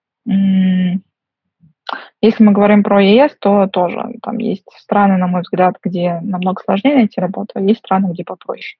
Если 2.20 2.42
мы 2.42 2.52
говорим 2.52 2.82
про 2.82 3.02
ЕС, 3.02 3.36
то 3.38 3.66
тоже 3.66 4.14
там 4.22 4.38
есть 4.38 4.64
страны, 4.78 5.16
на 5.18 5.26
мой 5.26 5.42
взгляд, 5.42 5.76
где 5.82 6.20
намного 6.22 6.62
сложнее 6.62 6.94
найти 6.94 7.20
работу, 7.20 7.52
а 7.54 7.60
есть 7.60 7.80
страны, 7.80 8.12
где 8.12 8.24
попроще. 8.24 8.78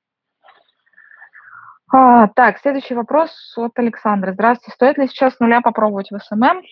А, 1.93 2.29
так, 2.29 2.59
следующий 2.59 2.95
вопрос 2.95 3.31
от 3.57 3.79
Александра. 3.79 4.33
Здравствуйте. 4.33 4.75
Стоит 4.75 4.99
ли 4.99 5.07
сейчас 5.07 5.35
с 5.35 5.39
нуля 5.39 5.61
попробовать 5.61 6.11
в 6.11 6.19
SMM? 6.19 6.63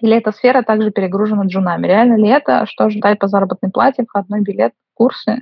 Или 0.00 0.16
эта 0.16 0.32
сфера 0.32 0.62
также 0.62 0.90
перегружена 0.90 1.44
джунами? 1.44 1.86
Реально 1.86 2.16
ли 2.16 2.28
это? 2.28 2.66
Что 2.66 2.84
ожидать 2.84 3.20
по 3.20 3.28
заработной 3.28 3.70
плате, 3.70 4.04
входной 4.04 4.40
билет, 4.40 4.72
курсы? 4.94 5.40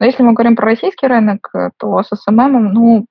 Но 0.00 0.06
если 0.06 0.22
мы 0.22 0.32
говорим 0.32 0.56
про 0.56 0.66
российский 0.66 1.06
рынок, 1.06 1.48
э, 1.54 1.70
то 1.78 2.02
с 2.02 2.10
SMM, 2.12 2.58
ну, 2.72 3.06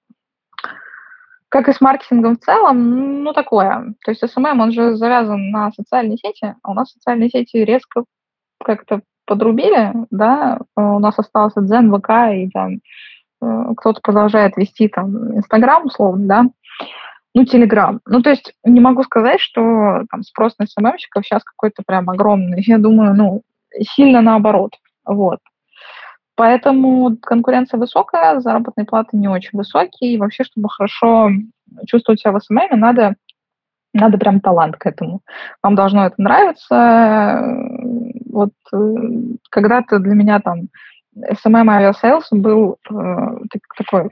как 1.50 1.68
и 1.68 1.74
с 1.74 1.82
маркетингом 1.82 2.38
в 2.38 2.40
целом, 2.40 3.24
ну, 3.24 3.34
такое. 3.34 3.94
То 4.06 4.12
есть 4.12 4.24
SMM, 4.24 4.62
он 4.62 4.72
же 4.72 4.96
завязан 4.96 5.52
на 5.52 5.72
социальные 5.72 6.18
сети, 6.18 6.56
а 6.64 6.72
у 6.72 6.74
нас 6.74 6.92
социальные 6.92 7.30
сети 7.30 7.58
резко 7.58 8.06
как-то 8.64 9.02
подрубили, 9.26 9.94
да, 10.12 10.60
у 10.76 11.00
нас 11.00 11.18
остался 11.18 11.62
Дзен, 11.62 11.94
ВК, 11.94 12.10
и 12.34 12.50
там 12.54 12.80
э, 13.42 13.74
кто-то 13.78 14.02
продолжает 14.02 14.58
вести 14.58 14.88
там 14.88 15.38
Инстаграм, 15.38 15.86
условно, 15.86 16.28
да, 16.28 16.46
ну, 17.34 17.46
Телеграм. 17.46 18.02
Ну, 18.06 18.22
то 18.22 18.30
есть 18.30 18.54
не 18.64 18.80
могу 18.80 19.04
сказать, 19.04 19.40
что 19.40 20.04
там 20.12 20.24
спрос 20.24 20.58
на 20.58 20.68
SMM 20.68 20.83
щиков 20.83 21.26
сейчас 21.26 21.44
какой-то 21.44 21.84
прям 21.86 22.10
огромный. 22.10 22.62
Я 22.66 22.78
думаю, 22.78 23.16
ну, 23.16 23.42
сильно 23.96 24.22
наоборот. 24.22 24.74
Вот. 25.06 25.40
Поэтому 26.42 27.18
конкуренция 27.22 27.80
высокая, 27.80 28.40
заработные 28.40 28.88
платы 28.88 29.16
не 29.16 29.28
очень 29.28 29.60
высокие. 29.60 30.14
И 30.14 30.18
вообще, 30.18 30.44
чтобы 30.44 30.70
хорошо 30.70 31.30
чувствовать 31.86 32.20
себя 32.20 32.32
в 32.32 32.40
SMM, 32.40 32.80
надо, 32.80 33.14
надо 33.94 34.18
прям 34.18 34.40
талант 34.40 34.76
к 34.76 34.88
этому. 34.88 35.22
Вам 35.62 35.76
должно 35.76 36.08
это 36.08 36.16
нравиться. 36.18 37.44
Вот 38.26 38.54
э, 38.74 38.78
когда-то 39.52 40.00
для 40.00 40.16
меня 40.16 40.40
там 40.40 40.70
SMM 41.16 41.70
Aviasales 41.70 42.30
был 42.32 42.78
э, 42.90 42.94
такой 43.78 44.10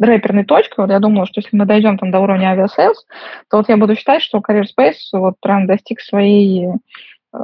реперной 0.00 0.44
точкой. 0.44 0.80
Вот 0.80 0.90
я 0.90 0.98
думала, 0.98 1.26
что 1.26 1.40
если 1.40 1.56
мы 1.56 1.66
дойдем 1.66 1.98
там 1.98 2.10
до 2.10 2.18
уровня 2.18 2.48
Aviasales, 2.48 3.06
то 3.48 3.58
вот 3.58 3.68
я 3.68 3.76
буду 3.76 3.94
считать, 3.94 4.22
что 4.22 4.38
Career 4.38 4.64
Space 4.76 4.96
вот 5.12 5.34
прям 5.40 5.68
достиг 5.68 6.00
своей 6.00 6.66
э, 7.32 7.38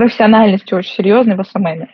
профессиональности 0.00 0.72
очень 0.72 0.94
серьезной 0.94 1.36
в 1.36 1.44
SMM 1.44 1.72
е. 1.72 1.90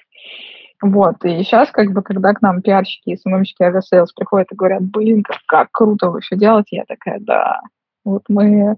Вот, 0.81 1.25
и 1.25 1.43
сейчас, 1.43 1.73
как 1.73 1.93
бы, 1.93 2.03
когда 2.03 2.33
к 2.35 2.41
нам 2.41 2.63
пиарщики 2.63 3.11
и 3.11 3.17
SMM 3.17 3.31
щики 3.31 3.65
Aviasales 3.65 4.13
приходят 4.13 4.53
и 4.53 4.55
говорят, 4.55 4.83
блин, 4.83 5.25
как, 5.25 5.39
как 5.47 5.69
круто 5.73 6.11
вы 6.11 6.21
все 6.21 6.37
делаете, 6.37 6.77
я 6.77 6.85
такая, 6.87 7.19
да, 7.19 7.61
вот 8.05 8.23
мы, 8.29 8.77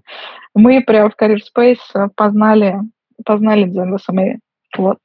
мы 0.55 0.81
прям 0.81 1.11
в 1.11 1.21
Career 1.21 1.37
Space 1.55 2.09
познали, 2.15 2.79
познали 3.23 3.65
дзен 3.65 3.93
в 3.93 4.01
SMM 4.01 4.24
е. 4.24 4.39
Вот. 4.75 4.97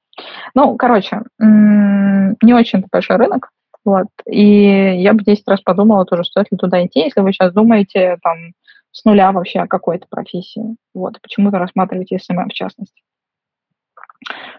Ну, 0.55 0.75
короче, 0.77 1.21
не 1.39 2.55
очень 2.55 2.83
большой 2.91 3.17
рынок, 3.17 3.51
вот, 3.85 4.07
и 4.27 5.03
я 5.03 5.13
бы 5.13 5.23
10 5.23 5.47
раз 5.49 5.61
подумала 5.61 6.07
тоже, 6.07 6.25
стоит 6.25 6.51
ли 6.51 6.57
туда 6.57 6.83
идти, 6.87 7.01
если 7.01 7.21
вы 7.21 7.33
сейчас 7.33 7.53
думаете 7.53 8.17
там 8.23 8.53
с 8.91 9.05
нуля 9.05 9.33
вообще 9.33 9.59
о 9.59 9.67
какой-то 9.67 10.07
профессии. 10.09 10.77
Вот, 10.95 11.21
почему-то 11.21 11.59
рассматриваете 11.59 12.19
SMM 12.19 12.49
в 12.49 12.55
частности. 12.55 13.03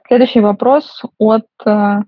Следующий 0.08 0.40
вопрос 0.40 1.02
от 1.18 1.46
э, 1.66 1.70
э, 1.70 2.02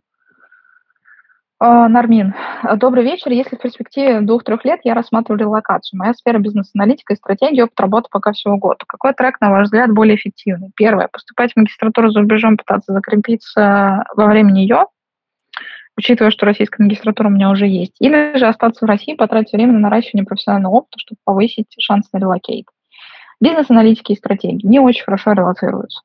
Нармин. 1.59 2.35
Добрый 2.75 3.03
вечер. 3.03 3.31
Если 3.31 3.55
в 3.55 3.59
перспективе 3.59 4.21
двух-трех 4.21 4.63
лет 4.65 4.81
я 4.83 4.93
рассматриваю 4.93 5.39
релокацию, 5.39 5.97
моя 5.97 6.13
сфера 6.13 6.37
бизнес-аналитика 6.37 7.13
и 7.13 7.17
стратегия, 7.17 7.63
опыт 7.63 7.79
работы 7.79 8.07
пока 8.11 8.33
всего 8.33 8.57
год, 8.57 8.83
какой 8.87 9.13
трек, 9.13 9.41
на 9.41 9.49
ваш 9.49 9.65
взгляд, 9.65 9.91
более 9.91 10.15
эффективный? 10.15 10.71
Первое. 10.75 11.07
Поступать 11.07 11.53
в 11.53 11.57
магистратуру 11.57 12.11
за 12.11 12.19
рубежом, 12.19 12.57
пытаться 12.57 12.93
закрепиться 12.93 14.03
во 14.15 14.27
время 14.27 14.51
нее, 14.51 14.85
учитывая, 15.97 16.31
что 16.31 16.45
российская 16.45 16.83
магистратура 16.83 17.27
у 17.27 17.31
меня 17.31 17.49
уже 17.49 17.67
есть, 17.67 17.95
или 17.99 18.37
же 18.37 18.45
остаться 18.45 18.85
в 18.85 18.87
России, 18.87 19.15
потратить 19.15 19.53
время 19.53 19.73
на 19.73 19.79
наращивание 19.79 20.25
профессионального 20.25 20.73
опыта, 20.73 20.99
чтобы 20.99 21.17
повысить 21.25 21.73
шанс 21.79 22.11
на 22.13 22.19
relocate. 22.19 22.67
Бизнес-аналитики 23.39 24.13
и 24.13 24.15
стратегии 24.15 24.65
не 24.65 24.79
очень 24.79 25.03
хорошо 25.03 25.33
релоцируются. 25.33 26.01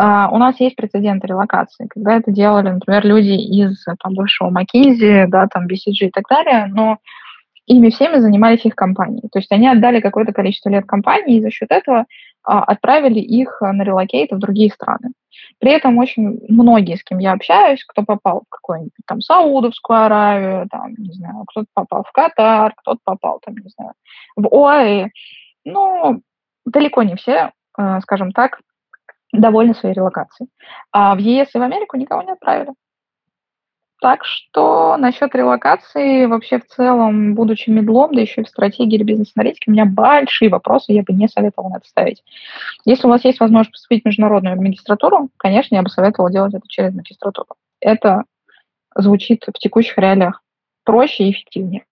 Э, 0.00 0.28
у 0.30 0.38
нас 0.38 0.60
есть 0.60 0.76
прецеденты 0.76 1.26
релокации, 1.26 1.88
когда 1.88 2.16
это 2.16 2.30
делали, 2.30 2.70
например, 2.70 3.04
люди 3.04 3.32
из 3.32 3.84
там, 3.84 4.14
бывшего 4.14 4.48
McKinsey, 4.48 5.26
да, 5.26 5.48
там, 5.48 5.66
BCG 5.66 6.06
и 6.06 6.10
так 6.10 6.24
далее, 6.28 6.66
но 6.66 6.98
ими 7.66 7.90
всеми 7.90 8.18
занимались 8.18 8.64
их 8.64 8.76
компании. 8.76 9.28
То 9.32 9.40
есть 9.40 9.50
они 9.50 9.66
отдали 9.66 10.00
какое-то 10.00 10.32
количество 10.32 10.68
лет 10.68 10.86
компании 10.86 11.38
и 11.38 11.42
за 11.42 11.50
счет 11.50 11.72
этого 11.72 12.06
э, 12.48 12.60
отправили 12.60 13.18
их 13.18 13.60
на 13.60 13.82
relocate 13.82 14.30
в 14.30 14.38
другие 14.38 14.70
страны. 14.70 15.10
При 15.58 15.72
этом 15.72 15.98
очень 15.98 16.40
многие, 16.48 16.96
с 16.96 17.02
кем 17.02 17.18
я 17.18 17.32
общаюсь, 17.32 17.84
кто 17.84 18.04
попал 18.04 18.42
в 18.46 18.50
какую-нибудь 18.50 18.92
там 19.06 19.20
Саудовскую 19.20 20.04
Аравию, 20.04 20.68
там, 20.70 20.94
не 20.96 21.12
знаю, 21.12 21.44
кто-то 21.48 21.66
попал 21.74 22.04
в 22.04 22.12
Катар, 22.12 22.72
кто-то 22.76 23.00
попал 23.04 23.40
там, 23.44 23.56
не 23.56 23.68
знаю, 23.70 23.92
в 24.36 24.46
ОАЭ, 24.46 25.08
ну, 25.64 26.22
далеко 26.64 27.02
не 27.02 27.16
все, 27.16 27.50
э, 27.76 28.00
скажем 28.02 28.32
так, 28.32 28.60
довольны 29.32 29.74
своей 29.74 29.94
релокацией. 29.94 30.50
А 30.92 31.14
в 31.14 31.18
ЕС 31.18 31.54
и 31.54 31.58
в 31.58 31.62
Америку 31.62 31.96
никого 31.96 32.22
не 32.22 32.32
отправили. 32.32 32.72
Так 34.00 34.24
что 34.24 34.96
насчет 34.96 35.34
релокации 35.34 36.26
вообще 36.26 36.60
в 36.60 36.66
целом, 36.66 37.34
будучи 37.34 37.68
медлом, 37.68 38.14
да 38.14 38.20
еще 38.20 38.42
и 38.42 38.44
в 38.44 38.48
стратегии 38.48 39.02
бизнес-аналитике, 39.02 39.70
у 39.70 39.72
меня 39.72 39.86
большие 39.86 40.50
вопросы, 40.50 40.92
я 40.92 41.02
бы 41.02 41.12
не 41.12 41.26
советовала 41.26 41.78
это 41.78 41.88
ставить. 41.88 42.22
Если 42.84 43.08
у 43.08 43.10
вас 43.10 43.24
есть 43.24 43.40
возможность 43.40 43.72
поступить 43.72 44.02
в 44.04 44.06
международную 44.06 44.56
магистратуру, 44.56 45.30
конечно, 45.36 45.74
я 45.74 45.82
бы 45.82 45.88
советовала 45.88 46.30
делать 46.30 46.54
это 46.54 46.68
через 46.68 46.94
магистратуру. 46.94 47.56
Это 47.80 48.22
звучит 48.94 49.44
в 49.46 49.58
текущих 49.58 49.98
реалиях 49.98 50.42
проще 50.84 51.24
и 51.24 51.32
эффективнее. 51.32 51.84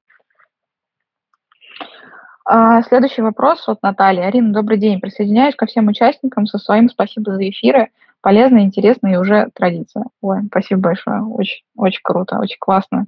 А, 2.49 2.81
следующий 2.83 3.23
вопрос 3.23 3.69
от 3.69 3.83
Натальи. 3.83 4.21
Арина, 4.21 4.53
добрый 4.53 4.79
день. 4.79 5.01
Присоединяюсь 5.01 5.57
ко 5.57 5.67
всем 5.67 5.89
участникам 5.89 6.47
со 6.47 6.59
своим 6.59 6.89
спасибо 6.89 7.35
за 7.35 7.49
эфиры. 7.49 7.89
Полезно, 8.21 8.61
интересно 8.61 9.09
и 9.09 9.17
уже 9.17 9.49
традиция. 9.53 10.05
Ой, 10.21 10.43
спасибо 10.47 10.81
большое. 10.81 11.23
Очень, 11.23 11.63
очень 11.77 12.01
круто, 12.05 12.39
очень 12.39 12.57
классно 12.61 13.07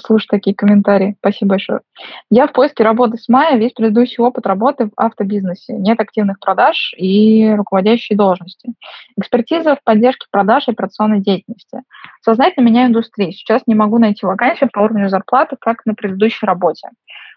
слушать 0.00 0.28
такие 0.30 0.54
комментарии. 0.54 1.14
Спасибо 1.20 1.50
большое. 1.50 1.80
Я 2.28 2.48
в 2.48 2.52
поиске 2.52 2.82
работы 2.82 3.18
с 3.18 3.28
мая. 3.28 3.56
Весь 3.56 3.72
предыдущий 3.72 4.22
опыт 4.22 4.46
работы 4.46 4.86
в 4.86 4.90
автобизнесе. 4.96 5.74
Нет 5.74 6.00
активных 6.00 6.40
продаж 6.40 6.92
и 6.96 7.52
руководящей 7.56 8.16
должности. 8.16 8.72
Экспертиза 9.16 9.76
в 9.76 9.84
поддержке 9.84 10.26
продаж 10.30 10.66
и 10.66 10.72
операционной 10.72 11.20
деятельности. 11.20 11.82
Сознательно 12.20 12.64
меняю 12.64 12.88
индустрию. 12.88 13.32
Сейчас 13.32 13.62
не 13.68 13.76
могу 13.76 13.98
найти 13.98 14.26
вакансию 14.26 14.70
по 14.72 14.80
уровню 14.80 15.08
зарплаты, 15.08 15.56
как 15.60 15.86
на 15.86 15.94
предыдущей 15.94 16.46
работе. 16.46 16.88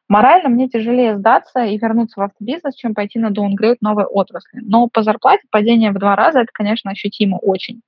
Морально 0.08 0.50
мне 0.50 0.70
тяжелее 0.70 1.18
сдаться 1.18 1.66
и 1.66 1.78
вернуться 1.78 2.20
в 2.20 2.24
автобизнес, 2.24 2.76
чем 2.76 2.94
пойти 2.94 3.18
на 3.18 3.32
даунгрейд 3.32 3.82
новой 3.82 4.06
отрасли. 4.06 4.60
Но 4.62 4.88
по 4.88 5.02
зарплате 5.02 5.44
падение 5.50 5.92
в 5.92 5.98
два 5.98 6.16
раза– 6.16 6.40
это, 6.42 6.50
конечно, 6.54 6.92
ощутимо 6.92 7.38
очень. 7.38 7.82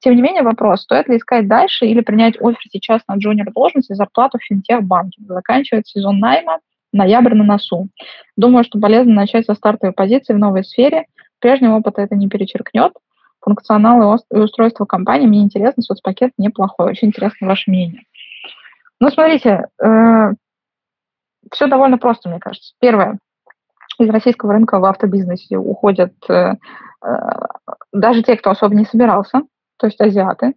Тем 0.00 0.16
не 0.16 0.22
менее, 0.22 0.42
вопрос, 0.42 0.82
стоит 0.82 1.08
ли 1.08 1.18
искать 1.18 1.46
дальше 1.46 1.84
или 1.86 2.00
принять 2.00 2.36
офер 2.40 2.62
сейчас 2.70 3.02
на 3.06 3.16
джуниор 3.16 3.52
должность 3.52 3.90
и 3.90 3.94
зарплату 3.94 4.38
в 4.38 4.44
финтех-банке. 4.44 5.20
Заканчивается 5.26 5.92
сезон 5.92 6.20
найма, 6.20 6.60
ноябрь 6.92 7.34
на 7.34 7.44
носу. 7.44 7.88
Думаю, 8.36 8.64
что 8.64 8.80
полезно 8.80 9.12
начать 9.12 9.44
со 9.44 9.54
стартовой 9.54 9.92
позиции 9.92 10.32
в 10.32 10.38
новой 10.38 10.64
сфере. 10.64 11.04
Прежнего 11.38 11.76
опыта 11.76 12.00
это 12.00 12.14
не 12.14 12.28
перечеркнет. 12.28 12.92
Функционал 13.40 14.18
и 14.32 14.36
устройство 14.38 14.86
компании 14.86 15.26
мне 15.26 15.42
интересно, 15.42 15.82
соцпакет 15.82 16.32
неплохой. 16.38 16.90
Очень 16.90 17.08
интересно 17.08 17.46
ваше 17.46 17.70
мнение. 17.70 18.02
Ну, 19.00 19.10
смотрите, 19.10 19.68
э, 19.80 20.32
все 21.52 21.66
довольно 21.66 21.98
просто, 21.98 22.28
мне 22.28 22.38
кажется. 22.38 22.74
Первое. 22.80 23.18
Из 23.98 24.08
российского 24.08 24.52
рынка 24.52 24.78
в 24.78 24.84
автобизнесе 24.84 25.56
уходят 25.56 26.14
э, 26.28 26.54
э, 27.04 27.08
даже 27.92 28.22
те, 28.22 28.36
кто 28.36 28.50
особо 28.50 28.74
не 28.74 28.84
собирался, 28.84 29.42
то 29.76 29.86
есть 29.86 30.00
азиаты, 30.00 30.54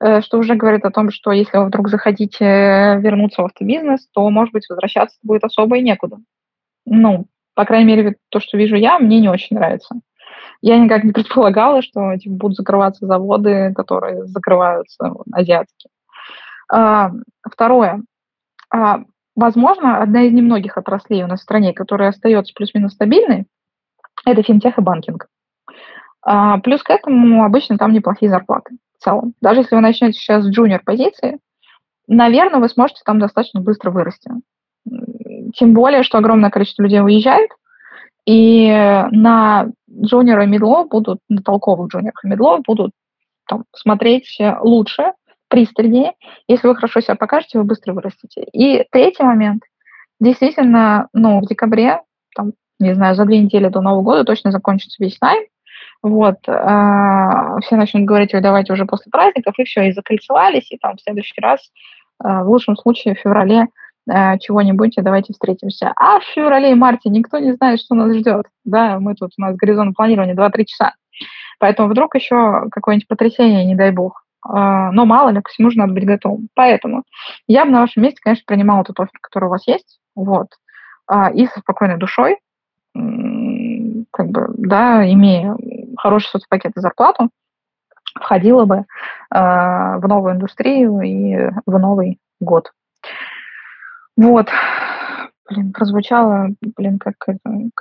э, 0.00 0.22
что 0.22 0.38
уже 0.38 0.54
говорит 0.54 0.84
о 0.84 0.90
том, 0.90 1.10
что 1.10 1.32
если 1.32 1.58
вы 1.58 1.66
вдруг 1.66 1.88
захотите 1.88 2.98
вернуться 3.00 3.42
в 3.42 3.46
автобизнес, 3.46 4.08
то, 4.12 4.28
может 4.30 4.52
быть, 4.52 4.66
возвращаться 4.68 5.18
будет 5.22 5.44
особо 5.44 5.76
и 5.76 5.82
некуда. 5.82 6.18
Ну, 6.86 7.26
по 7.54 7.64
крайней 7.64 7.86
мере, 7.86 8.16
то, 8.30 8.40
что 8.40 8.56
вижу 8.56 8.76
я, 8.76 8.98
мне 8.98 9.20
не 9.20 9.28
очень 9.28 9.56
нравится. 9.56 9.96
Я 10.62 10.78
никак 10.78 11.04
не 11.04 11.12
предполагала, 11.12 11.82
что 11.82 12.16
типа, 12.16 12.34
будут 12.34 12.56
закрываться 12.56 13.06
заводы, 13.06 13.72
которые 13.74 14.26
закрываются 14.26 15.12
азиатские. 15.32 15.90
А, 16.72 17.10
второе. 17.46 18.02
А, 18.70 19.00
Возможно, 19.36 20.00
одна 20.00 20.22
из 20.22 20.32
немногих 20.32 20.76
отраслей 20.78 21.24
у 21.24 21.26
нас 21.26 21.40
в 21.40 21.42
стране, 21.42 21.72
которая 21.72 22.10
остается 22.10 22.54
плюс-минус 22.54 22.92
стабильной, 22.92 23.46
это 24.24 24.42
финтех 24.42 24.78
и 24.78 24.80
банкинг. 24.80 25.26
А, 26.22 26.58
плюс 26.58 26.82
к 26.82 26.90
этому 26.90 27.44
обычно 27.44 27.76
там 27.76 27.92
неплохие 27.92 28.30
зарплаты 28.30 28.76
в 28.98 29.02
целом. 29.02 29.34
Даже 29.40 29.60
если 29.60 29.74
вы 29.74 29.80
начнете 29.80 30.18
сейчас 30.18 30.44
с 30.44 30.48
джуниор 30.48 30.82
позиции, 30.84 31.38
наверное, 32.06 32.60
вы 32.60 32.68
сможете 32.68 33.02
там 33.04 33.18
достаточно 33.18 33.60
быстро 33.60 33.90
вырасти. 33.90 34.30
Тем 35.54 35.74
более, 35.74 36.02
что 36.02 36.18
огромное 36.18 36.50
количество 36.50 36.82
людей 36.82 37.00
уезжает, 37.00 37.50
и 38.26 38.68
на 39.10 39.68
джуниора 39.90 40.44
и 40.44 40.46
медлов 40.46 40.88
будут, 40.88 41.18
на 41.28 41.42
толковых 41.42 41.90
джуниоров 41.90 42.24
и 42.24 42.28
медлов 42.28 42.60
будут 42.66 42.92
там, 43.46 43.64
смотреть 43.74 44.38
лучше, 44.60 45.12
пристальнее. 45.54 46.14
Если 46.48 46.66
вы 46.66 46.74
хорошо 46.74 47.00
себя 47.00 47.14
покажете, 47.14 47.58
вы 47.58 47.64
быстро 47.64 47.92
вырастете. 47.92 48.42
И 48.52 48.84
третий 48.90 49.22
момент. 49.22 49.62
Действительно, 50.18 51.08
ну, 51.12 51.40
в 51.40 51.46
декабре, 51.46 52.00
там, 52.34 52.54
не 52.80 52.92
знаю, 52.92 53.14
за 53.14 53.24
две 53.24 53.38
недели 53.38 53.68
до 53.68 53.80
Нового 53.80 54.02
года 54.02 54.24
точно 54.24 54.50
закончится 54.50 54.96
весь 54.98 55.20
найм. 55.20 55.44
Вот, 56.02 56.38
э, 56.48 57.58
все 57.62 57.76
начнут 57.76 58.04
говорить, 58.04 58.32
давайте 58.32 58.72
уже 58.72 58.84
после 58.84 59.10
праздников, 59.12 59.54
и 59.56 59.64
все, 59.64 59.88
и 59.88 59.92
закольцевались, 59.92 60.72
и 60.72 60.76
там 60.76 60.96
в 60.96 61.00
следующий 61.00 61.40
раз, 61.40 61.60
э, 62.24 62.42
в 62.42 62.48
лучшем 62.48 62.76
случае, 62.76 63.14
в 63.14 63.20
феврале 63.20 63.68
э, 64.10 64.38
чего-нибудь, 64.40 64.94
давайте 64.96 65.32
встретимся. 65.32 65.92
А 65.96 66.18
в 66.18 66.24
феврале 66.34 66.72
и 66.72 66.74
марте 66.74 67.10
никто 67.10 67.38
не 67.38 67.52
знает, 67.52 67.80
что 67.80 67.94
нас 67.94 68.12
ждет. 68.16 68.46
Да, 68.64 68.98
мы 68.98 69.14
тут, 69.14 69.30
у 69.38 69.40
нас 69.40 69.54
горизонт 69.54 69.94
планирования 69.94 70.34
2-3 70.34 70.64
часа. 70.64 70.94
Поэтому 71.60 71.88
вдруг 71.88 72.16
еще 72.16 72.64
какое-нибудь 72.72 73.06
потрясение, 73.06 73.64
не 73.64 73.76
дай 73.76 73.92
бог. 73.92 74.23
А, 74.44 74.92
но 74.92 75.06
мало 75.06 75.30
ли, 75.30 75.40
ко 75.40 75.50
всему 75.50 75.70
же 75.70 75.78
надо 75.78 75.94
быть 75.94 76.06
готовым. 76.06 76.48
Поэтому 76.54 77.04
я 77.46 77.64
бы 77.64 77.70
на 77.70 77.80
вашем 77.80 78.02
месте, 78.02 78.20
конечно, 78.22 78.44
принимала 78.46 78.84
тот 78.84 79.00
офер, 79.00 79.18
который 79.20 79.46
у 79.46 79.50
вас 79.50 79.66
есть, 79.66 79.98
вот, 80.14 80.48
а, 81.06 81.30
и 81.30 81.46
со 81.46 81.60
спокойной 81.60 81.96
душой, 81.96 82.38
как 82.92 84.28
бы, 84.28 84.46
да, 84.56 85.10
имея 85.10 85.56
хороший 85.96 86.28
соцпакет 86.28 86.76
и 86.76 86.80
зарплату, 86.80 87.30
входила 88.14 88.64
бы 88.64 88.84
а, 89.30 89.98
в 89.98 90.06
новую 90.06 90.34
индустрию 90.34 91.00
и 91.00 91.50
в 91.66 91.78
новый 91.78 92.18
год. 92.40 92.70
Вот. 94.16 94.48
Блин, 95.48 95.72
прозвучало, 95.72 96.50
блин, 96.76 96.98
как, 96.98 97.14
как, 97.18 97.36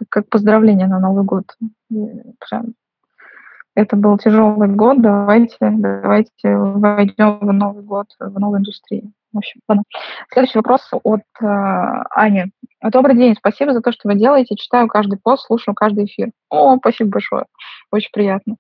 как 0.09 0.29
поздравление 0.29 0.87
на 0.87 0.99
Новый 0.99 1.23
год. 1.23 1.45
Прям 1.89 2.73
это 3.75 3.95
был 3.95 4.17
тяжелый 4.17 4.69
год, 4.69 5.01
давайте, 5.01 5.57
давайте 5.59 6.55
войдем 6.55 7.39
в 7.39 7.51
Новый 7.51 7.83
год, 7.83 8.07
в 8.19 8.39
новую 8.39 8.59
индустрию. 8.59 9.11
В 9.31 9.39
общем, 9.39 9.61
ладно. 9.67 9.83
Следующий 10.31 10.59
вопрос 10.59 10.87
от 10.91 11.21
э, 11.41 11.45
Ани. 12.11 12.51
Добрый 12.83 13.15
день, 13.15 13.35
спасибо 13.35 13.73
за 13.73 13.81
то, 13.81 13.91
что 13.91 14.07
вы 14.07 14.15
делаете. 14.15 14.55
Читаю 14.55 14.87
каждый 14.87 15.17
пост, 15.17 15.47
слушаю 15.47 15.73
каждый 15.73 16.05
эфир. 16.05 16.29
О, 16.51 16.77
спасибо 16.77 17.09
большое, 17.09 17.45
очень 17.91 18.11
приятно. 18.13 18.57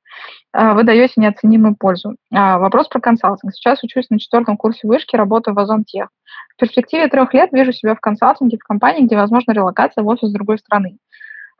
Э, 0.51 0.73
вы 0.73 0.83
даете 0.83 1.13
неоценимую 1.17 1.75
пользу. 1.75 2.15
Э, 2.31 2.57
вопрос 2.57 2.87
про 2.87 2.99
консалтинг. 2.99 3.53
Сейчас 3.53 3.83
учусь 3.83 4.09
на 4.09 4.17
четвертом 4.17 4.57
курсе 4.57 4.87
вышки, 4.87 5.15
работаю 5.15 5.53
в 5.53 5.59
Озонтех. 5.59 6.09
В 6.55 6.59
перспективе 6.59 7.07
трех 7.07 7.31
лет 7.35 7.51
вижу 7.51 7.71
себя 7.71 7.93
в 7.93 7.99
консалтинге 7.99 8.57
в 8.57 8.63
компании, 8.63 9.05
где 9.05 9.15
возможна 9.15 9.51
релокация 9.51 10.03
в 10.03 10.07
офис 10.07 10.31
другой 10.31 10.57
страны. 10.57 10.97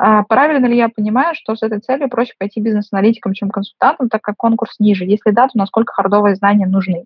А 0.05 0.21
правильно 0.23 0.65
ли 0.65 0.75
я 0.75 0.89
понимаю, 0.89 1.33
что 1.33 1.55
с 1.55 1.63
этой 1.63 1.79
целью 1.79 2.09
проще 2.09 2.33
пойти 2.37 2.59
бизнес-аналитиком, 2.59 3.33
чем 3.33 3.49
консультантом, 3.49 4.09
так 4.09 4.21
как 4.21 4.35
конкурс 4.35 4.77
ниже? 4.77 5.05
Если 5.05 5.31
да, 5.31 5.47
то 5.47 5.57
насколько 5.57 5.93
хардовые 5.93 6.35
знания 6.35 6.67
нужны? 6.67 7.05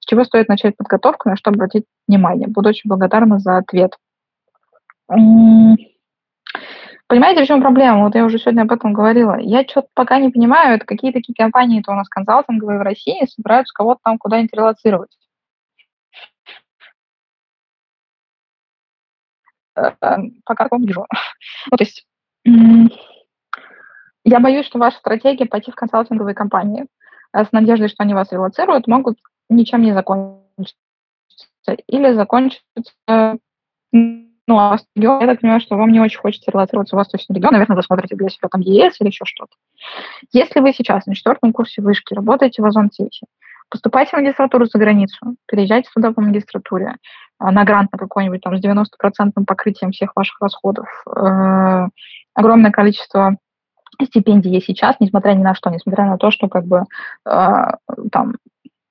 С 0.00 0.06
чего 0.06 0.24
стоит 0.24 0.48
начать 0.48 0.74
подготовку, 0.74 1.28
на 1.28 1.36
что 1.36 1.50
обратить 1.50 1.84
внимание? 2.06 2.48
Буду 2.48 2.70
очень 2.70 2.88
благодарна 2.88 3.38
за 3.38 3.58
ответ. 3.58 3.98
Понимаете, 7.06 7.44
в 7.44 7.46
чем 7.46 7.60
проблема? 7.60 8.04
Вот 8.04 8.14
я 8.14 8.24
уже 8.24 8.38
сегодня 8.38 8.62
об 8.62 8.72
этом 8.72 8.94
говорила. 8.94 9.38
Я 9.38 9.64
что-то 9.64 9.88
пока 9.92 10.18
не 10.18 10.30
понимаю, 10.30 10.76
это 10.76 10.86
какие 10.86 11.12
такие 11.12 11.34
компании-то 11.34 11.92
у 11.92 11.96
нас 11.96 12.08
консалтинговые 12.08 12.78
в 12.78 12.82
России 12.82 13.26
собираются 13.26 13.74
кого-то 13.74 14.00
там 14.02 14.16
куда-нибудь 14.16 14.54
релацировать. 14.54 15.10
Э, 19.76 19.90
э, 20.00 20.16
пока 20.46 20.64
такого 20.64 20.80
не 20.80 20.86
вижу. 20.86 21.04
Ну, 21.70 21.76
то 21.76 21.84
есть 21.84 22.06
я 24.24 24.40
боюсь, 24.40 24.66
что 24.66 24.78
ваша 24.78 24.98
стратегия 24.98 25.46
пойти 25.46 25.70
в 25.70 25.74
консалтинговые 25.74 26.34
компании 26.34 26.86
э, 27.32 27.44
с 27.44 27.52
надеждой, 27.52 27.88
что 27.88 28.02
они 28.02 28.14
вас 28.14 28.30
релацируют, 28.32 28.86
могут 28.86 29.18
ничем 29.48 29.82
не 29.82 29.92
закончиться. 29.92 30.76
Или 31.86 32.12
закончиться 32.12 33.38
Ну, 33.92 34.58
а 34.58 34.78
регион, 34.96 35.20
я 35.20 35.26
так 35.26 35.40
понимаю, 35.40 35.60
что 35.60 35.76
вам 35.76 35.92
не 35.92 36.00
очень 36.00 36.18
хочется 36.18 36.50
релацироваться 36.50 36.96
в 36.96 36.98
восточный 36.98 37.36
регион, 37.36 37.52
наверное, 37.52 37.76
вы 37.76 37.82
смотрите 37.82 38.16
для 38.16 38.28
себя 38.28 38.48
там 38.48 38.62
ЕС 38.62 38.98
или 39.00 39.08
еще 39.08 39.24
что-то. 39.26 39.52
Если 40.32 40.60
вы 40.60 40.72
сейчас 40.72 41.04
на 41.06 41.14
четвертом 41.14 41.52
курсе 41.52 41.82
вышки 41.82 42.14
работаете 42.14 42.62
в 42.62 42.64
Озон-Техе, 42.64 43.26
поступайте 43.68 44.12
в 44.12 44.20
магистратуру 44.20 44.64
за 44.64 44.78
границу, 44.78 45.36
переезжайте 45.46 45.90
туда 45.94 46.12
по 46.12 46.22
магистратуре, 46.22 46.96
на 47.40 47.64
грант 47.64 47.92
на 47.92 47.98
какой-нибудь 47.98 48.40
там 48.40 48.56
с 48.56 48.64
90% 48.64 48.84
покрытием 49.46 49.92
всех 49.92 50.12
ваших 50.16 50.40
расходов. 50.40 50.88
Э, 51.06 51.88
огромное 52.34 52.70
количество 52.70 53.36
стипендий 54.02 54.52
есть 54.52 54.66
сейчас, 54.66 54.96
несмотря 55.00 55.32
ни 55.32 55.42
на 55.42 55.54
что, 55.54 55.70
несмотря 55.70 56.06
на 56.06 56.18
то, 56.18 56.30
что 56.30 56.48
как 56.48 56.66
бы 56.66 56.84
э, 57.26 57.64
там 58.12 58.34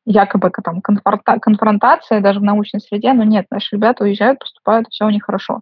якобы 0.05 0.51
там 0.63 0.81
конфронта- 0.81 1.39
конфронтация 1.39 2.21
даже 2.21 2.39
в 2.39 2.43
научной 2.43 2.79
среде, 2.79 3.13
но 3.13 3.23
нет, 3.23 3.45
наши 3.51 3.75
ребята 3.75 4.05
уезжают, 4.05 4.39
поступают, 4.39 4.87
все 4.89 5.05
у 5.05 5.09
них 5.09 5.23
хорошо. 5.23 5.61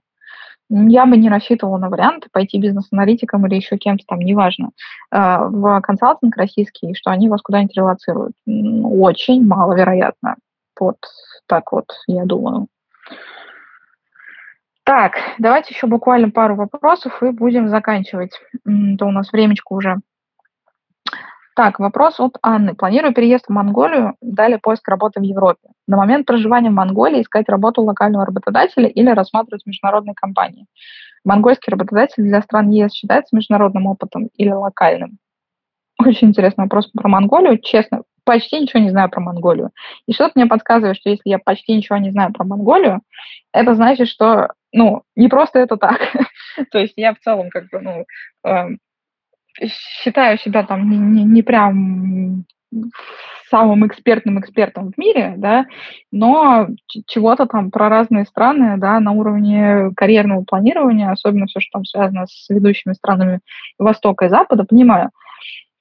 Я 0.70 1.06
бы 1.06 1.16
не 1.18 1.30
рассчитывала 1.30 1.78
на 1.78 1.90
варианты 1.90 2.28
пойти 2.32 2.60
бизнес-аналитиком 2.60 3.46
или 3.46 3.56
еще 3.56 3.78
кем-то 3.78 4.04
там, 4.08 4.20
неважно, 4.20 4.70
э, 5.12 5.18
в 5.18 5.82
консалтинг 5.82 6.36
российский, 6.38 6.94
что 6.96 7.12
они 7.12 7.30
вас 7.30 7.42
куда-нибудь 7.42 7.76
релацируют. 7.76 8.34
Очень 8.46 9.46
маловероятно. 9.46 10.36
Вот 10.80 10.98
так 11.48 11.72
вот, 11.72 11.86
я 12.08 12.26
думаю. 12.26 12.68
Так, 14.84 15.14
давайте 15.40 15.74
еще 15.74 15.88
буквально 15.88 16.30
пару 16.30 16.56
вопросов 16.56 17.24
и 17.24 17.32
будем 17.32 17.70
заканчивать. 17.70 18.40
То 18.64 19.06
у 19.06 19.12
нас 19.12 19.32
времечко 19.32 19.74
уже. 19.74 19.98
Так, 21.56 21.80
вопрос 21.80 22.20
от 22.20 22.38
Анны. 22.42 22.76
Планирую 22.76 23.14
переезд 23.14 23.46
в 23.48 23.50
Монголию, 23.50 24.16
далее 24.20 24.60
поиск 24.60 24.88
работы 24.90 25.22
в 25.22 25.24
Европе. 25.24 25.70
На 25.88 25.96
момент 25.96 26.28
проживания 26.28 26.70
в 26.70 26.74
Монголии 26.74 27.22
искать 27.22 27.48
работу 27.48 27.82
локального 27.82 28.26
работодателя 28.26 28.88
или 28.88 29.10
рассматривать 29.10 29.66
международные 29.66 30.16
компании. 30.16 30.68
Монгольский 31.24 31.72
работодатель 31.72 32.24
для 32.24 32.42
стран 32.42 32.70
ЕС 32.70 32.92
считается 32.92 33.36
международным 33.36 33.88
опытом 33.88 34.28
или 34.36 34.50
локальным? 34.50 35.18
Очень 35.98 36.28
интересный 36.28 36.66
вопрос 36.66 36.88
про 36.88 37.08
Монголию. 37.08 37.58
Честно, 37.58 38.04
почти 38.26 38.60
ничего 38.60 38.82
не 38.82 38.90
знаю 38.90 39.10
про 39.10 39.22
Монголию. 39.22 39.72
И 40.08 40.14
что-то 40.14 40.34
мне 40.36 40.46
подсказывает, 40.46 40.98
что 40.98 41.10
если 41.10 41.30
я 41.30 41.40
почти 41.40 41.74
ничего 41.74 41.98
не 41.98 42.12
знаю 42.12 42.34
про 42.34 42.44
Монголию, 42.44 43.02
это 43.54 43.76
значит, 43.76 44.08
что 44.10 44.50
ну, 44.74 45.04
не 45.16 45.30
просто 45.30 45.60
это 45.60 45.78
так. 45.78 46.00
То 46.72 46.80
есть 46.80 46.94
я 46.98 47.14
в 47.14 47.20
целом 47.20 47.50
как 47.50 47.70
бы, 47.70 47.80
ну, 47.80 48.06
э, 48.46 48.68
считаю 49.68 50.38
себя 50.38 50.64
там 50.64 50.90
не 51.32 51.42
прям 51.42 52.46
самым 53.50 53.88
экспертным 53.88 54.40
экспертом 54.40 54.92
в 54.92 54.98
мире, 54.98 55.36
да, 55.38 55.66
но 56.12 56.68
чего-то 57.08 57.46
там 57.46 57.72
про 57.72 57.90
разные 57.90 58.26
страны, 58.26 58.76
да, 58.78 59.00
на 59.00 59.12
уровне 59.12 59.92
карьерного 59.96 60.44
планирования, 60.44 61.12
особенно 61.12 61.46
все, 61.46 61.60
что 61.60 61.74
там 61.74 61.86
связано 61.86 62.26
с 62.28 62.50
ведущими 62.50 62.94
странами 62.94 63.40
Востока 63.78 64.26
и 64.26 64.30
Запада, 64.30 64.66
понимаю. 64.66 65.12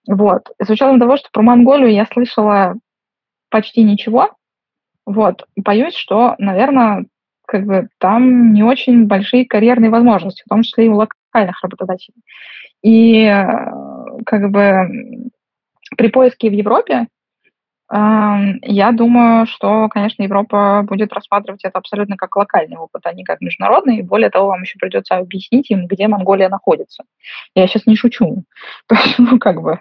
Вот. 0.06 0.50
с 0.62 0.68
учетом 0.68 1.00
того, 1.00 1.16
что 1.16 1.28
про 1.32 1.42
Монголию 1.42 1.92
я 1.92 2.06
слышала 2.06 2.74
почти 3.50 3.82
ничего, 3.82 4.30
вот, 5.06 5.46
боюсь, 5.56 5.94
что, 5.94 6.34
наверное, 6.38 7.06
как 7.46 7.66
бы 7.66 7.88
там 7.98 8.52
не 8.52 8.62
очень 8.62 9.06
большие 9.06 9.46
карьерные 9.46 9.90
возможности, 9.90 10.42
в 10.44 10.48
том 10.48 10.62
числе 10.62 10.86
и 10.86 10.88
у 10.88 10.94
локальных 10.94 11.62
работодателей. 11.62 12.16
И 12.82 13.24
э, 13.24 13.46
как 14.24 14.50
бы 14.50 15.30
при 15.96 16.08
поиске 16.08 16.48
в 16.48 16.52
Европе 16.52 17.06
я 17.90 18.92
думаю, 18.92 19.46
что, 19.46 19.88
конечно, 19.88 20.22
Европа 20.22 20.82
будет 20.88 21.12
рассматривать 21.12 21.64
это 21.64 21.78
абсолютно 21.78 22.16
как 22.16 22.34
локальный 22.34 22.78
опыт, 22.78 23.02
а 23.04 23.12
не 23.12 23.24
как 23.24 23.40
международный. 23.42 23.98
И 23.98 24.02
более 24.02 24.30
того, 24.30 24.48
вам 24.48 24.62
еще 24.62 24.78
придется 24.78 25.16
объяснить 25.16 25.70
им, 25.70 25.86
где 25.86 26.08
Монголия 26.08 26.48
находится. 26.48 27.04
Я 27.54 27.66
сейчас 27.66 27.86
не 27.86 27.96
шучу. 27.96 28.44
Ну, 29.18 29.38
как 29.38 29.62
бы, 29.62 29.80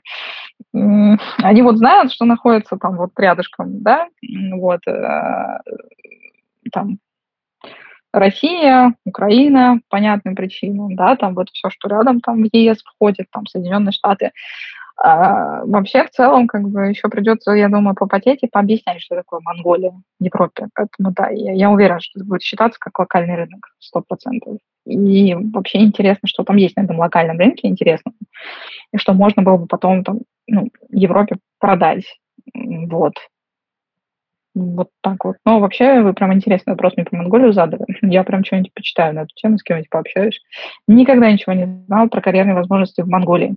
они 0.74 1.62
вот 1.62 1.78
знают, 1.78 2.12
что 2.12 2.26
находится 2.26 2.78
там 2.78 2.98
вот 2.98 3.12
рядышком, 3.18 3.82
да, 3.82 4.08
вот, 4.54 4.80
э, 4.88 5.60
там, 6.72 7.00
Россия, 8.14 8.94
Украина, 9.06 9.80
понятным 9.90 10.36
причинам, 10.36 10.96
да, 10.96 11.16
там 11.16 11.34
вот 11.34 11.50
все, 11.50 11.70
что 11.72 11.90
рядом, 11.90 12.22
там 12.22 12.44
в 12.44 12.50
ЕС 12.52 12.84
входит, 12.84 13.26
там 13.32 13.48
Соединенные 13.48 13.92
Штаты. 13.92 14.32
А, 14.96 15.66
вообще, 15.66 16.04
в 16.06 16.12
целом, 16.12 16.48
как 16.48 16.70
бы 16.70 16.88
еще 16.88 17.10
придется, 17.10 17.52
я 17.52 17.68
думаю, 17.68 17.96
попотеть 17.96 18.44
и 18.44 18.48
пообъяснять, 18.48 19.02
что 19.02 19.16
такое 19.16 19.40
Монголия 19.44 19.94
Европе. 20.20 20.68
Поэтому, 20.76 21.12
да, 21.12 21.30
я, 21.30 21.54
я 21.54 21.72
уверена, 21.72 22.00
что 22.00 22.20
это 22.20 22.28
будет 22.28 22.44
считаться 22.44 22.80
как 22.80 22.98
локальный 23.00 23.36
рынок, 23.36 23.68
сто 23.80 24.02
процентов. 24.02 24.58
И 24.86 25.34
вообще 25.36 25.80
интересно, 25.80 26.28
что 26.28 26.44
там 26.44 26.58
есть 26.58 26.76
на 26.76 26.82
этом 26.84 27.00
локальном 27.00 27.40
рынке, 27.40 27.68
интересно, 27.68 28.12
и 28.92 28.98
что 28.98 29.14
можно 29.14 29.42
было 29.42 29.58
бы 29.58 29.66
потом 29.66 30.04
там, 30.04 30.20
ну, 30.48 30.70
Европе 30.90 31.38
продать. 31.60 32.06
Вот. 32.54 33.14
Вот 34.56 34.90
так 35.02 35.26
вот. 35.26 35.38
Но 35.46 35.60
вообще 35.60 36.02
вы 36.02 36.14
прям 36.14 36.32
интересный 36.32 36.74
вопрос 36.74 36.96
мне 36.96 37.06
про 37.06 37.18
Монголию 37.18 37.54
задали. 37.54 37.86
Я 38.04 38.24
прям 38.24 38.44
что-нибудь 38.44 38.74
почитаю 38.74 39.16
на 39.16 39.22
эту 39.22 39.34
тему, 39.36 39.58
с 39.58 39.64
кем-нибудь 39.64 39.90
пообщаюсь. 39.90 40.40
Никогда 40.88 41.32
ничего 41.32 41.54
не 41.54 41.66
знал 41.88 42.08
про 42.08 42.22
карьерные 42.22 42.54
возможности 42.54 43.02
в 43.02 43.08
Монголии. 43.08 43.56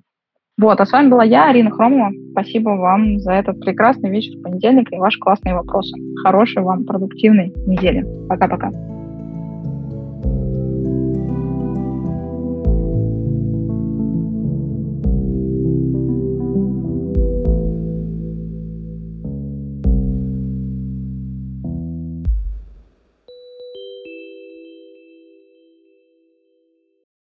Вот, 0.58 0.80
а 0.80 0.86
с 0.86 0.92
вами 0.92 1.10
была 1.10 1.22
я, 1.22 1.50
Арина 1.50 1.70
Хромова. 1.70 2.10
Спасибо 2.30 2.70
вам 2.70 3.18
за 3.18 3.32
этот 3.32 3.60
прекрасный 3.60 4.08
вечер 4.08 4.38
в 4.38 4.42
понедельник 4.42 4.90
и 4.90 4.96
ваши 4.96 5.18
классные 5.20 5.54
вопросы. 5.54 5.94
Хорошей 6.22 6.62
вам 6.62 6.86
продуктивной 6.86 7.52
недели. 7.66 8.06
Пока-пока. 8.26 8.70